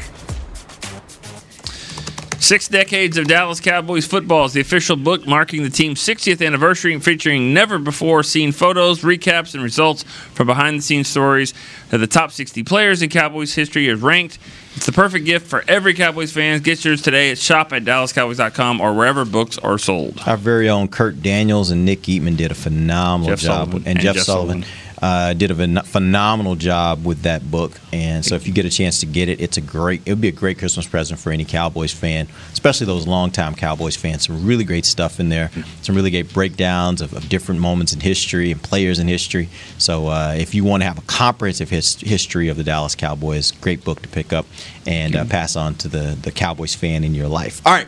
Six 2.41 2.67
decades 2.67 3.17
of 3.17 3.27
Dallas 3.27 3.59
Cowboys 3.59 4.07
football 4.07 4.45
is 4.45 4.53
the 4.53 4.61
official 4.61 4.95
book 4.95 5.27
marking 5.27 5.61
the 5.61 5.69
team's 5.69 6.01
60th 6.01 6.43
anniversary 6.43 6.91
and 6.91 7.03
featuring 7.03 7.53
never 7.53 7.77
before 7.77 8.23
seen 8.23 8.51
photos, 8.51 9.01
recaps, 9.01 9.53
and 9.53 9.61
results 9.61 10.01
from 10.33 10.47
behind 10.47 10.79
the 10.79 10.81
scenes 10.81 11.07
stories 11.07 11.53
of 11.91 11.99
the 11.99 12.07
top 12.07 12.31
60 12.31 12.63
players 12.63 13.03
in 13.03 13.11
Cowboys 13.11 13.53
history 13.53 13.87
is 13.87 14.01
ranked. 14.01 14.39
It's 14.75 14.87
the 14.87 14.91
perfect 14.91 15.25
gift 15.25 15.45
for 15.45 15.63
every 15.67 15.93
Cowboys 15.93 16.31
fan. 16.31 16.61
Get 16.61 16.83
yours 16.83 17.03
today 17.03 17.29
at 17.29 17.37
shop 17.37 17.73
at 17.73 17.83
dallascowboys.com 17.83 18.81
or 18.81 18.95
wherever 18.95 19.23
books 19.23 19.59
are 19.59 19.77
sold. 19.77 20.19
Our 20.25 20.35
very 20.35 20.67
own 20.67 20.87
Kurt 20.87 21.21
Daniels 21.21 21.69
and 21.69 21.85
Nick 21.85 22.01
Eatman 22.01 22.37
did 22.37 22.49
a 22.49 22.55
phenomenal 22.55 23.35
Jeff 23.35 23.41
job, 23.41 23.69
Sullivan. 23.69 23.77
and, 23.77 23.87
And 23.87 23.99
Jeff, 23.99 24.15
Jeff 24.15 24.23
Sullivan. 24.25 24.63
Sullivan. 24.63 24.90
Uh, 25.01 25.33
did 25.33 25.49
a 25.49 25.55
phen- 25.55 25.83
phenomenal 25.83 26.55
job 26.55 27.03
with 27.03 27.23
that 27.23 27.49
book, 27.49 27.71
and 27.91 28.23
so 28.23 28.35
if 28.35 28.45
you 28.45 28.53
get 28.53 28.65
a 28.65 28.69
chance 28.69 28.99
to 28.99 29.07
get 29.07 29.29
it, 29.29 29.41
it's 29.41 29.57
a 29.57 29.61
great. 29.61 30.01
It 30.05 30.11
would 30.11 30.21
be 30.21 30.27
a 30.27 30.31
great 30.31 30.59
Christmas 30.59 30.87
present 30.87 31.19
for 31.19 31.31
any 31.31 31.43
Cowboys 31.43 31.91
fan, 31.91 32.27
especially 32.53 32.85
those 32.85 33.07
longtime 33.07 33.55
Cowboys 33.55 33.95
fans. 33.95 34.27
Some 34.27 34.45
really 34.45 34.63
great 34.63 34.85
stuff 34.85 35.19
in 35.19 35.29
there. 35.29 35.49
Some 35.81 35.95
really 35.95 36.11
great 36.11 36.31
breakdowns 36.31 37.01
of, 37.01 37.13
of 37.13 37.27
different 37.29 37.61
moments 37.61 37.93
in 37.93 37.99
history 37.99 38.51
and 38.51 38.61
players 38.61 38.99
in 38.99 39.07
history. 39.07 39.49
So 39.79 40.07
uh, 40.07 40.35
if 40.37 40.53
you 40.53 40.63
want 40.63 40.83
to 40.83 40.87
have 40.87 40.99
a 40.99 41.03
comprehensive 41.07 41.71
his, 41.71 41.95
history 41.95 42.49
of 42.49 42.57
the 42.57 42.63
Dallas 42.63 42.93
Cowboys, 42.93 43.53
great 43.53 43.83
book 43.83 44.03
to 44.03 44.07
pick 44.07 44.31
up 44.31 44.45
and 44.85 45.15
uh, 45.15 45.25
pass 45.25 45.55
on 45.55 45.73
to 45.75 45.87
the 45.87 46.15
the 46.21 46.31
Cowboys 46.31 46.75
fan 46.75 47.03
in 47.03 47.15
your 47.15 47.27
life. 47.27 47.61
All 47.65 47.73
right 47.73 47.87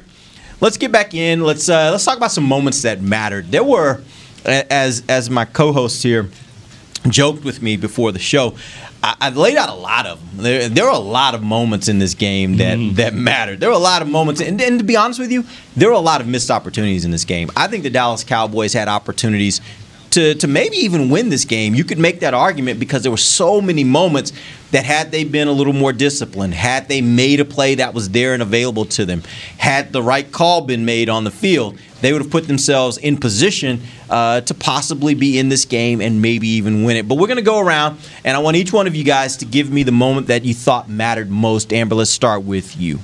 let's 0.64 0.78
get 0.78 0.92
back 0.92 1.14
in. 1.14 1.42
Let's 1.42 1.70
uh, 1.70 1.92
let's 1.92 2.06
talk 2.06 2.18
about 2.18 2.32
some 2.32 2.46
moments 2.46 2.82
that 2.82 3.02
mattered. 3.02 3.52
There 3.52 3.64
were, 3.64 4.02
as 4.46 5.04
as 5.08 5.30
my 5.30 5.46
co-host 5.46 6.02
here 6.02 6.30
joked 7.08 7.44
with 7.44 7.62
me 7.62 7.78
before 7.78 8.12
the 8.12 8.20
show. 8.20 8.56
I, 9.02 9.16
I 9.20 9.30
laid 9.30 9.58
out 9.58 9.70
a 9.70 9.74
lot 9.74 10.06
of 10.06 10.20
them. 10.20 10.44
There, 10.44 10.70
there 10.70 10.86
were 10.86 10.92
a 10.92 10.98
lot 10.98 11.36
of 11.36 11.44
moments 11.44 11.88
in 11.88 12.00
this 12.00 12.14
game 12.14 12.58
that 12.58 12.78
mm-hmm. 12.78 12.96
that 12.96 13.14
mattered. 13.14 13.60
There 13.60 13.70
are 13.70 13.74
a 13.74 13.78
lot 13.78 14.02
of 14.02 14.08
moments, 14.08 14.42
and, 14.42 14.60
and 14.62 14.80
to 14.80 14.86
be 14.86 14.96
honest 14.96 15.20
with 15.20 15.32
you, 15.32 15.46
there 15.76 15.90
are 15.90 15.94
a 15.94 16.00
lot 16.00 16.22
of 16.22 16.28
missed 16.28 16.50
opportunities 16.50 17.06
in 17.06 17.12
this 17.12 17.26
game. 17.26 17.50
I 17.56 17.68
think 17.68 17.84
the 17.84 17.90
Dallas 17.90 18.24
Cowboys 18.24 18.74
had 18.74 18.88
opportunities 18.88 19.62
to, 20.14 20.36
to 20.36 20.48
maybe 20.48 20.78
even 20.78 21.10
win 21.10 21.30
this 21.30 21.44
game. 21.44 21.74
You 21.74 21.84
could 21.84 21.98
make 21.98 22.20
that 22.20 22.36
argument 22.36 22.80
because 22.80 23.02
there 23.02 23.12
were 23.12 23.18
so 23.18 23.60
many 23.60 23.84
moments 23.84 24.32
that 24.70 24.86
had 24.86 25.12
they 25.12 25.24
been 25.24 25.48
a 25.48 25.52
little 25.52 25.74
more 25.74 25.92
disciplined, 25.92 26.54
had 26.54 26.88
they 26.88 27.02
made 27.02 27.40
a 27.40 27.46
play 27.46 27.76
that 27.76 27.96
was 27.96 28.10
there 28.10 28.34
and 28.34 28.42
available 28.44 28.86
to 28.86 29.06
them, 29.06 29.24
had 29.58 29.92
the 29.92 30.04
right 30.04 30.32
call 30.32 30.62
been 30.62 30.86
made 30.86 31.10
on 31.10 31.24
the 31.24 31.32
field, 31.32 31.80
they 32.02 32.14
would 32.14 32.22
have 32.22 32.30
put 32.30 32.48
themselves 32.48 32.98
in 33.00 33.18
position 33.18 33.82
uh, 34.10 34.42
to 34.42 34.54
possibly 34.54 35.16
be 35.16 35.40
in 35.40 35.50
this 35.50 35.66
game 35.66 36.00
and 36.00 36.22
maybe 36.22 36.48
even 36.48 36.84
win 36.84 36.96
it. 36.96 37.08
But 37.08 37.18
we're 37.18 37.28
going 37.28 37.38
to 37.38 37.44
go 37.44 37.60
around, 37.60 38.00
and 38.24 38.38
I 38.38 38.40
want 38.40 38.56
each 38.56 38.72
one 38.72 38.86
of 38.86 38.96
you 38.96 39.04
guys 39.04 39.38
to 39.38 39.46
give 39.46 39.72
me 39.72 39.82
the 39.82 39.92
moment 39.92 40.28
that 40.28 40.46
you 40.46 40.54
thought 40.54 40.90
mattered 40.90 41.32
most. 41.32 41.74
Amber, 41.74 41.96
let's 41.96 42.12
start 42.12 42.44
with 42.44 42.78
you. 42.78 43.00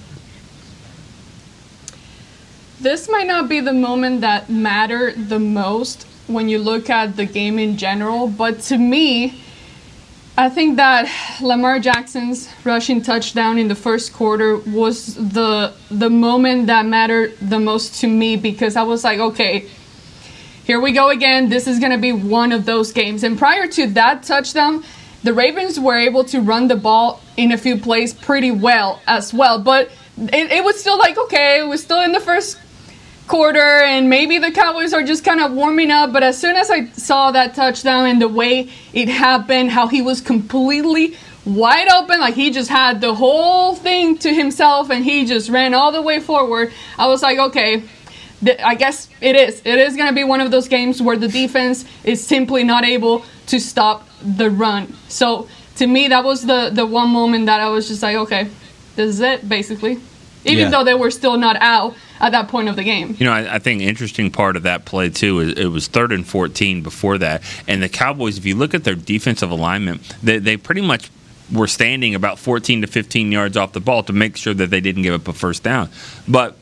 This 2.80 3.10
might 3.10 3.28
not 3.28 3.50
be 3.50 3.62
the 3.62 3.74
moment 3.74 4.22
that 4.22 4.50
mattered 4.50 5.30
the 5.30 5.40
most 5.40 6.06
when 6.30 6.48
you 6.48 6.60
look 6.60 6.90
at 6.90 7.16
the 7.16 7.26
game 7.26 7.58
in 7.60 7.76
general, 7.76 8.28
but 8.28 8.62
to 8.62 8.78
me, 8.78 9.42
I 10.38 10.48
think 10.48 10.78
that 10.78 11.12
Lamar 11.42 11.80
Jackson's 11.80 12.48
rushing 12.64 13.02
touchdown 13.02 13.58
in 13.58 13.68
the 13.68 13.76
first 13.76 14.14
quarter 14.14 14.58
was 14.58 15.16
the 15.16 15.74
the 15.92 16.10
moment 16.10 16.68
that 16.68 16.86
mattered 16.86 17.38
the 17.42 17.60
most 17.60 18.00
to 18.02 18.08
me 18.08 18.38
because 18.38 18.78
I 18.78 18.84
was 18.84 19.04
like, 19.04 19.20
okay, 19.20 19.68
here 20.64 20.80
we 20.80 20.94
go 20.94 21.10
again. 21.10 21.50
This 21.50 21.68
is 21.68 21.80
going 21.80 21.92
to 21.92 21.98
be 21.98 22.14
one 22.14 22.52
of 22.52 22.66
those 22.66 22.94
games. 22.94 23.24
And 23.24 23.38
prior 23.38 23.68
to 23.68 23.88
that 23.88 24.24
touchdown, 24.24 24.84
the 25.24 25.34
Ravens 25.34 25.80
were 25.80 25.98
able 25.98 26.24
to 26.26 26.40
run 26.40 26.68
the 26.68 26.76
ball 26.78 27.22
in 27.36 27.52
a 27.52 27.58
few 27.58 27.78
plays 27.78 28.14
pretty 28.14 28.52
well 28.52 29.02
as 29.08 29.34
well. 29.34 29.60
But 29.60 29.92
it, 30.16 30.52
it 30.52 30.64
was 30.64 30.80
still 30.80 30.98
like, 30.98 31.18
okay, 31.18 31.64
we're 31.68 31.78
still 31.78 32.02
in 32.02 32.12
the 32.12 32.20
first 32.22 32.58
quarter, 33.30 33.60
and 33.84 34.10
maybe 34.10 34.38
the 34.40 34.52
Cowboys 34.52 34.92
are 34.94 35.04
just 35.04 35.24
kind 35.24 35.40
of 35.40 35.54
warming 35.54 35.92
up. 35.92 36.12
But 36.12 36.24
as 36.24 36.38
soon 36.38 36.58
as 36.58 36.70
I 36.70 36.88
saw 36.88 37.32
that 37.32 37.56
touchdown 37.56 38.08
and 38.08 38.22
the 38.22 38.28
way 38.28 38.70
it 38.92 39.08
happened, 39.08 39.72
how 39.72 39.88
he 39.88 40.02
was 40.02 40.20
completely 40.20 41.16
wide 41.46 41.88
open, 41.90 42.20
like 42.20 42.34
he 42.34 42.50
just 42.52 42.70
had 42.70 43.00
the 43.00 43.14
whole 43.16 43.76
thing 43.76 44.18
to 44.18 44.34
himself 44.34 44.90
and 44.90 45.06
he 45.06 45.26
just 45.26 45.50
ran 45.50 45.74
all 45.74 45.92
the 45.94 46.02
way 46.02 46.20
forward, 46.20 46.74
I 46.98 47.08
was 47.08 47.22
like, 47.22 47.40
okay. 47.40 47.84
th- 48.44 48.60
I 48.64 48.76
guess 48.76 49.08
it 49.22 49.36
is. 49.36 49.62
It 49.64 49.78
is 49.78 49.96
going 49.96 50.08
to 50.10 50.14
be 50.16 50.24
one 50.24 50.42
of 50.42 50.50
those 50.52 50.68
games 50.68 51.02
where 51.02 51.18
the 51.18 51.28
defense 51.28 51.86
is 52.04 52.26
simply 52.26 52.64
not 52.64 52.84
able 52.84 53.24
to 53.48 53.60
stop 53.60 54.08
the 54.24 54.50
run. 54.50 54.94
So 55.08 55.48
to 55.76 55.88
me, 55.88 56.08
that 56.10 56.24
was 56.24 56.46
the 56.46 56.70
the 56.74 56.86
one 56.86 57.10
moment 57.10 57.46
that 57.46 57.60
I 57.62 57.70
was 57.70 57.88
just 57.88 58.02
like, 58.04 58.16
okay, 58.26 58.50
this 58.96 59.10
is 59.16 59.20
it, 59.22 59.48
basically. 59.48 60.00
Even 60.46 60.66
Yeah. 60.66 60.70
though 60.72 60.84
they 60.84 60.94
were 60.94 61.12
still 61.12 61.38
not 61.38 61.58
out 61.62 61.96
at 62.20 62.32
that 62.32 62.48
point 62.48 62.70
of 62.70 62.76
the 62.76 62.84
game. 62.84 63.16
You 63.20 63.26
know, 63.26 63.32
I, 63.32 63.56
I 63.56 63.60
think 63.60 63.82
interesting 63.82 64.32
part 64.32 64.56
of 64.56 64.64
that 64.64 64.86
play 64.86 65.10
too 65.10 65.40
is 65.40 65.54
it 65.54 65.68
was 65.68 65.88
third 65.88 66.12
and 66.12 66.26
fourteen 66.26 66.82
before 66.82 67.18
that, 67.20 67.44
and 67.68 67.82
the 67.82 67.90
Cowboys. 67.90 68.38
If 68.38 68.46
you 68.46 68.56
look 68.56 68.74
at 68.74 68.84
their 68.84 68.96
defensive 68.96 69.52
alignment, 69.52 70.02
they 70.22 70.40
they 70.40 70.58
pretty 70.58 70.82
much 70.82 71.10
were 71.52 71.68
standing 71.68 72.16
about 72.16 72.40
fourteen 72.40 72.82
to 72.82 72.88
fifteen 72.88 73.32
yards 73.32 73.58
off 73.58 73.74
the 73.74 73.80
ball 73.80 74.04
to 74.04 74.14
make 74.14 74.38
sure 74.38 74.54
that 74.54 74.70
they 74.70 74.82
didn't 74.82 75.04
give 75.04 75.14
up 75.14 75.28
a 75.28 75.34
first 75.34 75.64
down. 75.64 75.90
But 76.28 76.58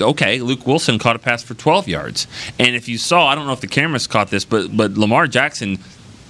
okay, 0.00 0.40
Luke 0.40 0.60
Willson 0.60 1.00
caught 1.00 1.16
a 1.16 1.18
pass 1.18 1.42
for 1.42 1.54
12 1.54 1.88
yards. 1.88 2.26
And 2.58 2.76
if 2.76 2.86
you 2.86 2.98
saw, 2.98 3.28
I 3.28 3.34
don't 3.34 3.46
know 3.46 3.54
if 3.54 3.62
the 3.62 3.66
cameras 3.66 4.06
caught 4.06 4.28
this, 4.28 4.44
but 4.44 4.76
but 4.76 4.92
Lamar 4.92 5.26
Jackson 5.26 5.78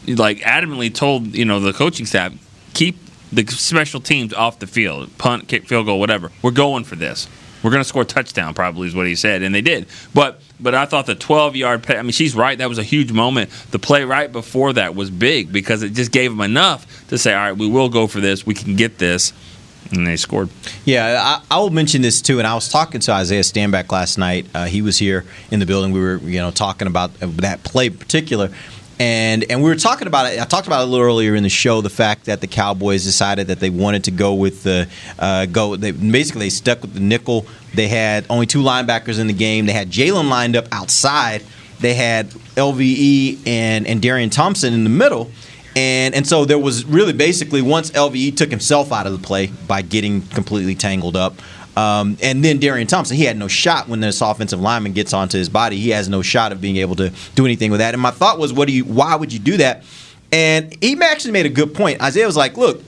like 0.06 0.38
adamantly 0.38 0.94
told, 0.94 1.34
you 1.34 1.44
know, 1.44 1.60
the 1.60 1.72
coaching 1.72 2.06
staff, 2.06 2.32
keep 2.74 2.96
the 3.32 3.46
special 3.46 4.00
teams 4.00 4.32
off 4.32 4.58
the 4.58 4.66
field. 4.66 5.16
Punt, 5.18 5.48
kick, 5.48 5.66
field 5.66 5.86
goal, 5.86 5.98
whatever. 5.98 6.30
We're 6.42 6.50
going 6.50 6.84
for 6.84 6.96
this. 6.96 7.28
We're 7.64 7.70
going 7.70 7.82
to 7.82 7.88
score 7.88 8.02
a 8.02 8.04
touchdown, 8.04 8.52
probably 8.52 8.86
is 8.86 8.94
what 8.94 9.06
he 9.06 9.14
said, 9.16 9.42
and 9.42 9.54
they 9.54 9.62
did. 9.62 9.86
But 10.12 10.40
but 10.60 10.74
I 10.74 10.84
thought 10.84 11.06
the 11.06 11.14
12 11.14 11.56
yard. 11.56 11.82
pa- 11.82 11.94
I 11.94 12.02
mean, 12.02 12.12
she's 12.12 12.34
right. 12.34 12.56
That 12.58 12.68
was 12.68 12.78
a 12.78 12.82
huge 12.82 13.10
moment. 13.10 13.50
The 13.70 13.78
play 13.78 14.04
right 14.04 14.30
before 14.30 14.74
that 14.74 14.94
was 14.94 15.10
big 15.10 15.50
because 15.50 15.82
it 15.82 15.94
just 15.94 16.12
gave 16.12 16.30
them 16.30 16.42
enough 16.42 17.08
to 17.08 17.18
say, 17.18 17.32
all 17.32 17.40
right, 17.42 17.56
we 17.56 17.66
will 17.68 17.88
go 17.88 18.06
for 18.06 18.20
this. 18.20 18.44
We 18.46 18.52
can 18.54 18.76
get 18.76 18.98
this, 18.98 19.32
and 19.90 20.06
they 20.06 20.16
scored. 20.16 20.50
Yeah, 20.84 21.40
I, 21.50 21.56
I 21.56 21.58
will 21.58 21.70
mention 21.70 22.02
this 22.02 22.20
too. 22.20 22.38
And 22.38 22.46
I 22.46 22.54
was 22.54 22.68
talking 22.68 23.00
to 23.00 23.12
Isaiah 23.12 23.40
Stanback 23.40 23.90
last 23.90 24.18
night. 24.18 24.46
Uh, 24.54 24.66
he 24.66 24.82
was 24.82 24.98
here 24.98 25.24
in 25.50 25.58
the 25.58 25.66
building. 25.66 25.90
We 25.92 26.00
were, 26.00 26.18
you 26.18 26.40
know, 26.40 26.50
talking 26.50 26.86
about 26.86 27.10
uh, 27.22 27.28
that 27.36 27.64
play 27.64 27.86
in 27.86 27.96
particular. 27.96 28.50
And 28.98 29.44
and 29.50 29.62
we 29.62 29.68
were 29.68 29.76
talking 29.76 30.06
about 30.06 30.32
it. 30.32 30.40
I 30.40 30.44
talked 30.44 30.66
about 30.66 30.82
it 30.82 30.88
a 30.88 30.90
little 30.90 31.06
earlier 31.06 31.34
in 31.34 31.42
the 31.42 31.48
show. 31.48 31.80
The 31.80 31.90
fact 31.90 32.26
that 32.26 32.40
the 32.40 32.46
Cowboys 32.46 33.04
decided 33.04 33.48
that 33.48 33.58
they 33.58 33.70
wanted 33.70 34.04
to 34.04 34.10
go 34.10 34.34
with 34.34 34.62
the 34.62 34.88
uh, 35.18 35.46
go. 35.46 35.74
They 35.74 35.90
basically 35.90 36.46
they 36.46 36.50
stuck 36.50 36.82
with 36.82 36.94
the 36.94 37.00
nickel. 37.00 37.46
They 37.74 37.88
had 37.88 38.24
only 38.30 38.46
two 38.46 38.62
linebackers 38.62 39.18
in 39.18 39.26
the 39.26 39.32
game. 39.32 39.66
They 39.66 39.72
had 39.72 39.90
Jaylon 39.90 40.28
lined 40.28 40.54
up 40.54 40.66
outside. 40.70 41.42
They 41.80 41.94
had 41.94 42.30
LVE 42.30 43.46
and 43.46 43.86
and 43.86 44.00
Darian 44.00 44.30
Thompson 44.30 44.72
in 44.72 44.84
the 44.84 44.90
middle. 44.90 45.30
And 45.76 46.14
and 46.14 46.26
so 46.26 46.44
there 46.44 46.58
was 46.58 46.84
really 46.84 47.12
basically 47.12 47.62
once 47.62 47.90
LVE 47.90 48.36
took 48.36 48.50
himself 48.50 48.92
out 48.92 49.06
of 49.06 49.12
the 49.12 49.26
play 49.26 49.48
by 49.66 49.82
getting 49.82 50.22
completely 50.22 50.76
tangled 50.76 51.16
up. 51.16 51.34
Um, 51.76 52.16
and 52.22 52.44
then 52.44 52.58
Darian 52.58 52.86
Thompson, 52.86 53.16
he 53.16 53.24
had 53.24 53.36
no 53.36 53.48
shot 53.48 53.88
when 53.88 54.00
this 54.00 54.20
offensive 54.20 54.60
lineman 54.60 54.92
gets 54.92 55.12
onto 55.12 55.38
his 55.38 55.48
body. 55.48 55.76
He 55.76 55.90
has 55.90 56.08
no 56.08 56.22
shot 56.22 56.52
of 56.52 56.60
being 56.60 56.76
able 56.76 56.94
to 56.96 57.12
do 57.34 57.44
anything 57.44 57.70
with 57.70 57.80
that. 57.80 57.94
And 57.94 58.02
my 58.02 58.12
thought 58.12 58.38
was, 58.38 58.52
what 58.52 58.68
do 58.68 58.74
you? 58.74 58.84
Why 58.84 59.16
would 59.16 59.32
you 59.32 59.40
do 59.40 59.56
that? 59.56 59.82
And 60.30 60.76
he 60.80 60.96
actually 61.02 61.32
made 61.32 61.46
a 61.46 61.50
good 61.50 61.74
point. 61.74 62.00
Isaiah 62.00 62.26
was 62.26 62.36
like, 62.36 62.56
look, 62.56 62.82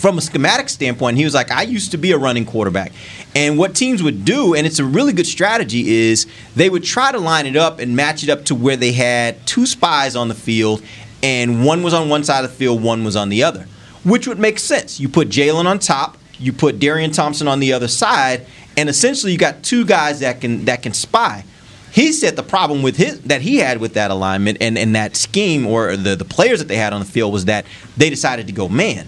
from 0.00 0.16
a 0.16 0.20
schematic 0.20 0.68
standpoint, 0.68 1.16
he 1.16 1.24
was 1.24 1.34
like, 1.34 1.50
I 1.50 1.62
used 1.62 1.90
to 1.90 1.98
be 1.98 2.12
a 2.12 2.18
running 2.18 2.44
quarterback. 2.44 2.92
And 3.34 3.58
what 3.58 3.74
teams 3.74 4.02
would 4.02 4.24
do, 4.24 4.54
and 4.54 4.66
it's 4.66 4.78
a 4.78 4.84
really 4.84 5.12
good 5.12 5.26
strategy, 5.26 5.88
is 6.10 6.26
they 6.54 6.70
would 6.70 6.84
try 6.84 7.10
to 7.12 7.18
line 7.18 7.46
it 7.46 7.56
up 7.56 7.78
and 7.78 7.96
match 7.96 8.22
it 8.22 8.30
up 8.30 8.44
to 8.46 8.54
where 8.54 8.76
they 8.76 8.92
had 8.92 9.44
two 9.46 9.66
spies 9.66 10.14
on 10.14 10.28
the 10.28 10.34
field, 10.34 10.82
and 11.22 11.64
one 11.64 11.82
was 11.82 11.94
on 11.94 12.08
one 12.08 12.24
side 12.24 12.44
of 12.44 12.50
the 12.50 12.56
field, 12.56 12.82
one 12.82 13.04
was 13.04 13.16
on 13.16 13.28
the 13.28 13.42
other. 13.42 13.66
which 14.04 14.26
would 14.26 14.38
make 14.38 14.58
sense. 14.58 15.00
You 15.00 15.08
put 15.08 15.28
Jaylon 15.28 15.66
on 15.66 15.78
top, 15.78 16.16
you 16.38 16.52
put 16.52 16.78
Darian 16.78 17.10
Thompson 17.10 17.48
on 17.48 17.60
the 17.60 17.72
other 17.72 17.88
side, 17.88 18.46
and 18.76 18.88
essentially 18.88 19.32
you 19.32 19.38
got 19.38 19.62
two 19.62 19.84
guys 19.84 20.20
that 20.20 20.40
can 20.40 20.64
that 20.66 20.82
can 20.82 20.94
spy. 20.94 21.44
He 21.90 22.12
said 22.12 22.36
the 22.36 22.42
problem 22.42 22.82
with 22.82 22.96
his 22.96 23.20
that 23.22 23.40
he 23.40 23.56
had 23.56 23.78
with 23.78 23.94
that 23.94 24.10
alignment 24.10 24.58
and, 24.60 24.76
and 24.78 24.94
that 24.94 25.16
scheme 25.16 25.66
or 25.66 25.96
the, 25.96 26.16
the 26.16 26.24
players 26.24 26.58
that 26.58 26.68
they 26.68 26.76
had 26.76 26.92
on 26.92 27.00
the 27.00 27.06
field 27.06 27.32
was 27.32 27.46
that 27.46 27.64
they 27.96 28.10
decided 28.10 28.46
to 28.46 28.52
go 28.52 28.68
man. 28.68 29.06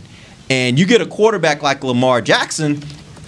And 0.49 0.78
you 0.78 0.87
get 0.87 1.01
a 1.01 1.07
quarterback 1.07 1.62
like 1.62 1.85
Lamar 1.85 2.20
Jackson, 2.20 2.83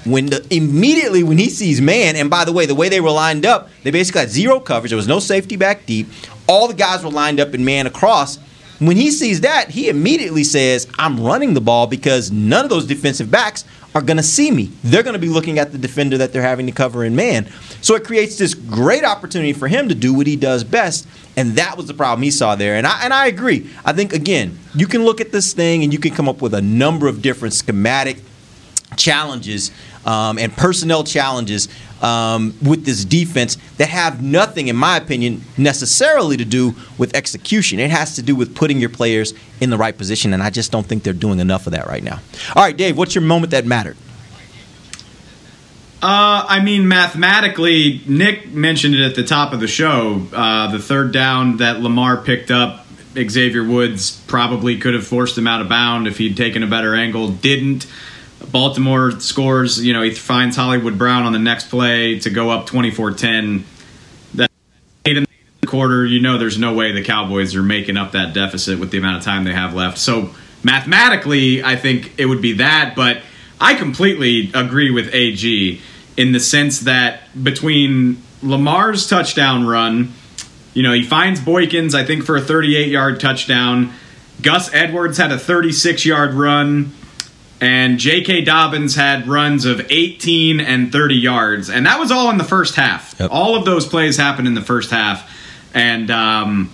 when 0.04 0.26
the, 0.26 0.44
immediately 0.50 1.22
when 1.22 1.38
he 1.38 1.48
sees 1.48 1.80
man, 1.80 2.16
and 2.16 2.28
by 2.28 2.44
the 2.44 2.52
way, 2.52 2.66
the 2.66 2.74
way 2.74 2.88
they 2.88 3.00
were 3.00 3.12
lined 3.12 3.46
up, 3.46 3.70
they 3.84 3.92
basically 3.92 4.22
had 4.22 4.30
zero 4.30 4.58
coverage. 4.58 4.90
There 4.90 4.96
was 4.96 5.06
no 5.06 5.20
safety 5.20 5.56
back 5.56 5.86
deep. 5.86 6.08
All 6.48 6.66
the 6.66 6.74
guys 6.74 7.04
were 7.04 7.10
lined 7.10 7.38
up 7.38 7.54
in 7.54 7.64
man 7.64 7.86
across. 7.86 8.38
When 8.80 8.96
he 8.96 9.12
sees 9.12 9.42
that, 9.42 9.70
he 9.70 9.88
immediately 9.88 10.42
says, 10.42 10.88
I'm 10.98 11.22
running 11.22 11.54
the 11.54 11.60
ball 11.60 11.86
because 11.86 12.32
none 12.32 12.64
of 12.64 12.70
those 12.70 12.84
defensive 12.84 13.30
backs 13.30 13.64
are 13.94 14.02
going 14.02 14.16
to 14.16 14.22
see 14.22 14.50
me. 14.50 14.70
They're 14.82 15.02
going 15.02 15.14
to 15.14 15.20
be 15.20 15.28
looking 15.28 15.58
at 15.58 15.72
the 15.72 15.78
defender 15.78 16.18
that 16.18 16.32
they're 16.32 16.42
having 16.42 16.66
to 16.66 16.72
cover 16.72 17.04
in 17.04 17.14
man. 17.14 17.46
So 17.80 17.94
it 17.94 18.04
creates 18.04 18.38
this 18.38 18.54
great 18.54 19.04
opportunity 19.04 19.52
for 19.52 19.68
him 19.68 19.88
to 19.88 19.94
do 19.94 20.14
what 20.14 20.26
he 20.26 20.36
does 20.36 20.64
best. 20.64 21.06
And 21.36 21.52
that 21.56 21.76
was 21.76 21.86
the 21.86 21.94
problem 21.94 22.22
he 22.22 22.30
saw 22.30 22.56
there. 22.56 22.76
And 22.76 22.86
I, 22.86 23.04
and 23.04 23.12
I 23.12 23.26
agree. 23.26 23.70
I 23.84 23.92
think, 23.92 24.12
again, 24.12 24.58
you 24.74 24.86
can 24.86 25.04
look 25.04 25.20
at 25.20 25.32
this 25.32 25.52
thing 25.52 25.82
and 25.82 25.92
you 25.92 25.98
can 25.98 26.14
come 26.14 26.28
up 26.28 26.40
with 26.40 26.54
a 26.54 26.62
number 26.62 27.08
of 27.08 27.22
different 27.22 27.54
schematic 27.54 28.18
challenges 28.96 29.70
um, 30.04 30.38
and 30.38 30.54
personnel 30.56 31.04
challenges 31.04 31.68
um, 32.02 32.54
with 32.62 32.84
this 32.84 33.04
defense 33.04 33.56
that 33.78 33.88
have 33.88 34.22
nothing, 34.22 34.68
in 34.68 34.76
my 34.76 34.96
opinion, 34.96 35.42
necessarily 35.56 36.36
to 36.36 36.44
do 36.44 36.74
with 36.98 37.14
execution. 37.16 37.78
It 37.78 37.90
has 37.90 38.16
to 38.16 38.22
do 38.22 38.34
with 38.34 38.54
putting 38.54 38.80
your 38.80 38.90
players 38.90 39.34
in 39.60 39.70
the 39.70 39.78
right 39.78 39.96
position, 39.96 40.32
and 40.32 40.42
I 40.42 40.50
just 40.50 40.72
don't 40.72 40.86
think 40.86 41.04
they're 41.04 41.12
doing 41.12 41.38
enough 41.38 41.66
of 41.66 41.72
that 41.72 41.86
right 41.86 42.02
now. 42.02 42.20
All 42.56 42.62
right, 42.62 42.76
Dave, 42.76 42.98
what's 42.98 43.14
your 43.14 43.22
moment 43.22 43.52
that 43.52 43.64
mattered? 43.64 43.96
Uh, 46.02 46.44
I 46.48 46.60
mean, 46.64 46.88
mathematically, 46.88 48.02
Nick 48.06 48.50
mentioned 48.50 48.96
it 48.96 49.02
at 49.02 49.14
the 49.14 49.22
top 49.22 49.52
of 49.52 49.60
the 49.60 49.68
show. 49.68 50.26
Uh, 50.32 50.72
the 50.72 50.80
third 50.80 51.12
down 51.12 51.58
that 51.58 51.80
Lamar 51.80 52.16
picked 52.16 52.50
up, 52.50 52.84
Xavier 53.14 53.62
Woods 53.62 54.20
probably 54.26 54.78
could 54.78 54.94
have 54.94 55.06
forced 55.06 55.38
him 55.38 55.46
out 55.46 55.60
of 55.60 55.68
bound 55.68 56.08
if 56.08 56.18
he'd 56.18 56.36
taken 56.36 56.64
a 56.64 56.66
better 56.66 56.96
angle. 56.96 57.28
Didn't. 57.28 57.86
Baltimore 58.50 59.12
scores, 59.20 59.84
you 59.84 59.92
know, 59.92 60.02
he 60.02 60.10
finds 60.10 60.56
Hollywood 60.56 60.98
Brown 60.98 61.24
on 61.24 61.32
the 61.32 61.38
next 61.38 61.70
play 61.70 62.18
to 62.20 62.30
go 62.30 62.50
up 62.50 62.66
24 62.66 63.12
10. 63.12 63.64
That 64.34 64.50
eight 65.04 65.16
in 65.16 65.26
the 65.60 65.66
quarter, 65.66 66.04
you 66.04 66.20
know, 66.20 66.38
there's 66.38 66.58
no 66.58 66.74
way 66.74 66.92
the 66.92 67.04
Cowboys 67.04 67.54
are 67.54 67.62
making 67.62 67.96
up 67.96 68.12
that 68.12 68.34
deficit 68.34 68.78
with 68.78 68.90
the 68.90 68.98
amount 68.98 69.18
of 69.18 69.24
time 69.24 69.44
they 69.44 69.52
have 69.52 69.74
left. 69.74 69.98
So 69.98 70.30
mathematically, 70.62 71.62
I 71.62 71.76
think 71.76 72.12
it 72.18 72.26
would 72.26 72.42
be 72.42 72.54
that, 72.54 72.94
but 72.96 73.22
I 73.60 73.74
completely 73.74 74.50
agree 74.54 74.90
with 74.90 75.14
AG 75.14 75.80
in 76.16 76.32
the 76.32 76.40
sense 76.40 76.80
that 76.80 77.20
between 77.42 78.22
Lamar's 78.42 79.08
touchdown 79.08 79.66
run, 79.66 80.12
you 80.74 80.82
know, 80.82 80.92
he 80.92 81.02
finds 81.02 81.40
Boykins, 81.40 81.94
I 81.94 82.04
think, 82.04 82.24
for 82.24 82.36
a 82.36 82.40
38 82.40 82.88
yard 82.88 83.20
touchdown. 83.20 83.92
Gus 84.40 84.72
Edwards 84.74 85.18
had 85.18 85.30
a 85.30 85.38
36 85.38 86.04
yard 86.04 86.34
run 86.34 86.92
and 87.62 88.00
J.K. 88.00 88.40
Dobbins 88.42 88.96
had 88.96 89.28
runs 89.28 89.66
of 89.66 89.86
18 89.88 90.58
and 90.58 90.90
30 90.90 91.14
yards, 91.14 91.70
and 91.70 91.86
that 91.86 92.00
was 92.00 92.10
all 92.10 92.28
in 92.28 92.36
the 92.36 92.44
first 92.44 92.74
half. 92.74 93.14
Yep. 93.20 93.30
All 93.30 93.54
of 93.54 93.64
those 93.64 93.86
plays 93.86 94.16
happened 94.16 94.48
in 94.48 94.54
the 94.54 94.62
first 94.62 94.90
half, 94.90 95.30
and 95.72 96.10
um, 96.10 96.72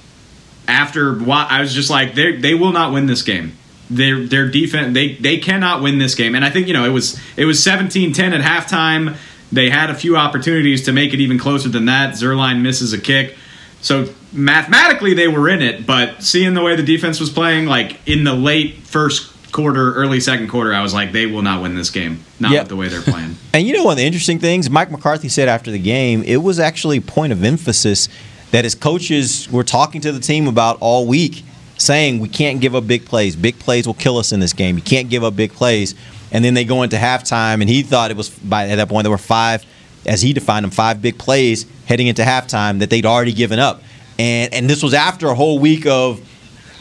after 0.67 1.21
I 1.31 1.61
was 1.61 1.75
just 1.75 1.91
like, 1.91 2.15
they 2.15 2.37
they 2.37 2.55
will 2.55 2.73
not 2.73 2.95
win 2.95 3.05
this 3.05 3.21
game. 3.21 3.53
Their 3.91 4.27
their 4.27 4.49
defense 4.49 4.95
they 4.95 5.15
they 5.17 5.37
cannot 5.37 5.83
win 5.83 5.99
this 5.99 6.15
game, 6.15 6.35
and 6.35 6.43
I 6.43 6.49
think 6.49 6.69
you 6.69 6.73
know 6.73 6.87
it 6.87 6.93
was 6.93 7.21
it 7.37 7.45
was 7.45 7.61
17-10 7.61 8.19
at 8.19 8.41
halftime. 8.41 9.19
They 9.53 9.69
had 9.69 9.91
a 9.91 9.95
few 9.95 10.17
opportunities 10.17 10.87
to 10.87 10.93
make 10.93 11.13
it 11.13 11.21
even 11.21 11.39
closer 11.39 11.69
than 11.69 11.85
that. 11.85 12.15
Zuerlein 12.15 12.63
misses 12.63 12.95
a 12.95 12.99
kick. 12.99 13.37
So 13.83 14.09
mathematically 14.33 15.13
they 15.13 15.29
were 15.29 15.51
in 15.51 15.61
it, 15.61 15.87
but 15.87 16.23
seeing 16.23 16.55
the 16.55 16.63
way 16.63 16.77
the 16.77 16.83
defense 16.83 17.21
was 17.21 17.29
playing, 17.29 17.67
like 17.67 17.99
in 18.09 18.25
the 18.25 18.35
late 18.35 18.79
first 18.79 19.38
quarter, 19.53 19.95
early 19.95 20.21
second 20.21 20.49
quarter, 20.49 20.75
I 20.75 20.83
was 20.83 20.95
like, 20.95 21.13
they 21.13 21.27
will 21.27 21.43
not 21.43 21.63
win 21.63 21.75
this 21.75 21.91
game. 21.91 22.25
Not 22.41 22.53
yep. 22.53 22.65
with 22.65 22.69
the 22.69 22.77
way 22.77 22.89
they're 22.89 23.03
playing. 23.03 23.37
and 23.55 23.67
you 23.67 23.75
know 23.75 23.85
one 23.85 23.93
of 23.93 23.99
the 23.99 24.05
interesting 24.05 24.39
things 24.39 24.71
Mike 24.71 24.91
McCarthy 24.91 25.29
said 25.29 25.49
after 25.49 25.71
the 25.71 25.79
game, 25.79 26.23
it 26.25 26.39
was 26.39 26.59
actually 26.59 27.01
point 27.01 27.33
of 27.33 27.45
emphasis 27.45 28.09
that 28.51 28.65
his 28.65 28.75
coaches 28.75 29.51
were 29.51 29.65
talking 29.65 30.01
to 30.01 30.13
the 30.13 30.21
team 30.21 30.49
about 30.49 30.79
all 30.81 31.07
week, 31.07 31.45
saying 31.77 32.21
we 32.21 32.29
can't 32.29 32.61
give 32.61 32.75
up 32.75 32.87
big 32.87 33.05
plays. 33.05 33.37
Big 33.37 33.59
plays 33.59 33.87
will 33.87 33.95
kill 33.95 34.19
us 34.19 34.33
in 34.33 34.41
this 34.41 34.53
game. 34.53 34.77
You 34.77 34.83
can't 34.83 35.11
give 35.11 35.25
up 35.25 35.37
big 35.37 35.53
plays. 35.53 35.95
And 36.31 36.45
then 36.45 36.55
they 36.55 36.65
go 36.65 36.83
into 36.83 36.97
halftime, 36.97 37.61
and 37.61 37.69
he 37.69 37.83
thought 37.83 38.11
it 38.11 38.17
was 38.17 38.31
by 38.31 38.69
at 38.69 38.77
that 38.77 38.89
point 38.89 39.05
there 39.05 39.11
were 39.11 39.19
five, 39.19 39.65
as 40.07 40.23
he 40.23 40.33
defined 40.33 40.65
them, 40.65 40.71
five 40.71 41.01
big 41.01 41.19
plays 41.19 41.67
heading 41.87 42.07
into 42.07 42.23
halftime 42.23 42.81
that 42.81 42.91
they'd 42.91 43.07
already 43.07 43.33
given 43.33 43.59
up. 43.59 43.83
And 44.19 44.53
and 44.53 44.69
this 44.69 44.83
was 44.83 44.95
after 44.95 45.29
a 45.29 45.35
whole 45.35 45.59
week 45.59 45.87
of 45.87 46.21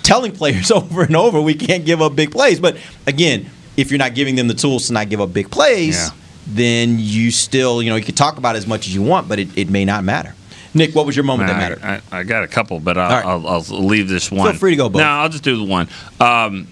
telling 0.07 0.31
players 0.31 0.71
over 0.79 1.03
and 1.03 1.15
over 1.15 1.39
we 1.39 1.53
can't 1.53 1.85
give 1.85 2.01
up 2.01 2.15
big 2.15 2.31
plays. 2.31 2.59
But 2.59 2.77
again, 3.05 3.49
if 3.75 3.91
you're 3.91 3.99
not 3.99 4.15
giving 4.15 4.35
them 4.35 4.47
the 4.47 4.53
tools 4.53 4.87
to 4.87 4.93
not 4.93 5.09
give 5.09 5.21
up 5.21 5.33
big 5.33 5.51
plays, 5.51 6.07
yeah. 6.07 6.09
then 6.47 6.97
you 6.97 7.29
still, 7.29 7.83
you 7.83 7.89
know, 7.89 7.97
you 7.97 8.05
can 8.05 8.15
talk 8.15 8.37
about 8.37 8.55
as 8.55 8.65
much 8.65 8.87
as 8.87 8.95
you 8.95 9.03
want, 9.03 9.27
but 9.27 9.37
it, 9.37 9.55
it 9.55 9.69
may 9.69 9.85
not 9.85 10.03
matter. 10.03 10.33
Nick, 10.73 10.95
what 10.95 11.05
was 11.05 11.15
your 11.15 11.25
moment 11.25 11.49
that 11.49 11.57
mattered? 11.57 11.83
I, 12.11 12.19
I, 12.19 12.23
got 12.23 12.43
a 12.43 12.47
couple, 12.47 12.79
but 12.79 12.97
I'll, 12.97 13.09
right. 13.09 13.25
I'll, 13.25 13.47
I'll, 13.47 13.85
leave 13.85 14.07
this 14.07 14.31
one. 14.31 14.51
Feel 14.51 14.59
free 14.59 14.71
to 14.71 14.77
go, 14.77 14.89
both. 14.89 14.99
No, 14.99 15.07
I'll 15.07 15.29
just 15.29 15.43
do 15.43 15.57
the 15.57 15.63
one. 15.63 15.87
Um, 16.19 16.67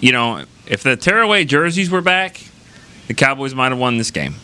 you 0.00 0.12
know, 0.12 0.44
if 0.66 0.82
the 0.82 0.96
tearaway 0.96 1.44
jerseys 1.44 1.90
were 1.90 2.02
back, 2.02 2.40
the 3.06 3.14
Cowboys 3.14 3.54
might 3.54 3.70
have 3.70 3.78
won 3.78 3.96
this 3.96 4.10
game. 4.10 4.34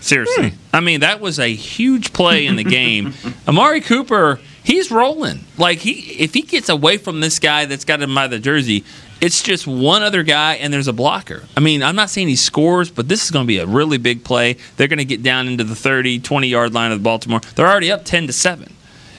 Seriously. 0.00 0.50
Hmm. 0.50 0.56
I 0.72 0.80
mean, 0.80 1.00
that 1.00 1.20
was 1.20 1.38
a 1.38 1.52
huge 1.52 2.12
play 2.12 2.46
in 2.46 2.56
the 2.56 2.64
game. 2.64 3.14
Amari 3.48 3.80
Cooper– 3.80 4.40
he's 4.64 4.90
rolling. 4.90 5.44
Like 5.56 5.78
he, 5.78 5.92
if 6.18 6.34
he 6.34 6.42
gets 6.42 6.68
away 6.68 6.96
from 6.96 7.20
this 7.20 7.38
guy 7.38 7.66
that's 7.66 7.84
got 7.84 8.02
him 8.02 8.12
by 8.14 8.26
the 8.26 8.40
jersey, 8.40 8.82
it's 9.20 9.42
just 9.42 9.66
one 9.66 10.02
other 10.02 10.24
guy 10.24 10.54
and 10.54 10.72
there's 10.72 10.88
a 10.88 10.92
blocker. 10.92 11.44
I 11.56 11.60
mean, 11.60 11.82
I'm 11.82 11.94
not 11.94 12.10
saying 12.10 12.28
he 12.28 12.36
scores, 12.36 12.90
but 12.90 13.08
this 13.08 13.24
is 13.24 13.30
going 13.30 13.44
to 13.44 13.48
be 13.48 13.58
a 13.58 13.66
really 13.66 13.98
big 13.98 14.24
play. 14.24 14.56
They're 14.76 14.88
going 14.88 14.98
to 14.98 15.04
get 15.04 15.22
down 15.22 15.46
into 15.46 15.62
the 15.62 15.76
30, 15.76 16.18
20 16.18 16.48
yard 16.48 16.74
line 16.74 16.90
of 16.90 17.02
Baltimore. 17.02 17.40
They're 17.54 17.68
already 17.68 17.92
up 17.92 18.04
10 18.04 18.26
to 18.26 18.32
seven. 18.32 18.72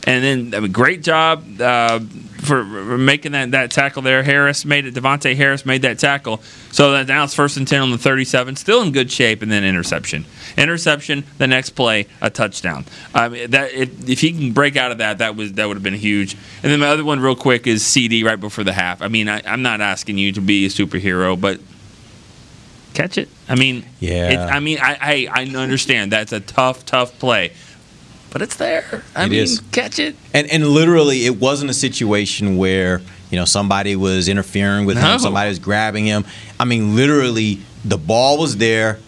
And 0.05 0.23
then, 0.23 0.53
I 0.53 0.59
mean, 0.59 0.71
great 0.71 1.01
job 1.01 1.59
uh, 1.59 1.99
for 2.45 2.63
making 2.63 3.33
that, 3.33 3.51
that 3.51 3.71
tackle 3.71 4.01
there. 4.01 4.23
Harris 4.23 4.65
made 4.65 4.85
it. 4.85 4.93
Davontae 4.93 5.35
Harris 5.35 5.65
made 5.65 5.81
that 5.81 5.99
tackle. 5.99 6.41
So 6.71 6.91
that 6.91 7.07
now 7.07 7.23
it's 7.23 7.33
first 7.33 7.57
and 7.57 7.67
ten 7.67 7.81
on 7.81 7.91
the 7.91 7.97
37. 7.97 8.55
Still 8.55 8.81
in 8.81 8.91
good 8.91 9.11
shape, 9.11 9.41
and 9.41 9.51
then 9.51 9.63
interception. 9.63 10.25
Interception. 10.57 11.25
The 11.37 11.47
next 11.47 11.71
play, 11.71 12.07
a 12.21 12.29
touchdown. 12.29 12.85
Um, 13.13 13.33
that 13.49 13.73
if, 13.73 14.09
if 14.09 14.21
he 14.21 14.31
can 14.31 14.53
break 14.53 14.77
out 14.77 14.91
of 14.91 14.99
that, 14.99 15.17
that 15.17 15.35
was 15.35 15.53
that 15.53 15.67
would 15.67 15.75
have 15.75 15.83
been 15.83 15.93
huge. 15.93 16.35
And 16.63 16.71
then 16.71 16.79
my 16.79 16.87
other 16.87 17.03
one, 17.03 17.19
real 17.19 17.35
quick, 17.35 17.67
is 17.67 17.85
CD 17.85 18.23
right 18.23 18.39
before 18.39 18.63
the 18.63 18.73
half. 18.73 19.01
I 19.01 19.07
mean, 19.07 19.27
I, 19.27 19.41
I'm 19.45 19.61
not 19.61 19.81
asking 19.81 20.17
you 20.17 20.31
to 20.33 20.41
be 20.41 20.65
a 20.65 20.69
superhero, 20.69 21.39
but 21.39 21.59
catch 22.93 23.17
it. 23.17 23.29
I 23.49 23.55
mean, 23.55 23.85
yeah. 23.99 24.29
It, 24.29 24.37
I 24.37 24.59
mean, 24.59 24.79
I, 24.81 25.27
I 25.33 25.43
I 25.43 25.55
understand 25.55 26.11
that's 26.11 26.31
a 26.31 26.39
tough, 26.39 26.85
tough 26.85 27.17
play 27.19 27.51
but 28.35 28.41
it's 28.41 28.57
there. 28.57 29.01
I 29.15 29.27
it 29.27 29.29
mean, 29.29 29.43
is. 29.43 29.61
catch 29.71 29.97
it. 29.97 30.13
And 30.33 30.51
and 30.51 30.67
literally, 30.67 31.25
it 31.25 31.37
wasn't 31.39 31.71
a 31.71 31.73
situation 31.73 32.57
where 32.57 33.01
you 33.31 33.39
know 33.39 33.45
somebody 33.45 33.95
was 33.95 34.27
interfering 34.27 34.85
with 34.85 34.97
no. 34.97 35.13
him, 35.13 35.19
somebody 35.19 35.47
was 35.47 35.57
grabbing 35.57 36.05
him. 36.05 36.25
I 36.59 36.65
mean, 36.65 36.97
literally, 36.97 37.61
the 37.85 37.97
ball 37.97 38.37
was 38.37 38.57
there. 38.57 38.99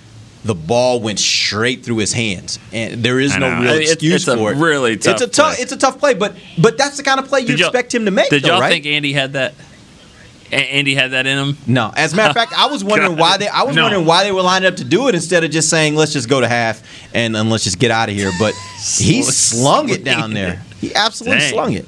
The 0.46 0.56
ball 0.56 1.02
went 1.02 1.20
straight 1.20 1.84
through 1.84 1.98
his 1.98 2.14
hands, 2.14 2.58
and 2.72 3.04
there 3.04 3.20
is 3.20 3.36
no 3.38 3.50
real 3.60 3.74
excuse 3.74 4.14
it's, 4.14 4.28
it's 4.30 4.40
for 4.40 4.54
it. 4.54 4.56
Really 4.56 4.96
tough. 4.96 5.16
It's 5.16 5.24
a 5.24 5.28
tough. 5.28 5.60
It's 5.60 5.74
a 5.74 5.78
tough 5.78 6.00
play, 6.00 6.14
but 6.14 6.38
but 6.58 6.78
that's 6.78 6.96
the 6.96 7.04
kind 7.04 7.20
of 7.20 7.28
play 7.28 7.42
you 7.42 7.54
expect 7.56 7.94
him 7.94 8.06
to 8.06 8.12
make. 8.12 8.30
Did 8.30 8.44
though, 8.44 8.54
y'all 8.54 8.62
right? 8.62 8.72
think 8.72 8.86
Andy 8.86 9.12
had 9.12 9.34
that? 9.34 9.56
Andy 10.52 10.96
had 10.96 11.12
that 11.12 11.28
in 11.28 11.38
him. 11.38 11.58
No, 11.68 11.92
as 11.96 12.14
a 12.14 12.16
matter 12.16 12.30
of 12.30 12.36
fact, 12.36 12.54
I 12.58 12.68
was 12.68 12.84
wondering 12.84 13.18
why 13.18 13.38
they. 13.38 13.48
I 13.48 13.64
was 13.64 13.76
no. 13.76 13.84
wondering 13.84 14.06
why 14.06 14.24
they 14.24 14.32
were 14.32 14.42
lined 14.42 14.66
up 14.66 14.78
to 14.78 14.84
do 14.84 15.08
it 15.08 15.16
instead 15.16 15.44
of 15.44 15.52
just 15.52 15.70
saying, 15.70 15.96
"Let's 15.96 16.14
just 16.14 16.30
go 16.30 16.40
to 16.40 16.48
half 16.48 16.82
and, 17.14 17.36
and 17.36 17.50
let's 17.50 17.64
just 17.64 17.80
get 17.80 17.92
out 17.92 18.10
of 18.10 18.16
here." 18.16 18.32
But 18.40 18.54
he 18.98 19.24
slung 19.24 19.90
it 19.90 20.04
down 20.04 20.34
there. 20.34 20.62
He 20.80 20.94
absolutely 20.96 21.40
Dang. 21.40 21.54
slung 21.54 21.74
it. 21.74 21.86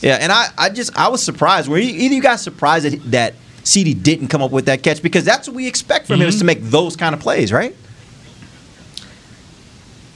Yeah, 0.00 0.18
and 0.20 0.30
I, 0.30 0.48
I 0.56 0.70
just 0.70 0.96
I 0.96 1.08
was 1.08 1.22
surprised. 1.22 1.68
Were 1.68 1.78
you, 1.78 1.90
either 1.90 2.14
you 2.14 2.22
guys 2.22 2.42
surprised 2.42 2.84
that 2.84 3.10
that 3.10 3.34
CD 3.64 3.94
didn't 3.94 4.28
come 4.28 4.42
up 4.42 4.52
with 4.52 4.66
that 4.66 4.82
catch 4.82 5.02
because 5.02 5.24
that's 5.24 5.48
what 5.48 5.56
we 5.56 5.66
expect 5.66 6.06
from 6.06 6.14
mm-hmm. 6.14 6.22
him 6.22 6.28
is 6.28 6.38
to 6.38 6.44
make 6.44 6.62
those 6.62 6.96
kind 6.96 7.14
of 7.14 7.20
plays, 7.20 7.52
right? 7.52 7.74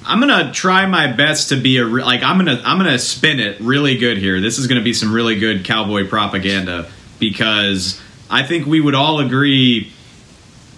I'm 0.04 0.20
gonna 0.20 0.52
try 0.52 0.86
my 0.86 1.08
best 1.12 1.48
to 1.48 1.56
be 1.56 1.78
a 1.78 1.86
re- 1.86 2.04
like 2.04 2.22
I'm 2.22 2.36
gonna 2.38 2.62
I'm 2.64 2.78
gonna 2.78 2.98
spin 2.98 3.40
it 3.40 3.60
really 3.60 3.96
good 3.96 4.18
here. 4.18 4.40
This 4.40 4.58
is 4.58 4.66
gonna 4.66 4.82
be 4.82 4.92
some 4.92 5.12
really 5.12 5.38
good 5.38 5.64
cowboy 5.64 6.08
propaganda 6.08 6.88
because 7.20 8.00
I 8.28 8.42
think 8.42 8.66
we 8.66 8.80
would 8.80 8.94
all 8.96 9.20
agree. 9.20 9.92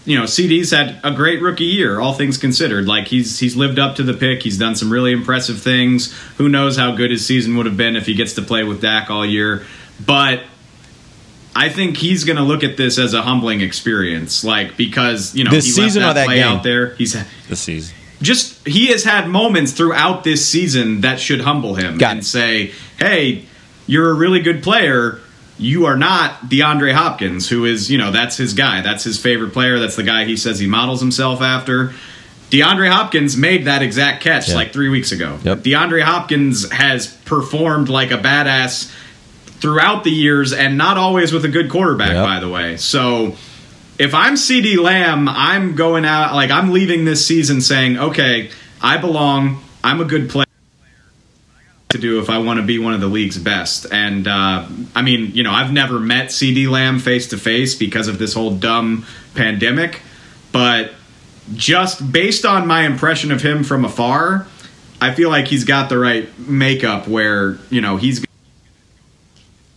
You 0.05 0.19
know, 0.19 0.27
CD's 0.27 0.73
had 0.73 1.01
a 1.05 1.13
great 1.13 1.41
rookie 1.41 1.65
year, 1.65 2.01
all 2.01 2.13
things 2.13 2.37
considered. 2.37 2.87
Like 2.87 3.07
he's 3.07 3.39
he's 3.39 3.55
lived 3.57 3.79
up 3.79 3.97
to 3.97 4.03
the 4.03 4.13
pick. 4.15 4.43
He's 4.43 4.59
done 4.59 4.75
some 4.75 4.93
really 4.93 5.13
impressive 5.13 5.61
things. 5.63 6.13
Who 6.39 6.49
knows 6.49 6.77
how 6.77 6.91
good 6.97 7.11
his 7.13 7.25
season 7.25 7.57
would 7.57 7.67
have 7.67 7.77
been 7.77 7.95
if 7.95 8.05
he 8.07 8.15
gets 8.15 8.33
to 8.35 8.43
play 8.43 8.65
with 8.65 8.81
Dak 8.83 9.11
all 9.11 9.25
year? 9.25 9.65
But 10.05 10.43
I 11.55 11.69
think 11.69 11.99
he's 11.99 12.25
going 12.25 12.39
to 12.39 12.43
look 12.43 12.65
at 12.65 12.77
this 12.77 12.99
as 12.99 13.15
a 13.15 13.23
humbling 13.23 13.61
experience, 13.61 14.43
like 14.43 14.77
because 14.77 15.35
you 15.37 15.45
know 15.45 15.51
This 15.53 15.67
he 15.67 15.71
season 15.71 16.03
left 16.03 16.17
that, 16.17 16.27
play 16.27 16.37
game? 16.39 16.49
out 16.49 16.63
there. 16.65 16.95
He's 16.97 17.15
This 17.49 17.61
season. 17.61 17.95
just 18.21 18.67
he 18.67 18.89
has 18.89 19.05
had 19.05 19.29
moments 19.29 19.71
throughout 19.71 20.25
this 20.25 20.45
season 20.49 21.03
that 21.03 21.21
should 21.21 21.43
humble 21.43 21.77
him 21.77 21.97
Got 21.99 22.11
and 22.13 22.21
it. 22.21 22.25
say, 22.25 22.73
"Hey, 22.99 23.45
you're 23.87 24.11
a 24.11 24.15
really 24.15 24.41
good 24.41 24.65
player. 24.65 25.21
You 25.63 25.87
are 25.87 25.97
not 25.97 26.43
DeAndre 26.51 26.93
Hopkins, 26.93 27.49
who 27.49 27.65
is 27.65 27.91
you 27.91 27.99
know 27.99 28.11
that's 28.11 28.37
his 28.37 28.53
guy. 28.55 28.81
That's 28.83 29.05
his 29.05 29.19
favorite 29.19 29.53
player. 29.53 29.79
That's 29.79 29.97
the 29.97 30.03
guy 30.03 30.25
he 30.25 30.37
says 30.37 30.59
he 30.59 30.67
models 30.67 31.01
himself 31.01 31.41
after." 31.41 31.93
DeAndre 32.51 32.91
Hopkins 32.91 33.35
made 33.35 33.65
that 33.65 33.81
exact 33.81 34.23
catch 34.23 34.51
Yeah. 34.51 34.57
like 34.57 34.75
three 34.75 34.91
weeks 34.91 35.11
ago. 35.11 35.39
Yep. 35.43 35.61
DeAndre 35.63 36.03
Hopkins 36.03 36.71
has 36.71 37.07
performed 37.07 37.89
like 37.89 38.11
a 38.11 38.19
badass 38.19 38.91
throughout 39.61 40.05
the 40.05 40.11
years 40.11 40.53
and 40.53 40.77
not 40.77 40.99
always 40.99 41.33
with 41.33 41.47
a 41.47 41.49
good 41.49 41.71
quarterback, 41.71 42.11
Yep. 42.13 42.25
by 42.27 42.41
the 42.41 42.49
way. 42.51 42.77
So 42.77 43.37
if 43.99 44.15
I'm 44.15 44.37
CD 44.37 44.77
Lamb, 44.77 45.29
I'm 45.31 45.75
going 45.77 46.05
out 46.05 46.35
like 46.35 46.51
I'm 46.51 46.73
leaving 46.73 47.07
this 47.07 47.25
season 47.27 47.63
saying, 47.63 47.99
okay, 47.99 48.51
I 48.83 48.99
belong. 48.99 49.63
I'm 49.83 50.01
a 50.01 50.05
good 50.05 50.29
player 50.29 50.45
to 51.93 51.99
do 51.99 52.19
if 52.21 52.29
I 52.29 52.39
want 52.39 52.59
to 52.61 52.67
be 52.67 52.79
one 52.79 52.95
of 52.95 53.01
the 53.01 53.07
league's 53.07 53.39
best. 53.39 53.87
And 53.93 54.27
uh, 54.27 54.67
I 54.95 55.03
mean, 55.03 55.33
you 55.35 55.43
know, 55.43 55.53
I've 55.53 55.73
never 55.73 55.99
met 56.01 56.33
CD 56.33 56.67
Lamb 56.67 56.99
face 56.99 57.29
to 57.29 57.39
face 57.39 57.75
because 57.75 58.09
of 58.09 58.19
this 58.19 58.35
whole 58.35 58.55
dumb 58.55 59.07
pandemic, 59.35 60.01
but 60.51 60.93
just 61.55 62.13
based 62.13 62.45
on 62.45 62.67
my 62.67 62.85
impression 62.85 63.33
of 63.33 63.43
him 63.43 63.65
from 63.65 63.85
afar, 63.85 64.47
I 65.01 65.15
feel 65.15 65.31
like 65.31 65.49
he's 65.49 65.65
got 65.65 65.89
the 65.89 65.99
right 65.99 66.29
makeup 66.39 67.09
where 67.09 67.59
you 67.71 67.81
know 67.81 67.97
he's. 67.97 68.25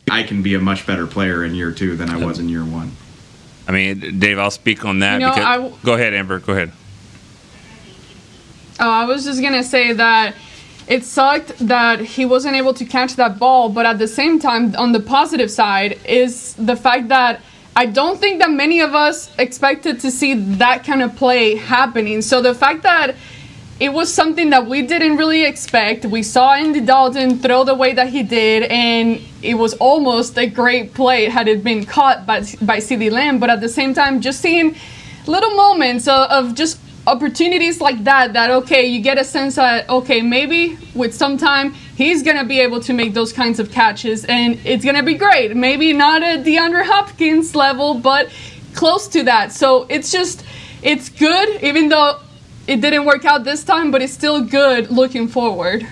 I 0.10 0.24
can 0.24 0.44
be 0.44 0.54
a 0.54 0.60
much 0.60 0.86
better 0.86 1.08
player 1.08 1.44
in 1.44 1.56
year 1.56 1.72
two 1.72 1.96
than 1.96 2.10
I 2.10 2.24
was 2.24 2.38
in 2.38 2.48
year 2.48 2.64
one. 2.64 2.92
I 3.68 3.72
mean, 3.72 4.20
Dave, 4.20 4.38
I'll 4.38 4.52
speak 4.52 4.86
on 4.86 5.00
that. 5.00 5.16
You 5.16 5.28
know, 5.28 5.30
because, 5.32 5.46
I 5.46 5.56
w- 5.58 5.76
go 5.84 5.96
ahead, 5.96 6.14
Amber. 6.14 6.40
Go 6.40 6.54
ahead. 6.54 6.72
Oh, 8.80 8.90
I 8.90 9.06
was 9.06 9.26
just 9.26 9.42
gonna 9.42 9.64
say 9.64 9.94
that 9.94 10.36
it 10.88 11.04
sucked 11.04 11.58
that 11.60 12.00
he 12.00 12.26
wasn't 12.26 12.56
able 12.56 12.74
to 12.76 12.86
catch 12.86 13.16
that 13.16 13.40
ball, 13.40 13.70
but 13.70 13.86
at 13.86 13.98
the 13.98 14.08
same 14.08 14.40
time, 14.40 14.76
on 14.76 14.92
the 14.92 15.00
positive 15.00 15.50
side, 15.50 16.00
is 16.06 16.54
the 16.54 16.76
fact 16.76 17.08
that 17.08 17.42
I 17.76 17.88
don't 17.88 18.20
think 18.20 18.40
that 18.40 18.52
many 18.52 18.80
of 18.80 18.96
us 18.96 19.36
expected 19.38 20.00
to 20.02 20.12
see 20.12 20.34
that 20.34 20.84
kind 20.86 21.02
of 21.02 21.16
play 21.16 21.56
happening. 21.56 22.22
So 22.22 22.42
the 22.42 22.54
fact 22.54 22.84
that 22.84 23.16
it 23.80 23.92
was 23.92 24.14
something 24.14 24.52
that 24.52 24.68
we 24.68 24.84
didn't 24.84 25.18
really 25.18 25.44
expect. 25.44 26.06
We 26.06 26.24
saw 26.24 26.54
Andy 26.54 26.80
Dalton 26.80 27.40
throw 27.40 27.66
the 27.66 27.76
way 27.76 27.94
that 27.94 28.08
he 28.08 28.24
did, 28.24 28.64
and 28.64 29.20
it 29.42 29.56
was 29.56 29.74
almost 29.76 30.38
a 30.38 30.48
great 30.48 30.94
play 30.94 31.26
had 31.26 31.50
it 31.50 31.62
been 31.64 31.86
caught 31.86 32.26
by 32.26 32.46
by 32.62 32.80
CD 32.80 33.10
Lamb. 33.10 33.40
But 33.40 33.50
at 33.50 33.60
the 33.60 33.68
same 33.68 33.94
time, 33.94 34.22
just 34.22 34.40
seeing 34.40 34.76
little 35.28 35.54
moments 35.56 36.08
of, 36.08 36.30
of 36.32 36.56
just 36.56 36.80
opportunities 37.08 37.80
like 37.80 38.04
that 38.04 38.34
that 38.34 38.50
okay 38.50 38.86
you 38.86 39.00
get 39.00 39.18
a 39.18 39.24
sense 39.24 39.56
that 39.56 39.88
okay 39.90 40.22
maybe 40.22 40.78
with 40.96 41.14
some 41.14 41.38
time 41.38 41.74
he's 41.96 42.24
gonna 42.24 42.46
be 42.46 42.60
able 42.60 42.80
to 42.82 42.94
make 42.94 43.14
those 43.14 43.32
kinds 43.32 43.60
of 43.60 43.72
catches 43.72 44.26
and 44.26 44.60
it's 44.66 44.84
gonna 44.84 45.04
be 45.04 45.16
great. 45.16 45.56
Maybe 45.56 45.94
not 45.94 46.22
at 46.24 46.44
DeAndre 46.44 46.84
Hopkins 46.86 47.56
level 47.56 47.96
but 47.96 48.30
close 48.74 49.08
to 49.10 49.24
that. 49.24 49.52
So 49.52 49.86
it's 49.90 50.12
just 50.12 50.46
it's 50.84 51.10
good 51.10 51.64
even 51.64 51.90
though 51.90 52.20
it 52.68 52.82
didn't 52.82 53.06
work 53.06 53.26
out 53.26 53.44
this 53.44 53.64
time 53.64 53.92
but 53.92 54.02
it's 54.02 54.14
still 54.14 54.42
good 54.42 54.92
looking 54.92 55.28
forward 55.28 55.88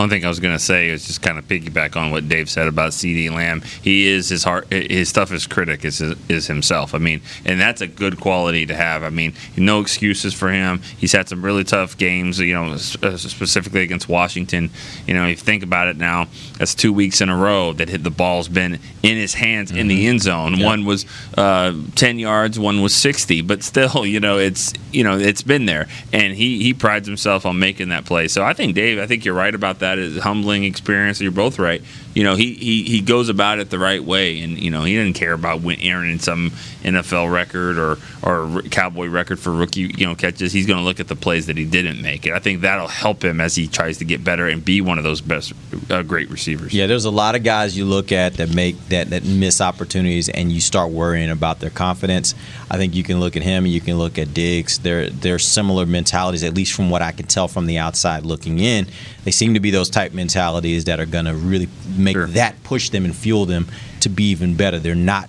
Only 0.00 0.16
thing 0.16 0.24
I 0.24 0.28
was 0.28 0.40
going 0.40 0.56
to 0.56 0.64
say 0.64 0.88
is 0.88 1.06
just 1.06 1.20
kind 1.20 1.36
of 1.36 1.46
piggyback 1.46 1.94
on 1.94 2.10
what 2.10 2.26
Dave 2.26 2.48
said 2.48 2.66
about 2.66 2.94
CD 2.94 3.28
Lamb. 3.28 3.60
He 3.60 4.08
is 4.08 4.30
his 4.30 4.44
heart, 4.44 4.66
his 4.72 5.12
toughest 5.12 5.50
critic 5.50 5.84
is 5.84 6.00
is 6.00 6.46
himself. 6.46 6.94
I 6.94 6.98
mean, 6.98 7.20
and 7.44 7.60
that's 7.60 7.82
a 7.82 7.86
good 7.86 8.18
quality 8.18 8.64
to 8.64 8.74
have. 8.74 9.02
I 9.02 9.10
mean, 9.10 9.34
no 9.58 9.82
excuses 9.82 10.32
for 10.32 10.50
him. 10.50 10.80
He's 10.96 11.12
had 11.12 11.28
some 11.28 11.44
really 11.44 11.64
tough 11.64 11.98
games, 11.98 12.38
you 12.38 12.54
know, 12.54 12.72
uh, 12.72 12.78
specifically 13.18 13.82
against 13.82 14.08
Washington. 14.08 14.70
You 15.06 15.12
know, 15.12 15.24
if 15.24 15.40
you 15.40 15.44
think 15.44 15.62
about 15.62 15.88
it 15.88 15.98
now, 15.98 16.28
that's 16.56 16.74
two 16.74 16.94
weeks 16.94 17.20
in 17.20 17.28
a 17.28 17.36
row 17.36 17.74
that 17.74 17.90
hit 17.90 18.02
the 18.02 18.10
ball's 18.10 18.48
been 18.48 18.78
in 19.02 19.16
his 19.18 19.34
hands 19.34 19.70
in 19.70 19.88
the 19.88 20.06
end 20.06 20.22
zone. 20.22 20.60
One 20.60 20.86
was 20.86 21.04
uh, 21.36 21.74
ten 21.94 22.18
yards, 22.18 22.58
one 22.58 22.80
was 22.80 22.94
sixty, 22.94 23.42
but 23.42 23.62
still, 23.62 24.06
you 24.06 24.20
know, 24.20 24.38
it's 24.38 24.72
you 24.92 25.04
know, 25.04 25.18
it's 25.18 25.42
been 25.42 25.66
there, 25.66 25.88
and 26.10 26.34
he 26.34 26.62
he 26.62 26.72
prides 26.72 27.06
himself 27.06 27.44
on 27.44 27.58
making 27.58 27.90
that 27.90 28.06
play. 28.06 28.28
So 28.28 28.42
I 28.42 28.54
think 28.54 28.74
Dave, 28.74 28.98
I 28.98 29.06
think 29.06 29.26
you're 29.26 29.34
right 29.34 29.54
about 29.54 29.80
that. 29.80 29.89
It's 29.98 30.16
a 30.16 30.20
humbling 30.22 30.64
experience. 30.64 31.20
You're 31.20 31.32
both 31.32 31.58
right. 31.58 31.82
You 32.14 32.24
know, 32.24 32.34
he, 32.34 32.54
he 32.54 32.82
he 32.84 33.00
goes 33.00 33.28
about 33.28 33.60
it 33.60 33.70
the 33.70 33.78
right 33.78 34.02
way, 34.02 34.40
and 34.40 34.58
you 34.58 34.70
know, 34.70 34.82
he 34.82 34.96
doesn't 34.96 35.12
care 35.12 35.32
about 35.32 35.62
win- 35.62 35.80
earning 35.84 36.18
some 36.18 36.50
NFL 36.82 37.32
record 37.32 37.78
or 37.78 37.98
or 38.22 38.62
Cowboy 38.62 39.06
record 39.08 39.38
for 39.38 39.52
rookie 39.52 39.92
you 39.96 40.06
know 40.06 40.14
catches. 40.14 40.52
He's 40.52 40.66
going 40.66 40.78
to 40.78 40.84
look 40.84 40.98
at 40.98 41.08
the 41.08 41.14
plays 41.14 41.46
that 41.46 41.56
he 41.56 41.64
didn't 41.64 42.02
make, 42.02 42.26
and 42.26 42.34
I 42.34 42.40
think 42.40 42.62
that'll 42.62 42.88
help 42.88 43.24
him 43.24 43.40
as 43.40 43.54
he 43.54 43.68
tries 43.68 43.98
to 43.98 44.04
get 44.04 44.24
better 44.24 44.48
and 44.48 44.64
be 44.64 44.80
one 44.80 44.98
of 44.98 45.04
those 45.04 45.20
best 45.20 45.52
uh, 45.88 46.02
great 46.02 46.30
receivers. 46.30 46.74
Yeah, 46.74 46.86
there's 46.86 47.04
a 47.04 47.10
lot 47.10 47.36
of 47.36 47.44
guys 47.44 47.76
you 47.76 47.84
look 47.84 48.10
at 48.10 48.34
that 48.34 48.54
make 48.54 48.76
that 48.88 49.10
that 49.10 49.24
miss 49.24 49.60
opportunities, 49.60 50.28
and 50.28 50.50
you 50.50 50.60
start 50.60 50.90
worrying 50.90 51.30
about 51.30 51.60
their 51.60 51.70
confidence. 51.70 52.34
I 52.70 52.76
think 52.76 52.94
you 52.94 53.02
can 53.02 53.20
look 53.20 53.36
at 53.36 53.42
him, 53.42 53.64
and 53.64 53.72
you 53.72 53.80
can 53.80 53.98
look 53.98 54.18
at 54.18 54.34
Diggs. 54.34 54.78
They're 54.78 55.10
they're 55.10 55.38
similar 55.38 55.86
mentalities, 55.86 56.42
at 56.42 56.54
least 56.54 56.72
from 56.72 56.90
what 56.90 57.02
I 57.02 57.12
can 57.12 57.26
tell 57.26 57.46
from 57.46 57.66
the 57.66 57.78
outside 57.78 58.24
looking 58.24 58.58
in. 58.58 58.86
They 59.24 59.30
seem 59.30 59.54
to 59.54 59.60
be 59.60 59.70
those 59.70 59.90
type 59.90 60.12
mentalities 60.12 60.84
that 60.84 60.98
are 60.98 61.06
going 61.06 61.26
to 61.26 61.34
really 61.34 61.68
make 61.96 62.09
that 62.28 62.62
push 62.64 62.90
them 62.90 63.04
and 63.04 63.14
fuel 63.14 63.46
them 63.46 63.66
to 64.00 64.08
be 64.08 64.30
even 64.30 64.54
better. 64.56 64.78
They're 64.78 64.94
not. 64.94 65.28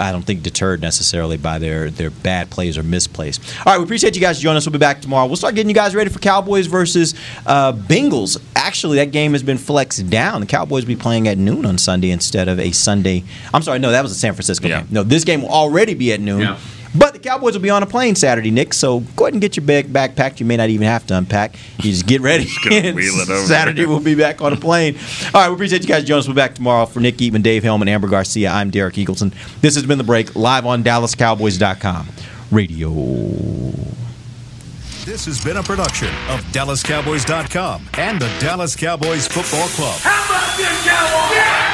I 0.00 0.10
don't 0.10 0.22
think 0.22 0.42
deterred 0.42 0.80
necessarily 0.80 1.36
by 1.36 1.58
their 1.58 1.90
their 1.90 2.08
bad 2.10 2.48
plays 2.48 2.78
or 2.78 2.82
misplays. 2.82 3.38
All 3.66 3.72
right, 3.72 3.78
we 3.78 3.84
appreciate 3.84 4.14
you 4.14 4.22
guys 4.22 4.40
joining 4.40 4.56
us. 4.56 4.64
We'll 4.66 4.72
be 4.72 4.78
back 4.78 5.02
tomorrow. 5.02 5.26
We'll 5.26 5.36
start 5.36 5.54
getting 5.54 5.68
you 5.68 5.74
guys 5.74 5.94
ready 5.94 6.08
for 6.08 6.18
Cowboys 6.18 6.66
versus 6.66 7.14
uh, 7.44 7.74
Bengals. 7.74 8.42
Actually, 8.56 8.96
that 8.96 9.10
game 9.12 9.32
has 9.32 9.42
been 9.42 9.58
flexed 9.58 10.08
down. 10.08 10.40
The 10.40 10.46
Cowboys 10.46 10.84
will 10.84 10.94
be 10.94 11.00
playing 11.00 11.28
at 11.28 11.36
noon 11.36 11.66
on 11.66 11.76
Sunday 11.76 12.10
instead 12.10 12.48
of 12.48 12.58
a 12.58 12.72
Sunday. 12.72 13.22
I'm 13.52 13.60
sorry, 13.60 13.80
no, 13.80 13.90
that 13.90 14.00
was 14.02 14.12
a 14.12 14.14
San 14.14 14.32
Francisco 14.32 14.66
game. 14.66 14.88
No, 14.90 15.02
this 15.02 15.24
game 15.24 15.42
will 15.42 15.50
already 15.50 15.92
be 15.92 16.10
at 16.14 16.20
noon. 16.20 16.40
But 16.94 17.14
the 17.14 17.18
Cowboys 17.18 17.54
will 17.54 17.62
be 17.62 17.70
on 17.70 17.82
a 17.82 17.86
plane 17.86 18.14
Saturday, 18.14 18.50
Nick. 18.50 18.74
So 18.74 19.00
go 19.16 19.24
ahead 19.24 19.34
and 19.34 19.40
get 19.40 19.56
your 19.56 19.64
bag 19.64 19.92
back 19.92 20.14
packed. 20.14 20.40
You 20.40 20.46
may 20.46 20.56
not 20.56 20.68
even 20.68 20.86
have 20.86 21.06
to 21.06 21.16
unpack. 21.16 21.54
You 21.78 21.90
just 21.90 22.06
get 22.06 22.20
ready. 22.20 22.46
gonna 22.64 22.92
wheel 22.94 23.14
it 23.20 23.30
over. 23.30 23.46
Saturday 23.46 23.86
we'll 23.86 24.00
be 24.00 24.14
back 24.14 24.40
on 24.42 24.52
a 24.52 24.56
plane. 24.56 24.98
All 25.34 25.40
right, 25.40 25.48
we 25.48 25.54
appreciate 25.54 25.82
you 25.82 25.88
guys 25.88 26.04
joining 26.04 26.20
us. 26.20 26.26
We'll 26.26 26.34
be 26.34 26.40
back 26.40 26.54
tomorrow 26.54 26.86
for 26.86 27.00
Nick 27.00 27.16
Eatman, 27.16 27.42
Dave 27.42 27.62
Helman, 27.62 27.88
Amber 27.88 28.08
Garcia. 28.08 28.50
I'm 28.50 28.70
Derek 28.70 28.94
Eagleton. 28.96 29.32
This 29.60 29.74
has 29.74 29.86
been 29.86 29.98
the 29.98 30.04
break 30.04 30.36
live 30.36 30.66
on 30.66 30.84
DallasCowboys.com 30.84 32.08
radio. 32.50 32.90
This 35.04 35.24
has 35.24 35.42
been 35.42 35.56
a 35.56 35.62
production 35.62 36.08
of 36.28 36.40
DallasCowboys.com 36.52 37.88
and 37.94 38.20
the 38.20 38.30
Dallas 38.38 38.76
Cowboys 38.76 39.26
Football 39.26 39.66
Club. 39.68 39.98
How 40.00 40.24
about 40.26 40.56
this, 40.56 40.86
Cowboys? 40.86 41.71